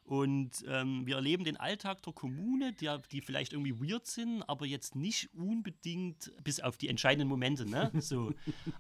[0.10, 4.66] Und ähm, wir erleben den Alltag der Kommune, der, die vielleicht irgendwie weird sind, aber
[4.66, 7.70] jetzt nicht unbedingt bis auf die entscheidenden Momente.
[7.70, 7.92] Ne?
[8.00, 8.34] So.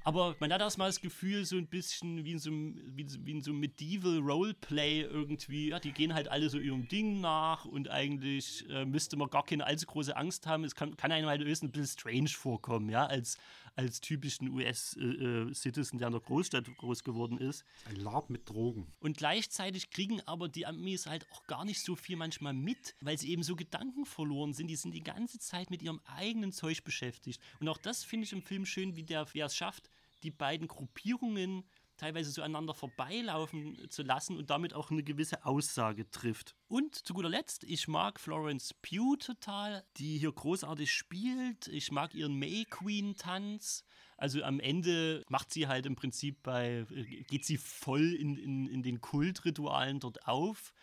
[0.03, 3.41] aber man hat erstmal das Gefühl, so ein bisschen wie in so, wie, wie in
[3.41, 5.69] so Medieval Roleplay irgendwie.
[5.69, 9.45] Ja, die gehen halt alle so ihrem Ding nach und eigentlich äh, müsste man gar
[9.45, 10.63] keine allzu große Angst haben.
[10.63, 13.37] Es kann, kann einem halt ein bisschen strange vorkommen, ja, als,
[13.75, 17.63] als typischen US-Citizen, äh, äh der in der Großstadt groß geworden ist.
[17.85, 18.91] Ein Lab mit Drogen.
[18.99, 23.17] Und gleichzeitig kriegen aber die Amis halt auch gar nicht so viel manchmal mit, weil
[23.17, 24.67] sie eben so Gedanken verloren sind.
[24.67, 27.41] Die sind die ganze Zeit mit ihrem eigenen Zeug beschäftigt.
[27.59, 29.89] Und auch das finde ich im Film schön, wie der, wer es schafft,
[30.23, 31.63] die beiden Gruppierungen
[31.99, 36.55] teilweise so aneinander vorbeilaufen zu lassen und damit auch eine gewisse Aussage trifft.
[36.67, 41.67] Und zu guter Letzt, ich mag Florence Pugh total, die hier großartig spielt.
[41.67, 43.83] Ich mag ihren May Queen Tanz.
[44.17, 46.85] Also am Ende macht sie halt im Prinzip bei,
[47.27, 50.73] geht sie voll in, in, in den Kultritualen dort auf.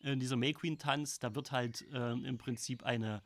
[0.00, 3.22] In äh, dieser May Queen Tanz, da wird halt äh, im Prinzip eine,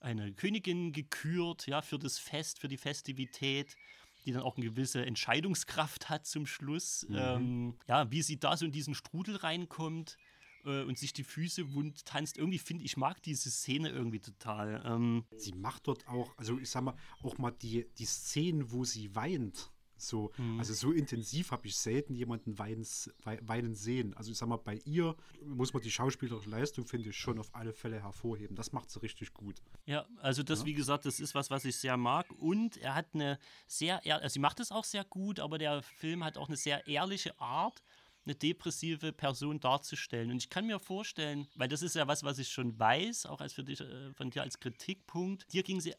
[0.00, 3.76] eine Königin gekürt, ja, für das Fest, für die Festivität
[4.24, 7.06] die dann auch eine gewisse Entscheidungskraft hat zum Schluss.
[7.08, 7.16] Mhm.
[7.16, 10.16] Ähm, ja, wie sie da so in diesen Strudel reinkommt
[10.64, 12.36] äh, und sich die Füße wund tanzt.
[12.36, 14.82] Irgendwie finde ich, mag diese Szene irgendwie total.
[14.84, 18.84] Ähm, sie macht dort auch, also ich sag mal, auch mal die, die Szenen, wo
[18.84, 19.70] sie weint.
[19.96, 20.58] So, mhm.
[20.58, 24.14] Also so intensiv habe ich selten jemanden weins, weinen sehen.
[24.14, 27.54] Also ich sag mal, bei ihr muss man die schauspielerische Leistung, finde ich, schon auf
[27.54, 28.56] alle Fälle hervorheben.
[28.56, 29.56] Das macht sie richtig gut.
[29.86, 30.66] Ja, also das, ja.
[30.66, 32.30] wie gesagt, das ist was, was ich sehr mag.
[32.38, 36.24] Und er hat eine sehr, also sie macht es auch sehr gut, aber der Film
[36.24, 37.82] hat auch eine sehr ehrliche Art,
[38.26, 40.30] eine depressive Person darzustellen.
[40.30, 43.40] Und ich kann mir vorstellen, weil das ist ja was, was ich schon weiß, auch
[43.40, 45.94] als für dich, äh, von dir als Kritikpunkt, dir ging sie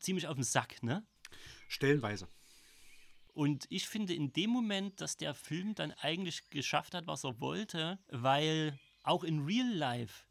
[0.00, 1.04] ziemlich auf den Sack, ne?
[1.68, 2.28] Stellenweise.
[3.36, 7.38] Und ich finde in dem Moment, dass der Film dann eigentlich geschafft hat, was er
[7.38, 10.24] wollte, weil auch in Real Life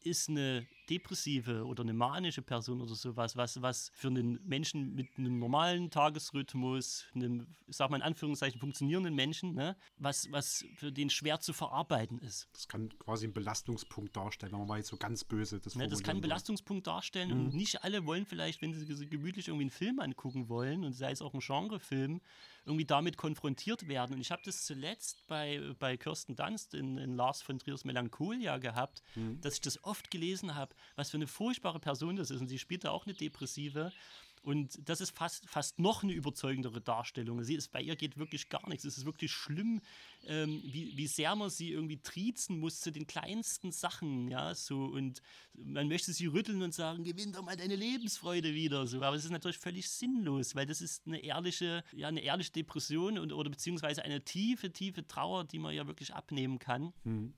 [0.00, 5.16] ist eine depressive oder eine manische Person oder sowas, was, was für einen Menschen mit
[5.18, 11.10] einem normalen Tagesrhythmus, einem, sag mal in Anführungszeichen, funktionierenden Menschen, ne, was, was für den
[11.10, 12.48] schwer zu verarbeiten ist.
[12.52, 15.88] Das kann quasi einen Belastungspunkt darstellen, wenn man mal jetzt so ganz böse das ne,
[15.88, 17.46] Das kann einen Belastungspunkt darstellen mhm.
[17.46, 21.10] und nicht alle wollen vielleicht, wenn sie gemütlich irgendwie einen Film angucken wollen und sei
[21.10, 22.20] es auch ein Genrefilm,
[22.68, 24.14] irgendwie damit konfrontiert werden.
[24.14, 28.58] Und ich habe das zuletzt bei, bei Kirsten Dunst in, in Lars von Triers Melancholia
[28.58, 29.40] gehabt, mhm.
[29.40, 32.40] dass ich das oft gelesen habe, was für eine furchtbare Person das ist.
[32.40, 33.92] Und sie spielt da auch eine Depressive.
[34.42, 37.42] Und das ist fast, fast noch eine überzeugendere Darstellung.
[37.42, 38.84] Sie ist, bei ihr geht wirklich gar nichts.
[38.84, 39.80] Es ist wirklich schlimm,
[40.24, 44.84] ähm, wie, wie sehr man sie irgendwie triezen muss zu den kleinsten Sachen, ja, so.
[44.84, 45.22] Und
[45.54, 49.02] man möchte sie rütteln und sagen, gewinn doch mal deine Lebensfreude wieder, so.
[49.02, 53.18] Aber es ist natürlich völlig sinnlos, weil das ist eine ehrliche, ja, eine ehrliche Depression
[53.18, 56.92] und, oder beziehungsweise eine tiefe, tiefe Trauer, die man ja wirklich abnehmen kann.
[57.04, 57.34] Mhm.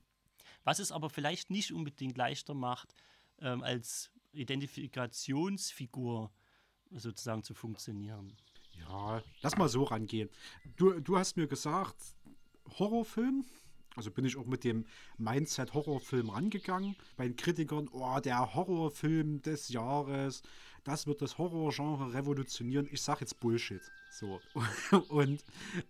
[0.64, 2.94] Was es aber vielleicht nicht unbedingt leichter macht,
[3.40, 6.30] ähm, als Identifikationsfigur
[6.90, 8.36] sozusagen zu funktionieren.
[8.78, 10.28] Ja, lass mal so rangehen.
[10.76, 11.96] Du, du hast mir gesagt,
[12.78, 13.44] Horrorfilm.
[13.96, 14.86] Also bin ich auch mit dem
[15.18, 16.96] Mindset Horrorfilm rangegangen.
[17.16, 20.42] Bei den Kritikern, oh, der Horrorfilm des Jahres,
[20.84, 22.88] das wird das Horrorgenre revolutionieren.
[22.90, 23.82] Ich sag jetzt Bullshit.
[24.10, 24.40] So.
[25.08, 25.44] Und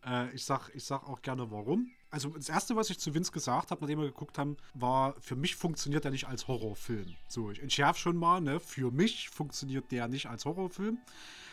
[0.07, 1.91] äh, ich, sag, ich sag auch gerne warum.
[2.11, 5.37] Also das erste, was ich zu Vince gesagt habe, nachdem wir geguckt haben, war, für
[5.37, 7.15] mich funktioniert er nicht als Horrorfilm.
[7.29, 8.59] So, ich entschärfe schon mal, ne?
[8.59, 10.99] Für mich funktioniert der nicht als Horrorfilm.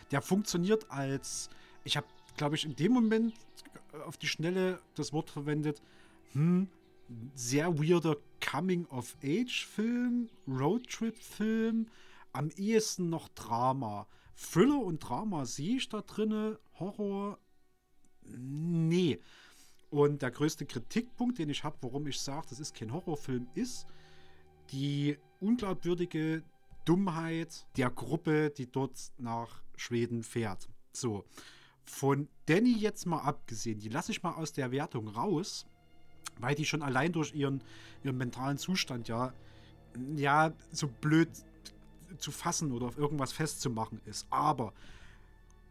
[0.09, 1.49] Der funktioniert als,
[1.83, 3.35] ich habe, glaube ich, in dem Moment
[4.05, 5.81] auf die Schnelle das Wort verwendet,
[6.33, 6.67] hm,
[7.35, 11.87] sehr weirder Coming-of-Age-Film, Roadtrip-Film,
[12.33, 14.07] am ehesten noch Drama.
[14.35, 17.39] Thriller und Drama sehe ich da drinne, Horror,
[18.23, 19.19] nee.
[19.89, 23.87] Und der größte Kritikpunkt, den ich habe, warum ich sage, das ist kein Horrorfilm, ist
[24.71, 26.43] die unglaubwürdige
[26.83, 30.67] Dummheit der Gruppe, die dort nach Schweden fährt.
[30.91, 31.25] So,
[31.85, 35.65] von Danny jetzt mal abgesehen, die lasse ich mal aus der Wertung raus,
[36.39, 37.63] weil die schon allein durch ihren,
[38.03, 39.33] ihren mentalen Zustand ja,
[40.15, 41.29] ja so blöd
[42.17, 44.27] zu fassen oder auf irgendwas festzumachen ist.
[44.29, 44.73] Aber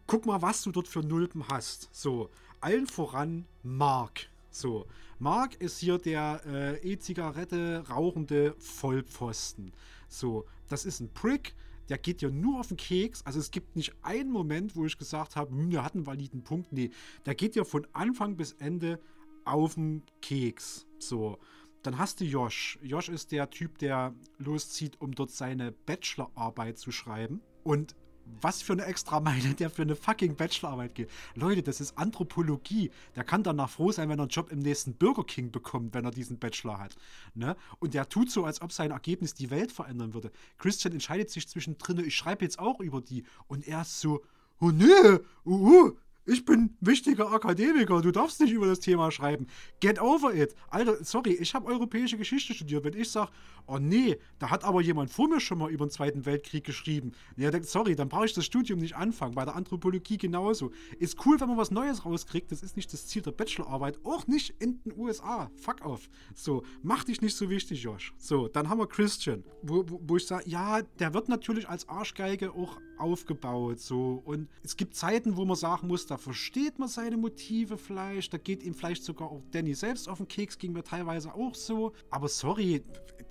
[0.06, 1.88] guck mal, was du dort für Nulpen hast.
[1.92, 2.30] So,
[2.66, 4.28] allen voran Mark.
[4.50, 4.86] So,
[5.20, 9.70] Mark ist hier der äh, E-Zigarette rauchende Vollpfosten.
[10.08, 11.54] So, das ist ein Prick,
[11.88, 13.24] der geht ja nur auf den Keks.
[13.24, 16.42] Also es gibt nicht einen Moment, wo ich gesagt habe, hm, der hat einen validen
[16.42, 16.72] Punkt.
[16.72, 16.90] Nee,
[17.24, 18.98] der geht ja von Anfang bis Ende
[19.44, 20.88] auf den Keks.
[20.98, 21.38] So.
[21.84, 22.80] Dann hast du Josh.
[22.82, 27.42] Josh ist der Typ, der loszieht, um dort seine Bachelorarbeit zu schreiben.
[27.62, 27.94] Und
[28.40, 31.10] was für eine extra Meile der für eine fucking Bachelorarbeit geht.
[31.34, 32.90] Leute, das ist Anthropologie.
[33.14, 36.04] Der kann danach froh sein, wenn er einen Job im nächsten Burger King bekommt, wenn
[36.04, 36.96] er diesen Bachelor hat.
[37.34, 37.56] Ne?
[37.78, 40.30] Und der tut so, als ob sein Ergebnis die Welt verändern würde.
[40.58, 43.24] Christian entscheidet sich zwischendrin, ich schreibe jetzt auch über die.
[43.46, 44.22] Und er ist so,
[44.60, 45.92] oh nee, uh, uh
[46.26, 49.46] ich bin wichtiger Akademiker, du darfst nicht über das Thema schreiben.
[49.80, 50.54] Get over it.
[50.68, 52.84] Alter, sorry, ich habe europäische Geschichte studiert.
[52.84, 53.30] Wenn ich sage,
[53.66, 57.12] oh nee, da hat aber jemand vor mir schon mal über den Zweiten Weltkrieg geschrieben.
[57.36, 59.36] Ja, sorry, dann brauche ich das Studium nicht anfangen.
[59.36, 60.72] Bei der Anthropologie genauso.
[60.98, 62.50] Ist cool, wenn man was Neues rauskriegt.
[62.50, 64.04] Das ist nicht das Ziel der Bachelorarbeit.
[64.04, 65.50] Auch nicht in den USA.
[65.56, 66.08] Fuck off.
[66.34, 68.12] So, mach dich nicht so wichtig, Josh.
[68.18, 71.88] So, dann haben wir Christian, wo, wo, wo ich sage, ja, der wird natürlich als
[71.88, 73.80] Arschgeige auch aufgebaut.
[73.80, 74.22] So.
[74.24, 78.32] Und es gibt Zeiten, wo man sagen muss, da versteht man seine Motive vielleicht.
[78.32, 81.54] Da geht ihm vielleicht sogar auch Danny selbst auf den Keks, ging mir teilweise auch
[81.54, 81.92] so.
[82.10, 82.82] Aber sorry,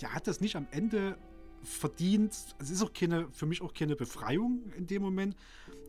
[0.01, 1.17] der hat das nicht am Ende
[1.63, 2.33] verdient.
[2.59, 5.35] Es ist auch keine, für mich auch keine Befreiung in dem Moment,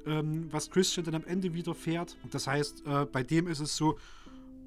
[0.06, 2.16] ähm, was Christian dann am Ende widerfährt.
[2.31, 3.98] Das heißt, äh, bei dem ist es so,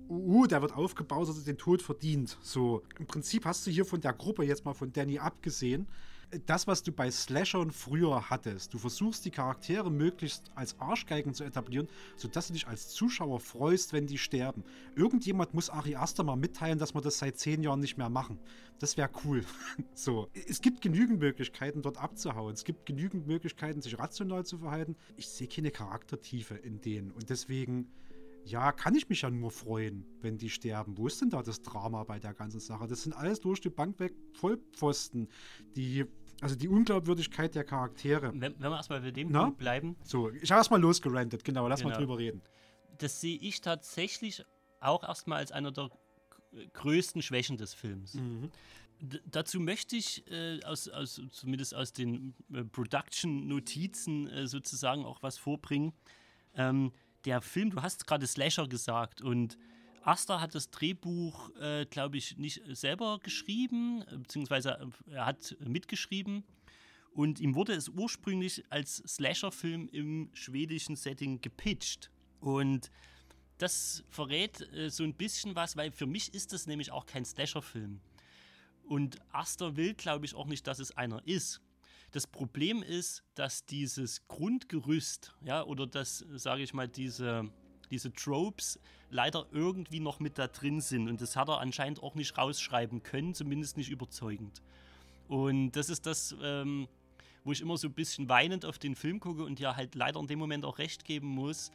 [0.10, 2.38] uh, der wird aufgebaut, dass er den Tod verdient.
[2.42, 5.88] So, im Prinzip hast du hier von der Gruppe jetzt mal von Danny abgesehen,
[6.46, 8.74] das, was du bei Slashern früher hattest.
[8.74, 13.94] Du versuchst die Charaktere möglichst als Arschgeigen zu etablieren, sodass du dich als Zuschauer freust,
[13.94, 14.64] wenn die sterben.
[14.96, 18.40] Irgendjemand muss Ari Aster mal mitteilen, dass wir das seit zehn Jahren nicht mehr machen.
[18.80, 19.44] Das wäre cool.
[19.94, 20.30] so.
[20.48, 22.54] Es gibt genügend Möglichkeiten, dort abzuhauen.
[22.54, 24.96] Es gibt genügend Möglichkeiten, sich rational zu verhalten.
[25.18, 27.12] Ich sehe keine Charaktertiefe in denen.
[27.12, 27.90] Und deswegen
[28.46, 30.98] ja, kann ich mich ja nur freuen, wenn die sterben.
[30.98, 32.88] Wo ist denn da das Drama bei der ganzen Sache?
[32.88, 35.28] Das sind alles durch die Bank weg Vollpfosten,
[35.76, 36.06] die
[36.42, 38.32] also die Unglaubwürdigkeit der Charaktere.
[38.34, 39.44] Wenn, wenn wir erstmal bei dem Na?
[39.44, 39.96] Punkt bleiben.
[40.04, 41.92] So, ich habe erstmal losgerantet, genau, lass genau.
[41.92, 42.42] mal drüber reden.
[42.98, 44.46] Das sehe ich tatsächlich
[44.80, 45.90] auch erstmal als einer der
[46.74, 48.16] größten Schwächen des Films.
[48.16, 48.52] Mhm.
[49.26, 55.38] Dazu möchte ich äh, aus, aus, zumindest aus den äh, Production-Notizen äh, sozusagen auch was
[55.38, 55.94] vorbringen.
[56.54, 56.92] Ähm,
[57.26, 59.58] der Film, du hast gerade Slasher gesagt und
[60.02, 66.44] Asta hat das Drehbuch, äh, glaube ich, nicht selber geschrieben, beziehungsweise äh, er hat mitgeschrieben.
[67.12, 72.12] Und ihm wurde es ursprünglich als Slasher-Film im schwedischen Setting gepitcht.
[72.40, 72.92] Und
[73.58, 77.26] das verrät äh, so ein bisschen was, weil für mich ist das nämlich auch kein
[77.26, 78.00] Slasher-Film.
[78.84, 81.62] Und Asta will, glaube ich, auch nicht, dass es einer ist.
[82.12, 87.52] Das Problem ist, dass dieses Grundgerüst, ja, oder das, sage ich mal, diese,
[87.92, 88.80] diese Tropes
[89.10, 91.10] leider irgendwie noch mit da drin sind.
[91.10, 94.62] Und das hat er anscheinend auch nicht rausschreiben können, zumindest nicht überzeugend.
[95.28, 96.88] Und das ist das, ähm,
[97.44, 100.20] wo ich immer so ein bisschen weinend auf den Film gucke und ja halt leider
[100.20, 101.72] in dem Moment auch recht geben muss.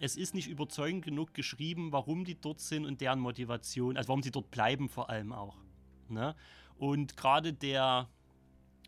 [0.00, 4.22] Es ist nicht überzeugend genug geschrieben, warum die dort sind und deren Motivation, also warum
[4.22, 5.56] sie dort bleiben vor allem auch.
[6.08, 6.34] Ne?
[6.76, 8.08] Und gerade der,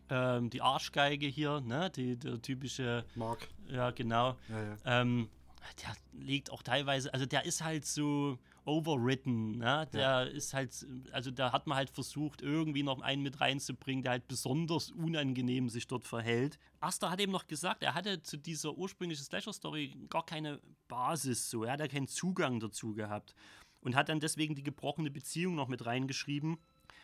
[0.09, 1.89] ähm, die Arschgeige hier, ne?
[1.89, 3.05] Die, der typische.
[3.15, 3.47] Mark.
[3.67, 4.37] Ja, genau.
[4.49, 5.01] Ja, ja.
[5.01, 5.29] Ähm,
[5.73, 9.87] der legt auch teilweise, also der ist halt so overwritten, ne?
[9.93, 10.23] Der ja.
[10.23, 14.27] ist halt, also da hat man halt versucht, irgendwie noch einen mit reinzubringen, der halt
[14.27, 16.59] besonders unangenehm sich dort verhält.
[16.79, 21.63] Asta hat eben noch gesagt, er hatte zu dieser ursprünglichen Slasher-Story gar keine Basis so,
[21.63, 23.33] er hat ja keinen Zugang dazu gehabt
[23.81, 26.57] und hat dann deswegen die gebrochene Beziehung noch mit reingeschrieben.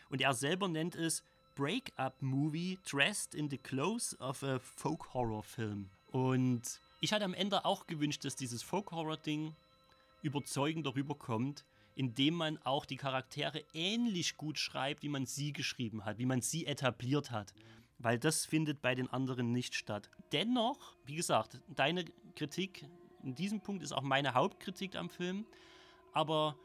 [0.08, 1.24] Und er selber nennt es
[1.56, 5.90] Break-up-Movie dressed in the clothes of a Folk-Horror-Film.
[6.08, 9.54] Und ich hatte am Ende auch gewünscht, dass dieses Folk-Horror-Ding
[10.22, 11.64] überzeugend darüber kommt,
[11.94, 16.42] indem man auch die Charaktere ähnlich gut schreibt, wie man sie geschrieben hat, wie man
[16.42, 17.54] sie etabliert hat.
[17.98, 20.10] Weil das findet bei den anderen nicht statt.
[20.32, 22.04] Dennoch, wie gesagt, deine
[22.34, 22.86] Kritik
[23.22, 25.46] in diesem Punkt ist auch meine Hauptkritik am Film.
[26.12, 26.56] Aber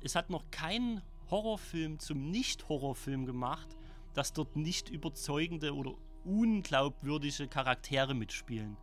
[0.00, 3.76] es hat noch kein Horrorfilm zum Nicht-Horrorfilm gemacht,
[4.14, 5.94] dass dort nicht überzeugende oder
[6.24, 8.76] unglaubwürdige Charaktere mitspielen.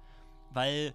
[0.53, 0.93] Weil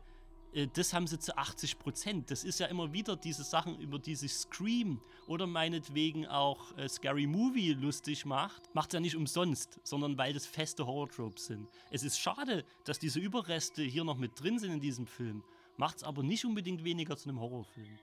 [0.53, 2.31] äh, das haben sie zu 80 Prozent.
[2.31, 6.89] Das ist ja immer wieder diese Sachen, über die sich Scream oder meinetwegen auch äh,
[6.89, 8.75] Scary Movie lustig macht.
[8.75, 11.69] Macht es ja nicht umsonst, sondern weil das feste Horror-Tropes sind.
[11.91, 15.43] Es ist schade, dass diese Überreste hier noch mit drin sind in diesem Film.
[15.77, 17.99] Macht es aber nicht unbedingt weniger zu einem Horrorfilm.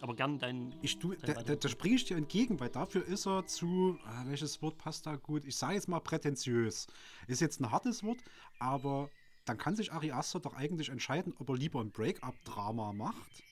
[0.00, 0.74] Aber gern dein.
[0.80, 3.98] Ich, du, dein da, da, da springe ich dir entgegen, weil dafür ist er zu.
[4.04, 5.44] Ah, welches Wort passt da gut?
[5.44, 6.86] Ich sage jetzt mal prätentiös.
[7.26, 8.18] Ist jetzt ein hartes Wort,
[8.58, 9.10] aber
[9.50, 13.42] dann kann sich Ari Aster doch eigentlich entscheiden, ob er lieber ein Break-up-Drama macht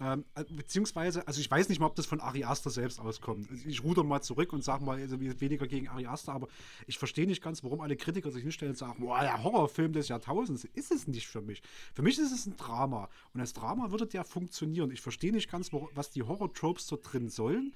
[0.00, 3.50] ähm, äh, beziehungsweise, also ich weiß nicht mal, ob das von Ari Aster selbst auskommt.
[3.50, 6.46] Also ich ruder mal zurück und sage mal also weniger gegen Ari Aster, aber
[6.86, 10.08] ich verstehe nicht ganz, warum alle Kritiker sich hinstellen und sagen, boah, der Horrorfilm des
[10.08, 11.62] Jahrtausends ist es nicht für mich.
[11.94, 13.08] Für mich ist es ein Drama.
[13.34, 14.92] Und als Drama würde der funktionieren.
[14.92, 17.74] Ich verstehe nicht ganz, was die Horror-Tropes dort drin sollen.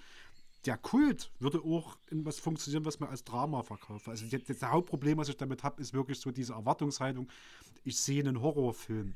[0.64, 4.09] Der Kult würde auch in was funktionieren, was man als Drama verkauft.
[4.09, 7.28] Also das, das Hauptproblem, was ich damit habe, ist wirklich so diese Erwartungshaltung.
[7.84, 9.14] Ich sehe einen Horrorfilm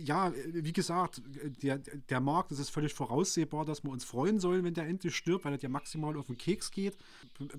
[0.00, 1.20] ja, wie gesagt,
[1.60, 5.16] der, der Markt, es ist völlig voraussehbar, dass wir uns freuen sollen, wenn der endlich
[5.16, 6.96] stirbt, weil er ja maximal auf den Keks geht.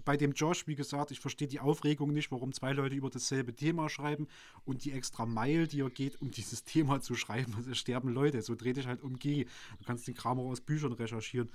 [0.06, 3.54] Bei dem Josh, wie gesagt, ich verstehe die Aufregung nicht, warum zwei Leute über dasselbe
[3.54, 4.28] Thema schreiben
[4.64, 7.54] und die extra Meile, die er geht, um dieses Thema zu schreiben.
[7.58, 9.44] Also es sterben Leute, so dreh dich halt um G.
[9.44, 11.50] Du kannst den Kram auch aus Büchern recherchieren.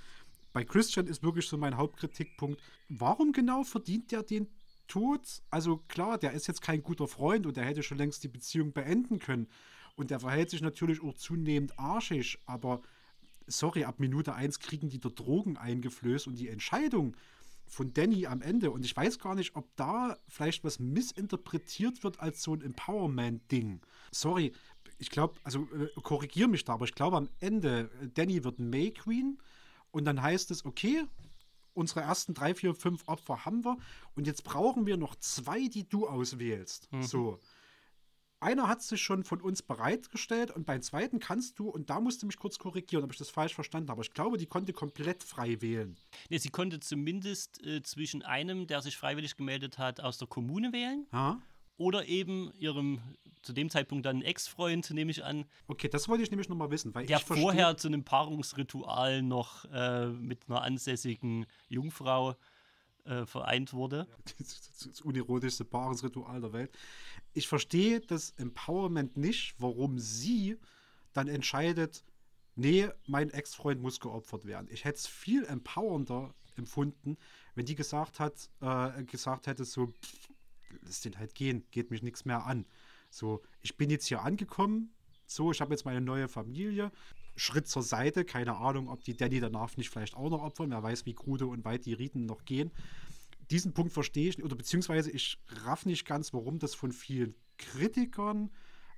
[0.55, 4.47] Bei Christian ist wirklich so mein Hauptkritikpunkt, warum genau verdient der den
[4.87, 5.43] Tod?
[5.49, 8.71] Also klar, der ist jetzt kein guter Freund und der hätte schon längst die Beziehung
[8.71, 9.49] beenden können.
[9.97, 12.81] Und der verhält sich natürlich auch zunehmend arschig, aber
[13.47, 17.17] sorry, ab Minute 1 kriegen die da Drogen eingeflößt und die Entscheidung
[17.67, 22.21] von Danny am Ende, und ich weiß gar nicht, ob da vielleicht was missinterpretiert wird
[22.21, 23.81] als so ein Empowerment-Ding.
[24.13, 24.53] Sorry,
[24.99, 28.59] ich glaube, also äh, korrigier mich da, aber ich glaube am Ende, äh, Danny wird
[28.59, 29.37] May Queen
[29.95, 31.05] und dann heißt es, okay,
[31.73, 33.77] unsere ersten drei, vier, fünf Opfer haben wir
[34.15, 36.91] und jetzt brauchen wir noch zwei, die du auswählst.
[36.91, 37.03] Mhm.
[37.03, 37.39] So
[38.41, 42.21] einer hat sich schon von uns bereitgestellt und beim zweiten kannst du, und da musst
[42.21, 44.73] du mich kurz korrigieren, ob ich das falsch verstanden habe, aber ich glaube, die konnte
[44.73, 45.97] komplett frei wählen.
[46.29, 50.73] Nee, sie konnte zumindest äh, zwischen einem, der sich freiwillig gemeldet hat, aus der Kommune
[50.73, 51.07] wählen.
[51.13, 51.41] Ha?
[51.77, 53.01] Oder eben ihrem
[53.45, 55.45] zu dem Zeitpunkt dann Ex-Freund, nehme ich an.
[55.67, 56.95] Okay, das wollte ich nämlich nochmal wissen.
[56.95, 62.35] Weil der vorher zu einem Paarungsritual noch äh, mit einer ansässigen Jungfrau
[63.05, 64.07] äh, vereint wurde.
[64.37, 66.77] Das, unironischste Paarungsritual der Welt.
[67.33, 70.57] Ich verstehe das Empowerment nicht, warum sie
[71.13, 72.03] dann entscheidet,
[72.55, 74.67] nee, mein Ex-Freund muss geopfert werden.
[74.69, 77.17] Ich hätte es viel empowernder empfunden,
[77.55, 79.91] wenn die gesagt hat, äh, gesagt hätte, so,
[80.83, 82.65] lass den halt gehen, geht mich nichts mehr an.
[83.09, 84.93] So, ich bin jetzt hier angekommen,
[85.27, 86.91] so, ich habe jetzt meine neue Familie.
[87.35, 90.83] Schritt zur Seite, keine Ahnung, ob die Danny danach nicht vielleicht auch noch opfern, wer
[90.83, 92.71] weiß, wie krude und weit die Riten noch gehen.
[93.51, 98.51] Diesen Punkt verstehe ich, oder beziehungsweise ich raff nicht ganz, warum das von vielen Kritikern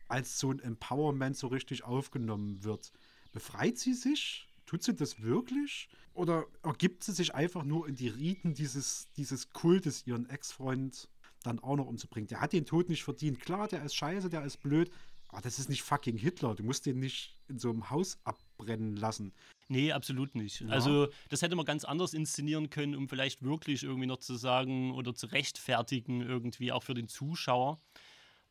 [0.08, 2.92] als so ein Empowerment so richtig aufgenommen wird.
[3.32, 4.48] Befreit sie sich?
[4.66, 5.90] Tut sie das wirklich?
[6.14, 11.10] Oder ergibt sie sich einfach nur in die Riten dieses, dieses Kultes, ihren Ex-Freund
[11.48, 12.28] dann auch noch umzubringen?
[12.28, 13.40] Der hat den Tod nicht verdient.
[13.40, 14.92] Klar, der ist scheiße, der ist blöd,
[15.30, 16.56] aber das ist nicht fucking Hitler.
[16.56, 19.34] Du musst den nicht in so einem Haus abbrennen lassen.
[19.68, 20.62] Nee, absolut nicht.
[20.62, 20.70] Ja.
[20.70, 24.94] Also, das hätte man ganz anders inszenieren können, um vielleicht wirklich irgendwie noch zu sagen
[24.94, 27.82] oder zu rechtfertigen, irgendwie auch für den Zuschauer,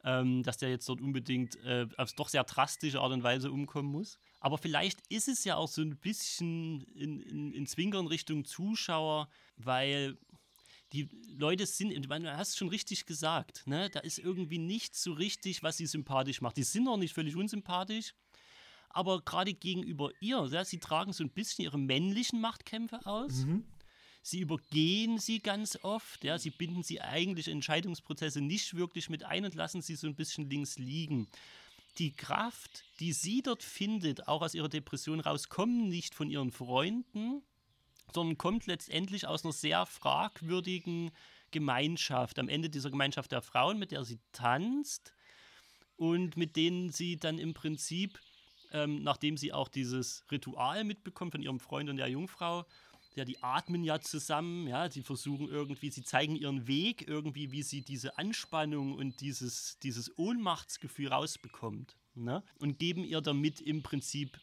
[0.05, 3.91] ähm, dass der jetzt dort unbedingt äh, auf doch sehr drastische Art und Weise umkommen
[3.91, 4.19] muss.
[4.41, 9.29] Aber vielleicht ist es ja auch so ein bisschen in, in, in Zwinkern Richtung Zuschauer,
[9.57, 10.19] weil
[10.97, 13.91] die Leute sind, du hast schon richtig gesagt, ne?
[13.91, 16.57] da ist irgendwie nichts so richtig, was sie sympathisch macht.
[16.57, 18.15] Die sind auch nicht völlig unsympathisch,
[18.89, 23.45] aber gerade gegenüber ihr, ja, sie tragen so ein bisschen ihre männlichen Machtkämpfe aus.
[23.45, 23.65] Mhm.
[24.23, 29.45] Sie übergehen sie ganz oft, ja, sie binden sie eigentlich Entscheidungsprozesse nicht wirklich mit ein
[29.45, 31.29] und lassen sie so ein bisschen links liegen.
[31.99, 36.51] Die Kraft, die sie dort findet, auch aus ihrer Depression raus, kommt nicht von ihren
[36.51, 37.43] Freunden,
[38.17, 41.11] sondern kommt letztendlich aus einer sehr fragwürdigen
[41.51, 42.39] Gemeinschaft.
[42.39, 45.13] Am Ende dieser Gemeinschaft der Frauen, mit der sie tanzt
[45.97, 48.19] und mit denen sie dann im Prinzip,
[48.73, 52.65] ähm, nachdem sie auch dieses Ritual mitbekommt von ihrem Freund und der Jungfrau,
[53.17, 57.63] ja, die atmen ja zusammen, ja, sie versuchen irgendwie, sie zeigen ihren Weg irgendwie, wie
[57.63, 61.97] sie diese Anspannung und dieses, dieses Ohnmachtsgefühl rausbekommt.
[62.15, 62.43] Ne?
[62.59, 64.41] Und geben ihr damit im Prinzip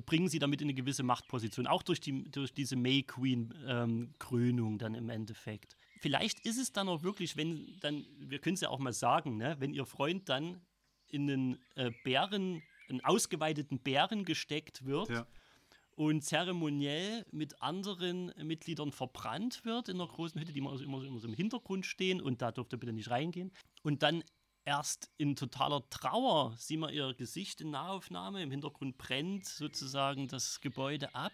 [0.00, 4.78] bringen sie damit in eine gewisse Machtposition, auch durch, die, durch diese May Queen-Krönung ähm,
[4.78, 5.76] dann im Endeffekt.
[6.00, 9.36] Vielleicht ist es dann auch wirklich, wenn dann, wir können es ja auch mal sagen,
[9.36, 10.60] ne, wenn ihr Freund dann
[11.08, 15.26] in einen äh, Bären, einen ausgeweiteten Bären gesteckt wird ja.
[15.94, 21.20] und zeremoniell mit anderen Mitgliedern verbrannt wird in einer großen Hütte, die immer, immer, immer
[21.20, 23.52] so im Hintergrund stehen und da dürft ihr bitte nicht reingehen.
[23.82, 24.24] Und dann
[24.64, 28.42] erst in totaler Trauer sieht man ihr Gesicht in Nahaufnahme.
[28.42, 31.32] Im Hintergrund brennt sozusagen das Gebäude ab.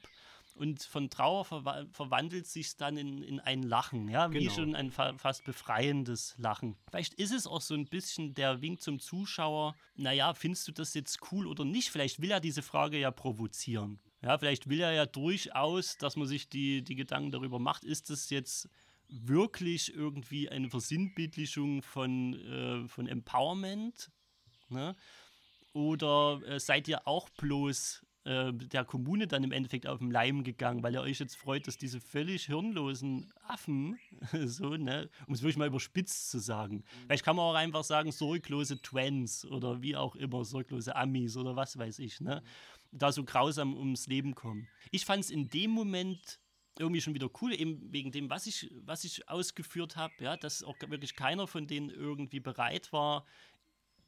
[0.54, 4.52] Und von Trauer ver verwandelt sich dann in, in ein Lachen, ja, wie genau.
[4.52, 6.76] schon ein fa fast befreiendes Lachen.
[6.90, 10.94] Vielleicht ist es auch so ein bisschen der Wink zum Zuschauer, naja, findest du das
[10.94, 11.90] jetzt cool oder nicht?
[11.90, 14.00] Vielleicht will er diese Frage ja provozieren.
[14.20, 18.10] Ja, vielleicht will er ja durchaus, dass man sich die, die Gedanken darüber macht, ist
[18.10, 18.68] das jetzt
[19.08, 24.10] wirklich irgendwie eine Versinnbildlichung von, äh, von Empowerment?
[24.68, 24.94] Ne?
[25.72, 30.44] Oder äh, seid ihr auch bloß äh, der Kommune dann im Endeffekt auf den Leim
[30.44, 33.98] gegangen, weil ihr euch jetzt freut, dass diese völlig hirnlosen Affen,
[34.44, 38.12] so, ne, um es wirklich mal überspitzt zu sagen, vielleicht kann man auch einfach sagen,
[38.12, 42.42] sorglose Twins oder wie auch immer, sorglose Amis oder was weiß ich, ne,
[42.92, 44.68] da so grausam ums Leben kommen.
[44.90, 46.38] Ich fand es in dem Moment
[46.80, 50.62] irgendwie schon wieder cool, eben wegen dem, was ich, was ich ausgeführt habe, ja, dass
[50.62, 53.24] auch wirklich keiner von denen irgendwie bereit war,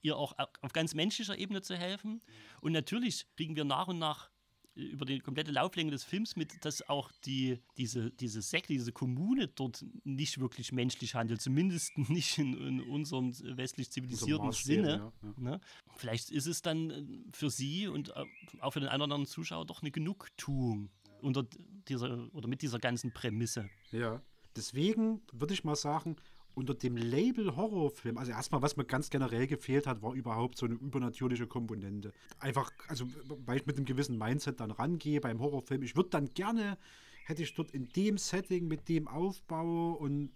[0.03, 2.23] ihr auch auf ganz menschlicher Ebene zu helfen.
[2.61, 4.31] Und natürlich kriegen wir nach und nach
[4.75, 9.49] über die komplette Lauflänge des Films mit, dass auch die, diese, diese Sekte, diese Kommune
[9.49, 14.89] dort nicht wirklich menschlich handelt, zumindest nicht in, in unserem westlich zivilisierten Sinne.
[14.89, 15.35] Ja, ja.
[15.37, 15.61] Ne?
[15.97, 18.25] Vielleicht ist es dann äh, für sie und äh,
[18.61, 20.91] auch für den anderen Zuschauer doch eine Genugtuung
[21.23, 21.47] unter
[21.89, 23.69] dieser oder mit dieser ganzen Prämisse.
[23.93, 24.23] Ja.
[24.57, 26.17] Deswegen würde ich mal sagen,
[26.55, 30.67] unter dem Label Horrorfilm, also erstmal, was mir ganz generell gefehlt hat, war überhaupt so
[30.67, 32.13] eine übernatürliche Komponente.
[32.39, 33.07] Einfach, also
[33.47, 35.83] weil ich mit einem gewissen Mindset dann rangehe beim Horrorfilm.
[35.83, 36.77] Ich würde dann gerne,
[37.25, 40.31] hätte ich dort in dem Setting, mit dem Aufbau und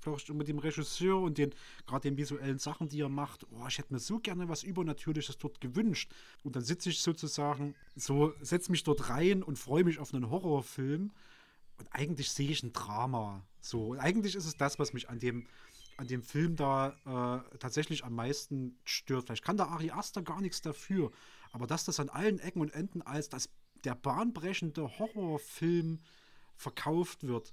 [0.00, 1.54] vielleicht mit dem Regisseur und den
[1.86, 5.38] gerade den visuellen Sachen, die er macht, oh, ich hätte mir so gerne was Übernatürliches
[5.38, 6.12] dort gewünscht.
[6.44, 10.30] Und dann sitze ich sozusagen so, setze mich dort rein und freue mich auf einen
[10.30, 11.12] Horrorfilm.
[11.78, 13.44] Und eigentlich sehe ich ein Drama.
[13.60, 15.46] So, und eigentlich ist es das, was mich an dem,
[15.96, 19.26] an dem Film da äh, tatsächlich am meisten stört.
[19.26, 21.10] Vielleicht kann der Ari Aster gar nichts dafür,
[21.52, 23.48] aber dass das an allen Ecken und Enden als das,
[23.84, 26.00] der bahnbrechende Horrorfilm
[26.56, 27.52] verkauft wird,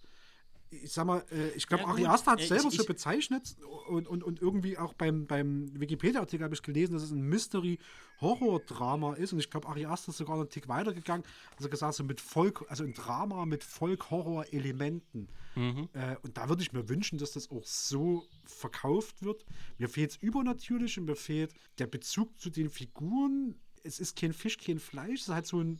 [0.69, 3.55] ich sag mal, äh, ich glaube, ja, Ari Aster hat es selber ich, so bezeichnet
[3.87, 9.13] und, und, und irgendwie auch beim, beim Wikipedia-Artikel habe ich gelesen, dass es ein Mystery-Horror-Drama
[9.15, 11.25] ist und ich glaube, Ari Aster ist sogar einen Tick weitergegangen,
[11.57, 15.29] also gesagt, so mit Volk, also ein Drama mit Volk-Horror-Elementen.
[15.55, 15.89] Mhm.
[15.93, 19.45] Äh, und da würde ich mir wünschen, dass das auch so verkauft wird.
[19.77, 23.55] Mir fehlt es übernatürlich und mir fehlt der Bezug zu den Figuren.
[23.83, 25.79] Es ist kein Fisch, kein Fleisch, es ist halt so ein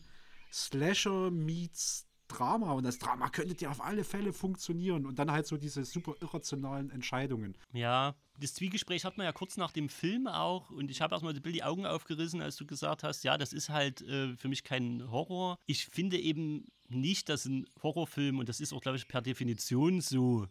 [0.51, 5.47] Slasher meets Drama und das Drama könnte ja auf alle Fälle funktionieren und dann halt
[5.47, 7.57] so diese super irrationalen Entscheidungen.
[7.73, 11.33] Ja, das Zwiegespräch hat man ja kurz nach dem Film auch und ich habe erstmal
[11.33, 15.09] die Augen aufgerissen, als du gesagt hast, ja, das ist halt äh, für mich kein
[15.09, 15.57] Horror.
[15.65, 20.01] Ich finde eben nicht, dass ein Horrorfilm, und das ist auch, glaube ich, per Definition
[20.01, 20.47] so,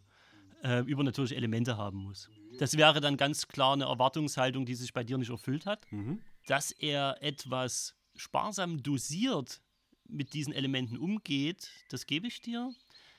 [0.63, 2.29] äh, übernatürliche Elemente haben muss.
[2.57, 5.85] Das wäre dann ganz klar eine Erwartungshaltung, die sich bei dir nicht erfüllt hat.
[5.91, 6.21] Mhm.
[6.47, 9.61] Dass er etwas sparsam dosiert
[10.07, 12.73] mit diesen Elementen umgeht, das gebe ich dir.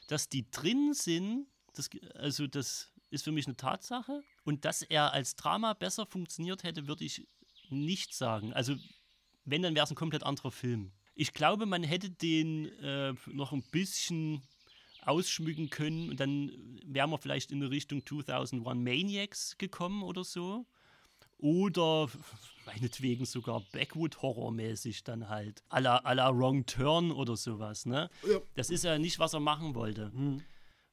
[0.09, 4.23] Dass die drin sind, das, also das ist für mich eine Tatsache.
[4.45, 7.27] Und dass er als Drama besser funktioniert hätte, würde ich
[7.71, 8.53] nicht sagen.
[8.53, 8.77] Also
[9.45, 10.93] wenn, dann wäre es ein komplett anderer Film.
[11.15, 14.43] Ich glaube, man hätte den äh, noch ein bisschen
[15.03, 16.51] ausschmücken können und dann
[16.85, 20.67] wären wir vielleicht in Richtung 2001 Maniacs gekommen oder so.
[21.39, 22.09] Oder
[22.67, 25.63] meinetwegen sogar Backwood-Horror-mäßig dann halt.
[25.69, 28.11] A la, à la Wrong Turn oder sowas, ne?
[28.29, 28.41] Ja.
[28.55, 30.11] Das ist ja nicht, was er machen wollte.
[30.15, 30.43] Mhm.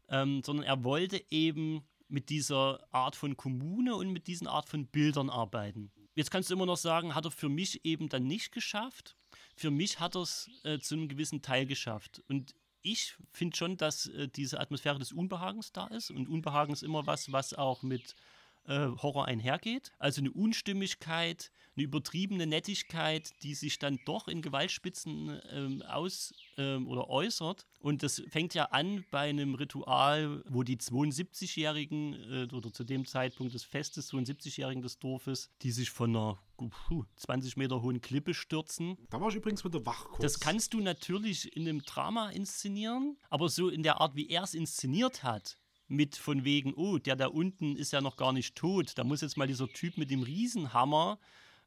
[0.10, 4.86] Ähm, sondern er wollte eben mit dieser Art von Kommune und mit diesen Art von
[4.86, 5.92] Bildern arbeiten.
[6.16, 9.16] Jetzt kannst du immer noch sagen, hat er für mich eben dann nicht geschafft.
[9.56, 12.22] Für mich hat er es äh, zu einem gewissen Teil geschafft.
[12.28, 12.54] Und
[12.84, 16.12] ich finde schon, dass äh, diese Atmosphäre des Unbehagens da ist.
[16.12, 18.16] Und Unbehagen ist immer was, was auch mit
[18.68, 19.92] äh, Horror einhergeht.
[20.00, 26.88] Also eine Unstimmigkeit, eine übertriebene Nettigkeit, die sich dann doch in Gewaltspitzen ähm, aus ähm,
[26.88, 27.66] oder äußert.
[27.80, 33.06] Und das fängt ja an bei einem Ritual, wo die 72-Jährigen äh, oder zu dem
[33.06, 36.40] Zeitpunkt des Festes 72-Jährigen des Dorfes, die sich von einer
[37.18, 38.98] 20 Meter hohen Klippe stürzen.
[39.10, 40.06] Da war ich übrigens wieder wach.
[40.06, 40.22] Kurz.
[40.22, 44.44] Das kannst du natürlich in einem Drama inszenieren, aber so in der Art, wie er
[44.44, 45.58] es inszeniert hat,
[45.94, 48.92] mit von wegen, oh, der da unten ist ja noch gar nicht tot.
[48.96, 51.20] Da muss jetzt mal dieser Typ mit dem Riesenhammer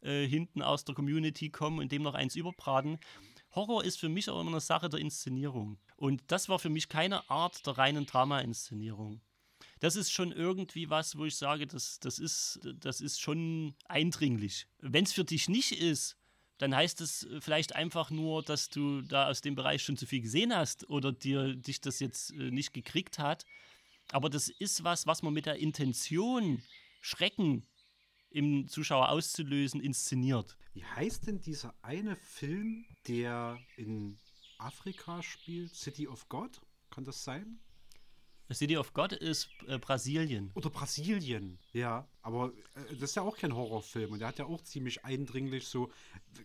[0.03, 2.99] äh, hinten aus der Community kommen und dem noch eins überbraten.
[3.55, 5.79] Horror ist für mich auch immer eine Sache der Inszenierung.
[5.97, 9.21] Und das war für mich keine Art der reinen Drama-Inszenierung.
[9.81, 14.67] Das ist schon irgendwie was, wo ich sage, das, das, ist, das ist schon eindringlich.
[14.81, 16.17] Wenn es für dich nicht ist,
[16.59, 20.23] dann heißt es vielleicht einfach nur, dass du da aus dem Bereich schon zu viel
[20.23, 23.45] gesehen hast oder dir dich das jetzt äh, nicht gekriegt hat.
[24.13, 26.63] Aber das ist was, was man mit der Intention,
[27.01, 27.67] Schrecken
[28.31, 30.57] im Zuschauer auszulösen, inszeniert.
[30.75, 34.19] Wie heißt denn dieser eine Film, der in
[34.59, 35.75] Afrika spielt?
[35.75, 36.61] City of God?
[36.91, 37.61] Kann das sein?
[38.53, 40.53] City of God ist äh, Brasilien.
[40.55, 42.07] Oder Brasilien, ja.
[42.23, 44.13] Aber äh, das ist ja auch kein Horrorfilm.
[44.13, 45.91] Und der hat ja auch ziemlich eindringlich so,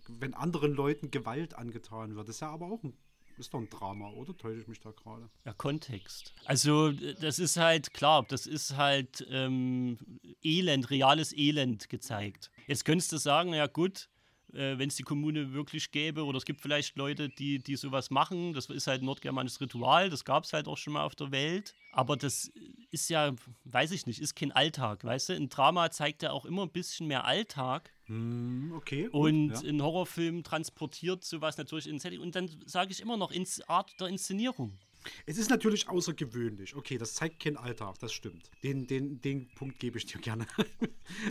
[0.07, 2.27] wenn anderen Leuten Gewalt angetan wird.
[2.27, 2.97] Das ist ja aber auch ein
[3.39, 5.29] ist doch ein Drama, oder täusche ich mich da gerade?
[5.45, 6.33] Ja, Kontext.
[6.45, 9.97] Also, das ist halt klar, das ist halt ähm,
[10.43, 12.51] Elend, reales Elend gezeigt.
[12.67, 14.09] Jetzt könntest du sagen, ja gut,
[14.53, 18.09] äh, wenn es die Kommune wirklich gäbe, oder es gibt vielleicht Leute, die, die sowas
[18.09, 21.15] machen, das ist halt ein nordgermanisches Ritual, das gab es halt auch schon mal auf
[21.15, 21.75] der Welt.
[21.93, 22.51] Aber das
[22.91, 23.33] ist ja,
[23.65, 25.33] weiß ich nicht, ist kein Alltag, weißt du?
[25.33, 27.91] Ein Drama zeigt ja auch immer ein bisschen mehr Alltag.
[28.05, 29.03] Hm, okay.
[29.03, 29.69] Gut, und ja.
[29.69, 32.21] ein Horrorfilm transportiert sowas natürlich ins Setting.
[32.21, 34.77] Und dann sage ich immer noch ins Art der Inszenierung.
[35.25, 36.75] Es ist natürlich außergewöhnlich.
[36.75, 38.49] Okay, das zeigt keinen Alltag, das stimmt.
[38.63, 40.47] Den, den, den Punkt gebe ich dir gerne.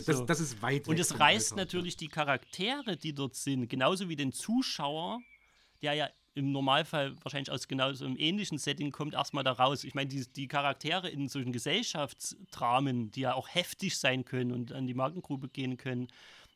[0.05, 0.25] Das, So.
[0.25, 4.15] das ist weit Und es reißt Alltag, natürlich die Charaktere, die dort sind, genauso wie
[4.15, 5.19] den Zuschauer,
[5.81, 9.83] der ja im Normalfall wahrscheinlich aus genau so einem ähnlichen Setting kommt, erstmal da raus.
[9.83, 14.71] Ich meine, die, die Charaktere in solchen Gesellschaftsdramen, die ja auch heftig sein können und
[14.71, 16.07] an die Magengrube gehen können,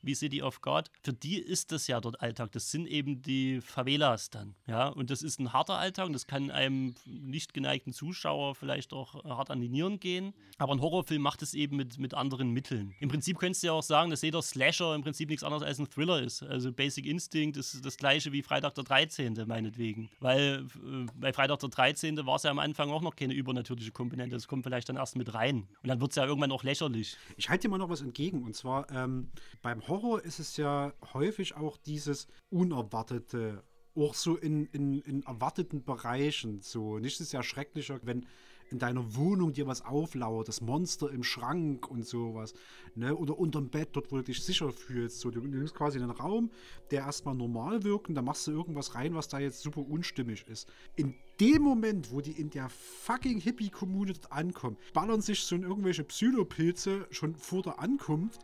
[0.05, 2.51] wie City of God, für die ist das ja dort Alltag.
[2.51, 4.87] Das sind eben die Favelas dann, ja.
[4.87, 9.25] Und das ist ein harter Alltag und das kann einem nicht geneigten Zuschauer vielleicht auch
[9.25, 10.33] äh, hart an die Nieren gehen.
[10.57, 12.93] Aber ein Horrorfilm macht es eben mit, mit anderen Mitteln.
[12.99, 15.79] Im Prinzip könntest du ja auch sagen, dass jeder Slasher im Prinzip nichts anderes als
[15.79, 16.43] ein Thriller ist.
[16.43, 19.45] Also Basic Instinct ist das gleiche wie Freitag der 13.
[19.47, 20.09] meinetwegen.
[20.19, 22.25] Weil äh, bei Freitag der 13.
[22.25, 24.35] war es ja am Anfang auch noch keine übernatürliche Komponente.
[24.35, 25.67] Das kommt vielleicht dann erst mit rein.
[25.83, 27.17] Und dann wird es ja irgendwann auch lächerlich.
[27.37, 28.43] Ich halte dir mal noch was entgegen.
[28.43, 29.29] Und zwar ähm,
[29.61, 33.63] beim Horror ist es ja häufig auch dieses Unerwartete.
[33.95, 36.61] Auch so in, in, in erwarteten Bereichen.
[36.61, 38.25] So, nichts ist ja schrecklicher, wenn
[38.71, 42.53] in deiner Wohnung dir was auflauert, das Monster im Schrank und sowas.
[42.95, 43.15] Ne?
[43.15, 45.19] Oder unterm Bett, dort, wo du dich sicher fühlst.
[45.19, 46.51] So, du nimmst quasi einen Raum,
[46.91, 50.47] der erstmal normal wirkt und da machst du irgendwas rein, was da jetzt super unstimmig
[50.47, 50.67] ist.
[50.95, 55.63] In dem Moment, wo die in der fucking Hippie-Kommune dort ankommen, ballern sich so in
[55.63, 58.41] irgendwelche Psylopilze schon vor der Ankunft.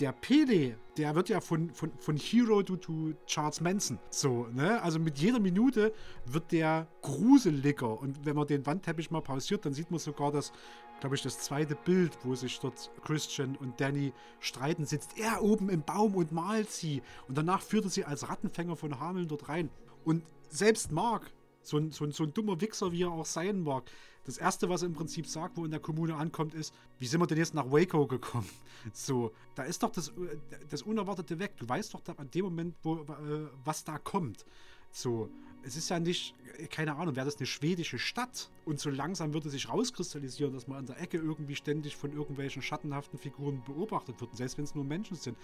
[0.00, 3.98] Der Pele, der wird ja von, von, von Hero to, to Charles Manson.
[4.10, 4.82] So, ne?
[4.82, 5.92] Also mit jeder Minute
[6.26, 8.00] wird der gruseliger.
[8.00, 10.52] Und wenn man den Wandteppich mal pausiert, dann sieht man sogar das,
[11.00, 15.68] glaube ich, das zweite Bild, wo sich dort Christian und Danny streiten, sitzt er oben
[15.68, 17.02] im Baum und malt sie.
[17.28, 19.70] Und danach führt er sie als Rattenfänger von Hameln dort rein.
[20.04, 23.62] Und selbst Mark, so ein, so, ein, so ein dummer Wichser, wie er auch sein
[23.62, 23.84] mag,
[24.24, 27.20] das Erste, was er im Prinzip sagt, wo in der Kommune ankommt, ist, wie sind
[27.20, 28.48] wir denn jetzt nach Waco gekommen?
[28.92, 30.36] So, da ist doch das, äh,
[30.68, 31.54] das Unerwartete weg.
[31.56, 34.44] Du weißt doch da an dem Moment, wo, äh, was da kommt.
[34.92, 35.30] So,
[35.62, 39.32] es ist ja nicht, äh, keine Ahnung, wäre das eine schwedische Stadt und so langsam
[39.32, 44.20] würde sich rauskristallisieren, dass man an der Ecke irgendwie ständig von irgendwelchen schattenhaften Figuren beobachtet
[44.20, 45.38] wird, selbst wenn es nur Menschen sind.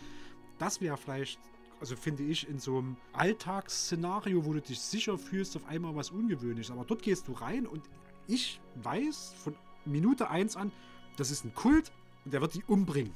[0.59, 1.40] Das wäre vielleicht
[1.81, 6.11] also finde ich, in so einem Alltagsszenario, wo du dich sicher fühlst, auf einmal was
[6.11, 6.70] Ungewöhnliches.
[6.70, 7.82] Aber dort gehst du rein und
[8.31, 9.55] ich weiß von
[9.85, 10.73] Minute 1 an,
[11.16, 11.90] das ist ein Kult
[12.24, 13.12] und der wird die umbringen.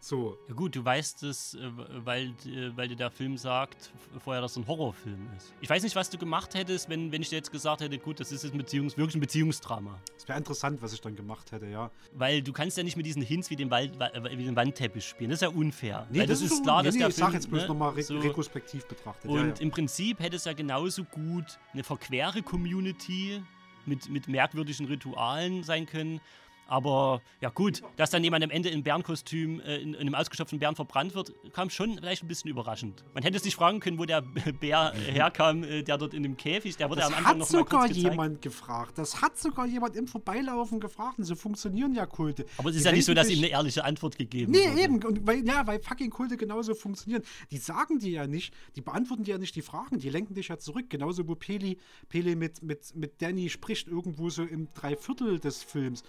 [0.00, 0.38] So.
[0.46, 1.58] Ja gut, du weißt es, äh,
[2.04, 3.90] weil, äh, weil dir der Film sagt
[4.22, 5.52] vorher, dass es ein Horrorfilm ist.
[5.60, 8.20] Ich weiß nicht, was du gemacht hättest, wenn, wenn ich dir jetzt gesagt hätte, gut,
[8.20, 9.98] das ist jetzt ein Beziehungs-, wirklich ein Beziehungsdrama.
[10.16, 11.90] Es wäre interessant, was ich dann gemacht hätte, ja.
[12.12, 15.04] Weil du kannst ja nicht mit diesen Hints wie dem, Wald, wa- wie dem Wandteppich
[15.04, 15.30] spielen.
[15.30, 16.06] Das ist ja unfair.
[16.10, 17.26] Nee, weil das, ist klar, dass nee, der ich Film...
[17.26, 19.28] sag jetzt bloß ne, nochmal re so- retrospektiv betrachtet.
[19.28, 19.54] Und ja, ja.
[19.58, 23.42] im Prinzip hätte es ja genauso gut eine verquere Community
[23.88, 26.20] mit, mit merkwürdigen Ritualen sein können.
[26.68, 30.58] Aber ja gut, dass dann jemand am Ende in Bärenkostüm, äh, in, in einem ausgestopften
[30.58, 33.04] Bären verbrannt wird, kam schon vielleicht ein bisschen überraschend.
[33.14, 34.20] Man hätte sich fragen können, wo der
[34.60, 37.50] Bär herkam, äh, der dort in dem Käfig, der wurde Das am Anfang hat noch
[37.50, 38.12] mal sogar kurz gezeigt.
[38.12, 38.98] jemand gefragt.
[38.98, 41.18] Das hat sogar jemand im Vorbeilaufen gefragt.
[41.18, 42.44] Und so funktionieren ja Kulte.
[42.58, 44.80] Aber es Die ist ja nicht so, dass ihm eine ehrliche Antwort gegeben Nee, wurde.
[44.82, 45.02] eben.
[45.04, 47.22] Und weil, ja, weil fucking Kulte genauso funktionieren.
[47.50, 50.48] Die sagen dir ja nicht, die beantworten dir ja nicht die Fragen, die lenken dich
[50.48, 50.90] ja zurück.
[50.90, 51.78] Genauso, wo Peli,
[52.10, 56.02] Pele mit, mit, mit Danny spricht, irgendwo so im Dreiviertel des Films.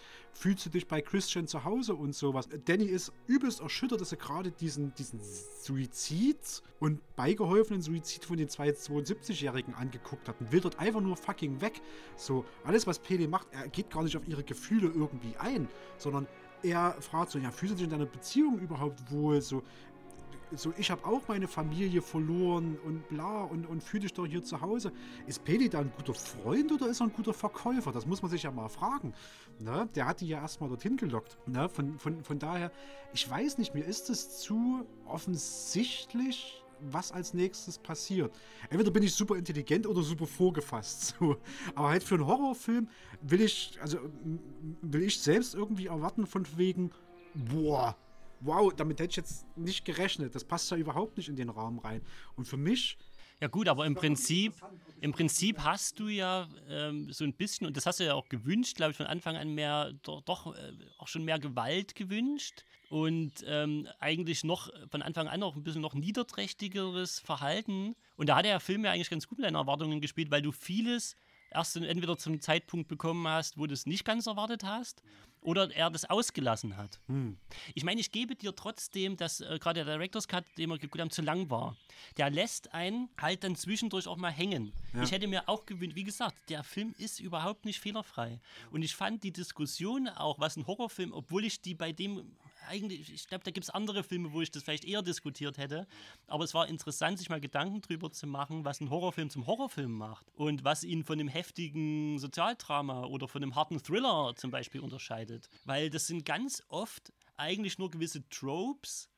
[0.49, 2.49] Fühlst du dich bei Christian zu Hause und sowas?
[2.65, 5.19] Danny ist übelst erschüttert, dass er gerade diesen, diesen
[5.61, 11.17] Suizid und beigeholfenen Suizid von den zwei 72-Jährigen angeguckt hat und will dort einfach nur
[11.17, 11.79] fucking weg.
[12.17, 15.67] So, alles, was Pele macht, er geht gar nicht auf ihre Gefühle irgendwie ein,
[15.99, 16.25] sondern
[16.63, 19.41] er fragt so, ja, fühlst du dich in deiner Beziehung überhaupt wohl?
[19.41, 19.61] So,
[20.55, 24.43] so ich habe auch meine Familie verloren und bla und, und fühle dich doch hier
[24.43, 24.91] zu Hause.
[25.27, 27.91] Ist Peli da ein guter Freund oder ist er ein guter Verkäufer?
[27.91, 29.13] Das muss man sich ja mal fragen.
[29.59, 29.87] Ne?
[29.95, 31.37] Der hat die ja erstmal dorthin gelockt.
[31.47, 31.69] Ne?
[31.69, 32.71] Von, von, von daher,
[33.13, 38.33] ich weiß nicht, mir ist es zu offensichtlich, was als nächstes passiert.
[38.69, 41.15] Entweder bin ich super intelligent oder super vorgefasst.
[41.19, 41.37] So.
[41.75, 42.87] Aber halt für einen Horrorfilm
[43.21, 43.97] will ich, also
[44.81, 46.91] will ich selbst irgendwie erwarten von wegen,
[47.33, 47.95] boah,
[48.41, 50.35] wow, damit hätte ich jetzt nicht gerechnet.
[50.35, 52.01] Das passt ja überhaupt nicht in den Rahmen rein.
[52.35, 52.97] Und für mich,
[53.41, 54.53] Ja gut, aber im Prinzip,
[54.99, 58.27] im Prinzip hast du ja ähm, so ein bisschen, und das hast du ja auch
[58.27, 62.65] gewünscht, glaube ich, von Anfang an mehr, doch, doch äh, auch schon mehr Gewalt gewünscht
[62.89, 67.95] und ähm, eigentlich noch von Anfang an auch ein bisschen noch niederträchtigeres Verhalten.
[68.17, 70.51] Und da hat der Film ja eigentlich ganz gut mit deinen Erwartungen gespielt, weil du
[70.51, 71.15] vieles
[71.51, 75.03] erst entweder zum Zeitpunkt bekommen hast, wo du es nicht ganz erwartet hast,
[75.41, 76.99] oder er das ausgelassen hat.
[77.73, 80.99] Ich meine, ich gebe dir trotzdem, dass äh, gerade der Director's Cut, den wir geguckt
[80.99, 81.77] haben, zu lang war.
[82.17, 84.73] Der lässt einen halt dann zwischendurch auch mal hängen.
[85.01, 88.41] Ich hätte mir auch gewünscht, wie gesagt, der Film ist überhaupt nicht fehlerfrei.
[88.71, 92.35] Und ich fand die Diskussion auch, was ein Horrorfilm, obwohl ich die bei dem
[92.69, 95.87] eigentlich, ich glaube, da gibt es andere Filme, wo ich das vielleicht eher diskutiert hätte.
[96.27, 99.91] Aber es war interessant, sich mal Gedanken drüber zu machen, was ein Horrorfilm zum Horrorfilm
[99.91, 104.81] macht und was ihn von einem heftigen Sozialdrama oder von einem harten Thriller zum Beispiel
[104.81, 105.49] unterscheidet.
[105.65, 109.09] Weil das sind ganz oft eigentlich nur gewisse Tropes,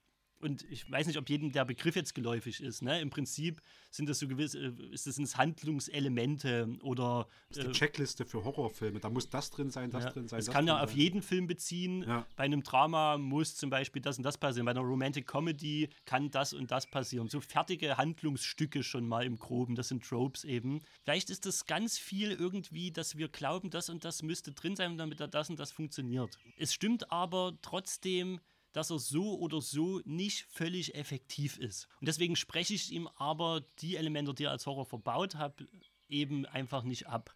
[0.41, 2.81] und ich weiß nicht, ob jedem der Begriff jetzt geläufig ist.
[2.81, 2.99] Ne?
[3.01, 7.27] Im Prinzip sind das so gewisse, äh, ist das ins Handlungselemente oder.
[7.49, 8.99] Das ist die äh, Checkliste für Horrorfilme.
[8.99, 10.39] Da muss das drin sein, das ja, drin sein.
[10.39, 10.99] Das kann ja auf sein.
[10.99, 12.03] jeden Film beziehen.
[12.03, 12.26] Ja.
[12.35, 14.65] Bei einem Drama muss zum Beispiel das und das passieren.
[14.65, 17.27] Bei einer Romantic Comedy kann das und das passieren.
[17.27, 19.76] So fertige Handlungsstücke schon mal im Groben.
[19.76, 20.81] Das sind Tropes eben.
[21.03, 24.97] Vielleicht ist das ganz viel irgendwie, dass wir glauben, das und das müsste drin sein,
[24.97, 26.38] damit das und das funktioniert.
[26.57, 28.39] Es stimmt aber trotzdem,
[28.73, 31.88] dass er so oder so nicht völlig effektiv ist.
[31.99, 35.64] Und deswegen spreche ich ihm aber die Elemente, die er als Horror verbaut hat,
[36.10, 37.35] eben einfach nicht ab.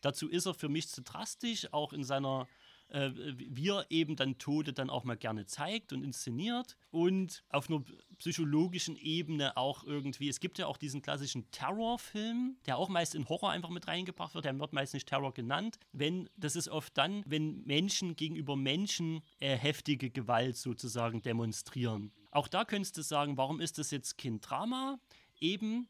[0.00, 2.46] Dazu ist er für mich zu drastisch, auch in seiner
[2.88, 7.68] äh, wie er eben dann Tode dann auch mal gerne zeigt und inszeniert und auf
[7.68, 7.82] einer
[8.18, 13.28] psychologischen Ebene auch irgendwie, es gibt ja auch diesen klassischen Terrorfilm, der auch meist in
[13.28, 16.96] Horror einfach mit reingebracht wird, der wird meist nicht Terror genannt, wenn, das ist oft
[16.96, 22.12] dann, wenn Menschen gegenüber Menschen äh, heftige Gewalt sozusagen demonstrieren.
[22.30, 24.98] Auch da könntest du sagen, warum ist das jetzt kein Drama?
[25.40, 25.88] Eben,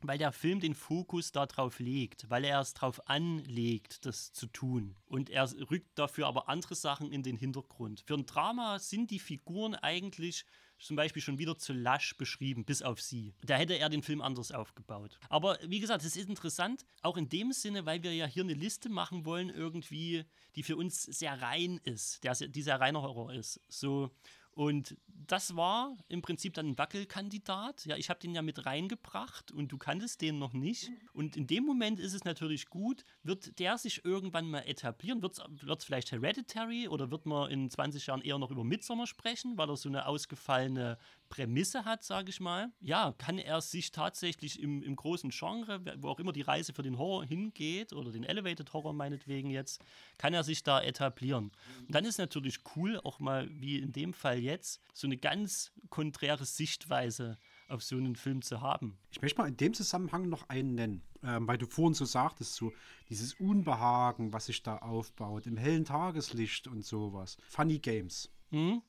[0.00, 4.96] weil der Film den Fokus darauf legt, weil er es darauf anlegt, das zu tun.
[5.06, 8.02] Und er rückt dafür aber andere Sachen in den Hintergrund.
[8.06, 10.44] Für ein Drama sind die Figuren eigentlich
[10.78, 13.34] zum Beispiel schon wieder zu lasch beschrieben, bis auf sie.
[13.44, 15.18] Da hätte er den Film anders aufgebaut.
[15.28, 18.54] Aber wie gesagt, es ist interessant, auch in dem Sinne, weil wir ja hier eine
[18.54, 23.32] Liste machen wollen, irgendwie, die für uns sehr rein ist, der, die sehr reiner Horror
[23.32, 23.60] ist.
[23.68, 24.10] So,
[24.58, 27.86] und das war im Prinzip dann ein Wackelkandidat.
[27.86, 30.90] Ja, ich habe den ja mit reingebracht und du kanntest den noch nicht.
[31.12, 35.22] Und in dem Moment ist es natürlich gut, wird der sich irgendwann mal etablieren?
[35.22, 39.56] Wird es vielleicht Hereditary oder wird man in 20 Jahren eher noch über Midsommar sprechen,
[39.56, 40.98] weil er so eine ausgefallene
[41.28, 42.72] Prämisse hat, sage ich mal?
[42.80, 46.82] Ja, kann er sich tatsächlich im, im großen Genre, wo auch immer die Reise für
[46.82, 49.82] den Horror hingeht oder den Elevated Horror meinetwegen jetzt,
[50.16, 51.52] kann er sich da etablieren?
[51.80, 55.72] Und dann ist natürlich cool, auch mal wie in dem Fall jetzt, so eine ganz
[55.90, 57.38] konträre Sichtweise
[57.68, 58.98] auf so einen Film zu haben.
[59.10, 62.54] Ich möchte mal in dem Zusammenhang noch einen nennen, ähm, weil du vorhin so sagtest,
[62.54, 62.72] so
[63.08, 67.36] dieses Unbehagen, was sich da aufbaut, im hellen Tageslicht und sowas.
[67.48, 68.30] Funny Games.
[68.50, 68.82] Mhm.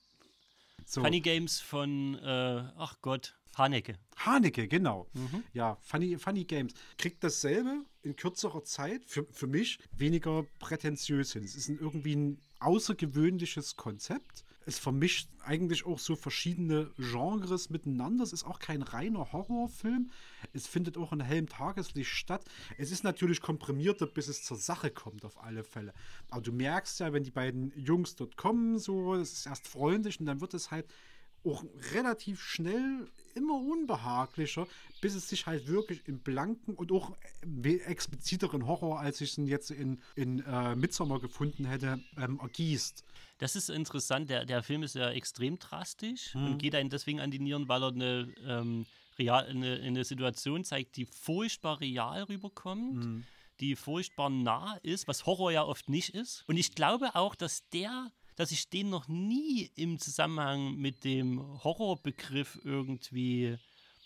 [0.89, 1.01] So.
[1.01, 3.93] Funny Games von, äh, ach Gott, Haneke.
[4.15, 5.07] Haneke, genau.
[5.13, 5.43] Mhm.
[5.53, 6.73] Ja, Funny, Funny Games.
[6.97, 11.43] Kriegt dasselbe in kürzerer Zeit, für, für mich weniger prätentiös hin.
[11.43, 18.23] Es ist ein, irgendwie ein außergewöhnliches Konzept es vermischt eigentlich auch so verschiedene Genres miteinander.
[18.23, 20.11] Es ist auch kein reiner Horrorfilm.
[20.53, 22.45] Es findet auch in hellem Tageslicht statt.
[22.77, 25.93] Es ist natürlich komprimierter, bis es zur Sache kommt, auf alle Fälle.
[26.29, 30.19] Aber du merkst ja, wenn die beiden Jungs dort kommen, so, es ist erst freundlich
[30.19, 30.85] und dann wird es halt
[31.45, 31.63] auch
[31.93, 34.67] relativ schnell immer unbehaglicher,
[35.01, 37.15] bis es sich halt wirklich im blanken und auch
[37.85, 43.05] expliziteren Horror, als ich es jetzt in, in äh, Midsommar gefunden hätte, ähm, ergießt.
[43.39, 44.29] Das ist interessant.
[44.29, 46.45] Der, der Film ist ja extrem drastisch hm.
[46.45, 48.85] und geht einen deswegen an die Nieren, weil er eine, ähm,
[49.17, 53.03] real, eine, eine, Situation zeigt, die furchtbar real rüberkommt.
[53.03, 53.25] Hm.
[53.61, 56.43] Die furchtbar nah ist, was Horror ja oft nicht ist.
[56.47, 61.41] Und ich glaube auch, dass der dass ich den noch nie im Zusammenhang mit dem
[61.61, 63.57] Horrorbegriff irgendwie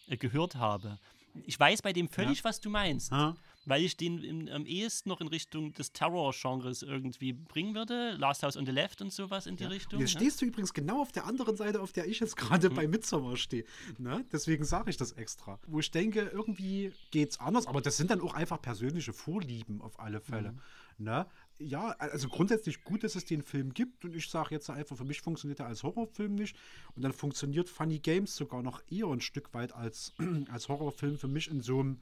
[0.07, 0.97] äh, gehört habe.
[1.45, 2.45] Ich weiß bei dem völlig, ja.
[2.45, 3.11] was du meinst.
[3.11, 3.35] Ja
[3.65, 8.15] weil ich den im, am ehesten noch in Richtung des Terror-Genres irgendwie bringen würde.
[8.17, 9.69] Last House on the Left und sowas in die ja.
[9.69, 9.99] Richtung.
[9.99, 10.19] Jetzt ja?
[10.19, 12.75] stehst du übrigens genau auf der anderen Seite, auf der ich jetzt gerade mhm.
[12.75, 13.65] bei Midsommar stehe.
[13.97, 14.25] Ne?
[14.31, 15.59] Deswegen sage ich das extra.
[15.67, 19.81] Wo ich denke, irgendwie geht es anders, aber das sind dann auch einfach persönliche Vorlieben
[19.81, 20.51] auf alle Fälle.
[20.51, 20.59] Mhm.
[20.97, 21.25] Ne?
[21.59, 24.05] ja, also grundsätzlich gut, dass es den Film gibt.
[24.05, 26.55] Und ich sage jetzt einfach, für mich funktioniert er als Horrorfilm nicht.
[26.95, 30.13] Und dann funktioniert Funny Games sogar noch eher ein Stück weit als,
[30.51, 31.99] als Horrorfilm für mich in so einem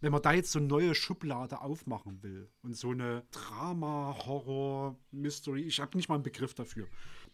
[0.00, 4.98] wenn man da jetzt so eine neue Schublade aufmachen will und so eine Drama, Horror,
[5.10, 6.86] Mystery, ich habe nicht mal einen Begriff dafür.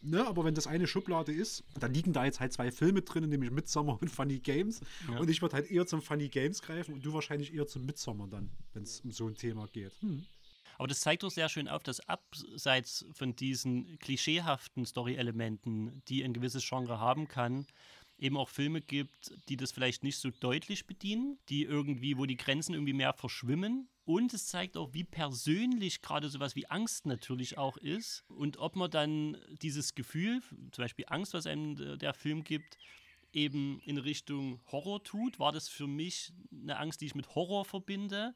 [0.02, 3.28] Ne, aber wenn das eine Schublade ist, dann liegen da jetzt halt zwei Filme drin,
[3.28, 4.80] nämlich Midsommar und Funny Games.
[5.10, 5.18] Ja.
[5.18, 8.28] Und ich würde halt eher zum Funny Games greifen und du wahrscheinlich eher zum Midsommar
[8.28, 9.92] dann, wenn es um so ein Thema geht.
[10.00, 10.24] Hm.
[10.78, 16.32] Aber das zeigt doch sehr schön auf, dass abseits von diesen klischeehaften Story-Elementen, die ein
[16.32, 17.66] gewisses Genre haben kann,
[18.20, 22.36] eben auch Filme gibt, die das vielleicht nicht so deutlich bedienen, die irgendwie, wo die
[22.36, 23.88] Grenzen irgendwie mehr verschwimmen.
[24.04, 28.24] Und es zeigt auch, wie persönlich gerade sowas wie Angst natürlich auch ist.
[28.28, 30.42] Und ob man dann dieses Gefühl,
[30.72, 32.76] zum Beispiel Angst, was einem der Film gibt,
[33.32, 35.38] eben in Richtung Horror tut.
[35.38, 38.34] War das für mich eine Angst, die ich mit Horror verbinde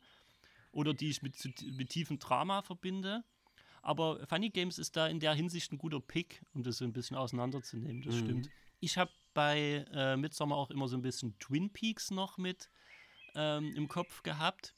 [0.73, 1.35] oder die ich mit,
[1.77, 3.25] mit tiefem Drama verbinde?
[3.83, 6.93] Aber Funny Games ist da in der Hinsicht ein guter Pick, um das so ein
[6.93, 8.03] bisschen auseinanderzunehmen.
[8.03, 8.49] Das stimmt.
[8.81, 12.71] Ich habe bei äh, Midsommar auch immer so ein bisschen Twin Peaks noch mit
[13.35, 14.75] ähm, im Kopf gehabt.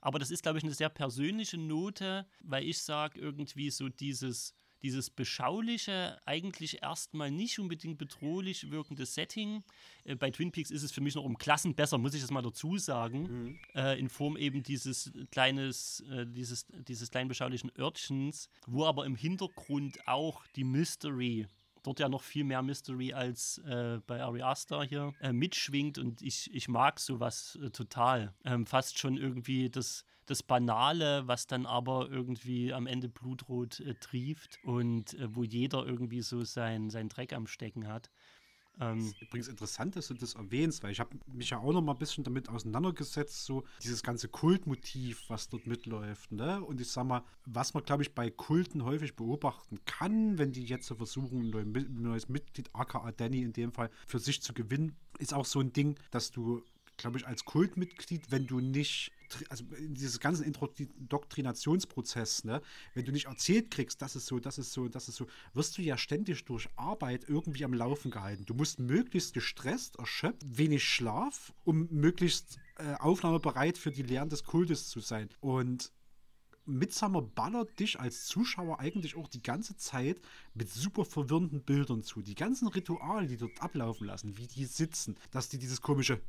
[0.00, 4.54] Aber das ist, glaube ich, eine sehr persönliche Note, weil ich sage, irgendwie so dieses,
[4.82, 9.62] dieses beschauliche, eigentlich erstmal nicht unbedingt bedrohlich wirkende Setting.
[10.04, 12.30] Äh, bei Twin Peaks ist es für mich noch um Klassen besser, muss ich das
[12.30, 13.58] mal dazu sagen.
[13.74, 19.16] Äh, in Form eben dieses kleines, äh, dieses, dieses kleinen beschaulichen Örtchens, wo aber im
[19.16, 21.46] Hintergrund auch die Mystery
[21.82, 26.22] dort ja noch viel mehr Mystery als äh, bei Ari Aster hier äh, mitschwingt und
[26.22, 28.34] ich, ich mag sowas äh, total.
[28.44, 33.94] Ähm, fast schon irgendwie das, das Banale, was dann aber irgendwie am Ende blutrot äh,
[33.94, 38.10] trieft und äh, wo jeder irgendwie so sein, seinen Dreck am Stecken hat.
[38.80, 41.92] Ähm, Übrigens interessant, dass du das erwähnst, weil ich habe mich ja auch noch mal
[41.92, 46.32] ein bisschen damit auseinandergesetzt, so dieses ganze Kultmotiv, was dort mitläuft.
[46.32, 46.62] Ne?
[46.64, 50.64] Und ich sag mal, was man, glaube ich, bei Kulten häufig beobachten kann, wenn die
[50.64, 54.40] jetzt so versuchen, ein neu- ein neues Mitglied, aka Danny in dem Fall, für sich
[54.42, 56.62] zu gewinnen, ist auch so ein Ding, dass du,
[56.96, 59.12] glaube ich, als Kultmitglied, wenn du nicht
[59.48, 62.60] also in dieses ganzen Indoktrinationsprozess, ne,
[62.94, 65.78] wenn du nicht erzählt kriegst, das ist so, das ist so, das ist so, wirst
[65.78, 68.44] du ja ständig durch Arbeit irgendwie am Laufen gehalten.
[68.46, 74.44] Du musst möglichst gestresst, erschöpft, wenig Schlaf, um möglichst äh, aufnahmebereit für die Lehren des
[74.44, 75.28] Kultes zu sein.
[75.40, 75.92] Und
[76.66, 80.20] Midsummer ballert dich als Zuschauer eigentlich auch die ganze Zeit
[80.54, 82.22] mit super verwirrenden Bildern zu.
[82.22, 86.20] Die ganzen Rituale, die dort ablaufen lassen, wie die sitzen, dass die dieses komische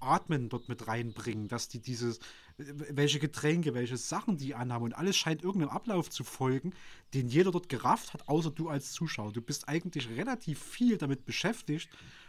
[0.00, 2.20] Atmen dort mit reinbringen, dass die dieses,
[2.56, 6.72] welche Getränke, welche Sachen die anhaben und alles scheint irgendeinem Ablauf zu folgen,
[7.14, 9.32] den jeder dort gerafft hat, außer du als Zuschauer.
[9.32, 11.88] Du bist eigentlich relativ viel damit beschäftigt,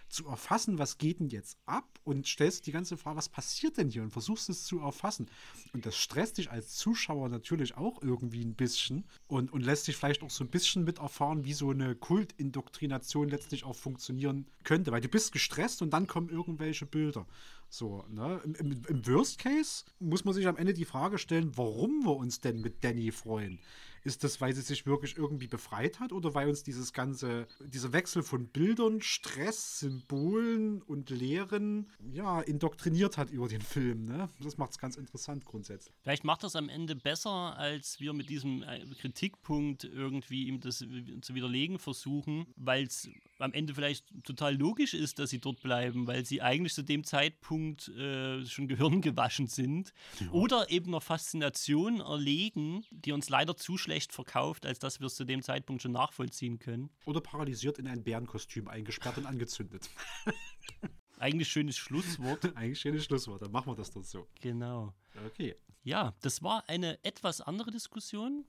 [0.10, 3.90] zu erfassen, was geht denn jetzt ab und stellst die ganze Frage, was passiert denn
[3.90, 5.28] hier und versuchst es zu erfassen.
[5.74, 9.96] Und das stresst dich als Zuschauer natürlich auch irgendwie ein bisschen und, und lässt dich
[9.96, 14.92] vielleicht auch so ein bisschen mit erfahren, wie so eine Kultindoktrination letztlich auch funktionieren könnte,
[14.92, 17.26] weil du bist gestresst und dann kommen irgendwelche Bilder.
[17.70, 18.42] So, ne?
[18.44, 22.16] Im, im, Im Worst Case muss man sich am Ende die Frage stellen, warum wir
[22.16, 23.60] uns denn mit Danny freuen.
[24.04, 27.94] Ist das, weil sie sich wirklich irgendwie befreit hat oder weil uns dieses ganze, dieser
[27.94, 34.30] Wechsel von Bildern, Stress, Symbolen und Lehren, ja, indoktriniert hat über den Film, ne?
[34.40, 35.94] Das macht es ganz interessant grundsätzlich.
[36.02, 40.78] Vielleicht macht das am Ende besser, als wir mit diesem äh, Kritikpunkt irgendwie ihm das
[40.78, 43.10] zu widerlegen versuchen, weil es
[43.40, 47.04] am Ende vielleicht total logisch ist, dass sie dort bleiben, weil sie eigentlich zu dem
[47.04, 49.94] Zeitpunkt äh, schon gehirngewaschen sind
[50.32, 55.16] oder eben einer Faszination erlegen, die uns leider zu schlecht verkauft, als dass wir es
[55.16, 56.92] zu dem Zeitpunkt schon nachvollziehen können.
[57.06, 59.90] Oder paralysiert in ein Bärenkostüm eingesperrt und angezündet.
[61.18, 62.46] Eigentlich schönes Schlusswort.
[62.56, 64.28] Eigentlich schönes Schlusswort, dann machen wir das doch so.
[64.40, 64.94] genau.
[65.26, 65.56] Okay.
[65.84, 68.46] Ja, das war eine etwas andere Diskussion.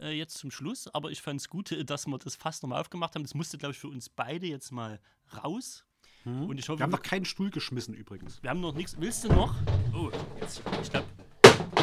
[0.00, 2.80] Äh, jetzt zum Schluss, aber ich fand es gut, äh, dass wir das fast nochmal
[2.80, 3.22] aufgemacht haben.
[3.22, 5.00] Das musste, glaube ich, für uns beide jetzt mal
[5.42, 5.84] raus.
[6.24, 8.42] Und ich hoffe, Wir haben noch keinen Stuhl geschmissen übrigens.
[8.42, 8.96] wir haben noch nichts.
[8.98, 9.54] Willst du noch?
[9.94, 10.10] Oh,
[10.40, 11.06] jetzt, ich glaube,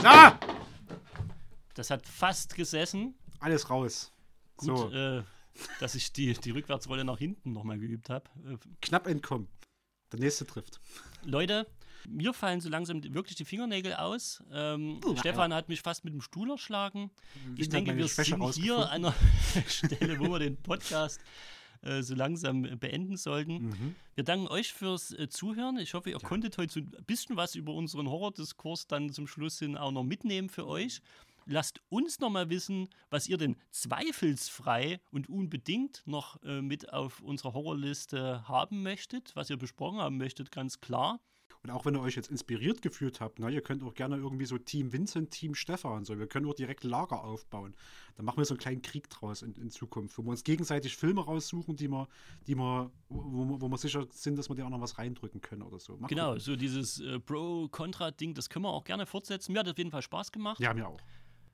[0.04, 0.38] Ah!
[1.82, 3.16] Das hat fast gesessen.
[3.40, 4.12] Alles raus.
[4.56, 5.24] Gut, so, äh,
[5.80, 8.30] dass ich die, die Rückwärtsrolle nach hinten nochmal geübt habe.
[8.46, 9.48] Äh, knapp entkommen.
[10.12, 10.80] Der nächste trifft.
[11.24, 11.66] Leute,
[12.08, 14.44] mir fallen so langsam wirklich die Fingernägel aus.
[14.52, 17.10] Ähm, Stefan hat mich fast mit dem Stuhl erschlagen.
[17.56, 19.16] Ich hat denke, wir Schwäche sind hier an einer
[19.68, 21.20] Stelle, wo wir den Podcast
[21.82, 23.70] äh, so langsam äh, beenden sollten.
[23.70, 23.96] Mhm.
[24.14, 25.80] Wir danken euch fürs äh, Zuhören.
[25.80, 29.58] Ich hoffe, ihr konntet heute so ein bisschen was über unseren Horrordiskurs dann zum Schluss
[29.58, 31.02] hin auch noch mitnehmen für euch.
[31.46, 37.22] Lasst uns noch mal wissen, was ihr denn zweifelsfrei und unbedingt noch äh, mit auf
[37.22, 41.20] unserer Horrorliste haben möchtet, was ihr besprochen haben möchtet, ganz klar.
[41.64, 44.46] Und auch wenn ihr euch jetzt inspiriert gefühlt habt, ne, ihr könnt auch gerne irgendwie
[44.46, 46.18] so Team Vincent, Team Stefan, so.
[46.18, 47.76] Wir können auch direkt Lager aufbauen.
[48.16, 50.98] Dann machen wir so einen kleinen Krieg draus in, in Zukunft, wo wir uns gegenseitig
[50.98, 52.08] Filme raussuchen, die wir,
[52.48, 55.62] die wir, wo, wo, wir sicher sind, dass wir dir auch noch was reindrücken können
[55.62, 55.98] oder so.
[55.98, 56.40] Mal Genau, gucken.
[56.40, 59.54] so dieses äh, Pro-Contra-Ding, das können wir auch gerne fortsetzen.
[59.54, 60.60] Mir hat auf jeden Fall Spaß gemacht.
[60.60, 61.00] Ja, mir auch.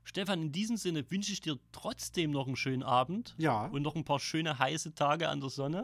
[0.07, 3.93] Stefan, in diesem Sinne wünsche ich dir trotzdem noch einen schönen Abend Ja, und noch
[3.93, 5.83] ein paar schöne heiße Tage an der Sonne.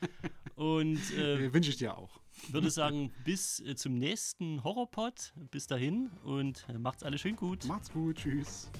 [0.54, 2.20] und äh, äh, wünsche ich dir auch.
[2.50, 5.32] würde sagen, bis äh, zum nächsten Horrorpod.
[5.50, 7.64] Bis dahin und äh, macht's alle schön gut.
[7.64, 8.70] Macht's gut, tschüss.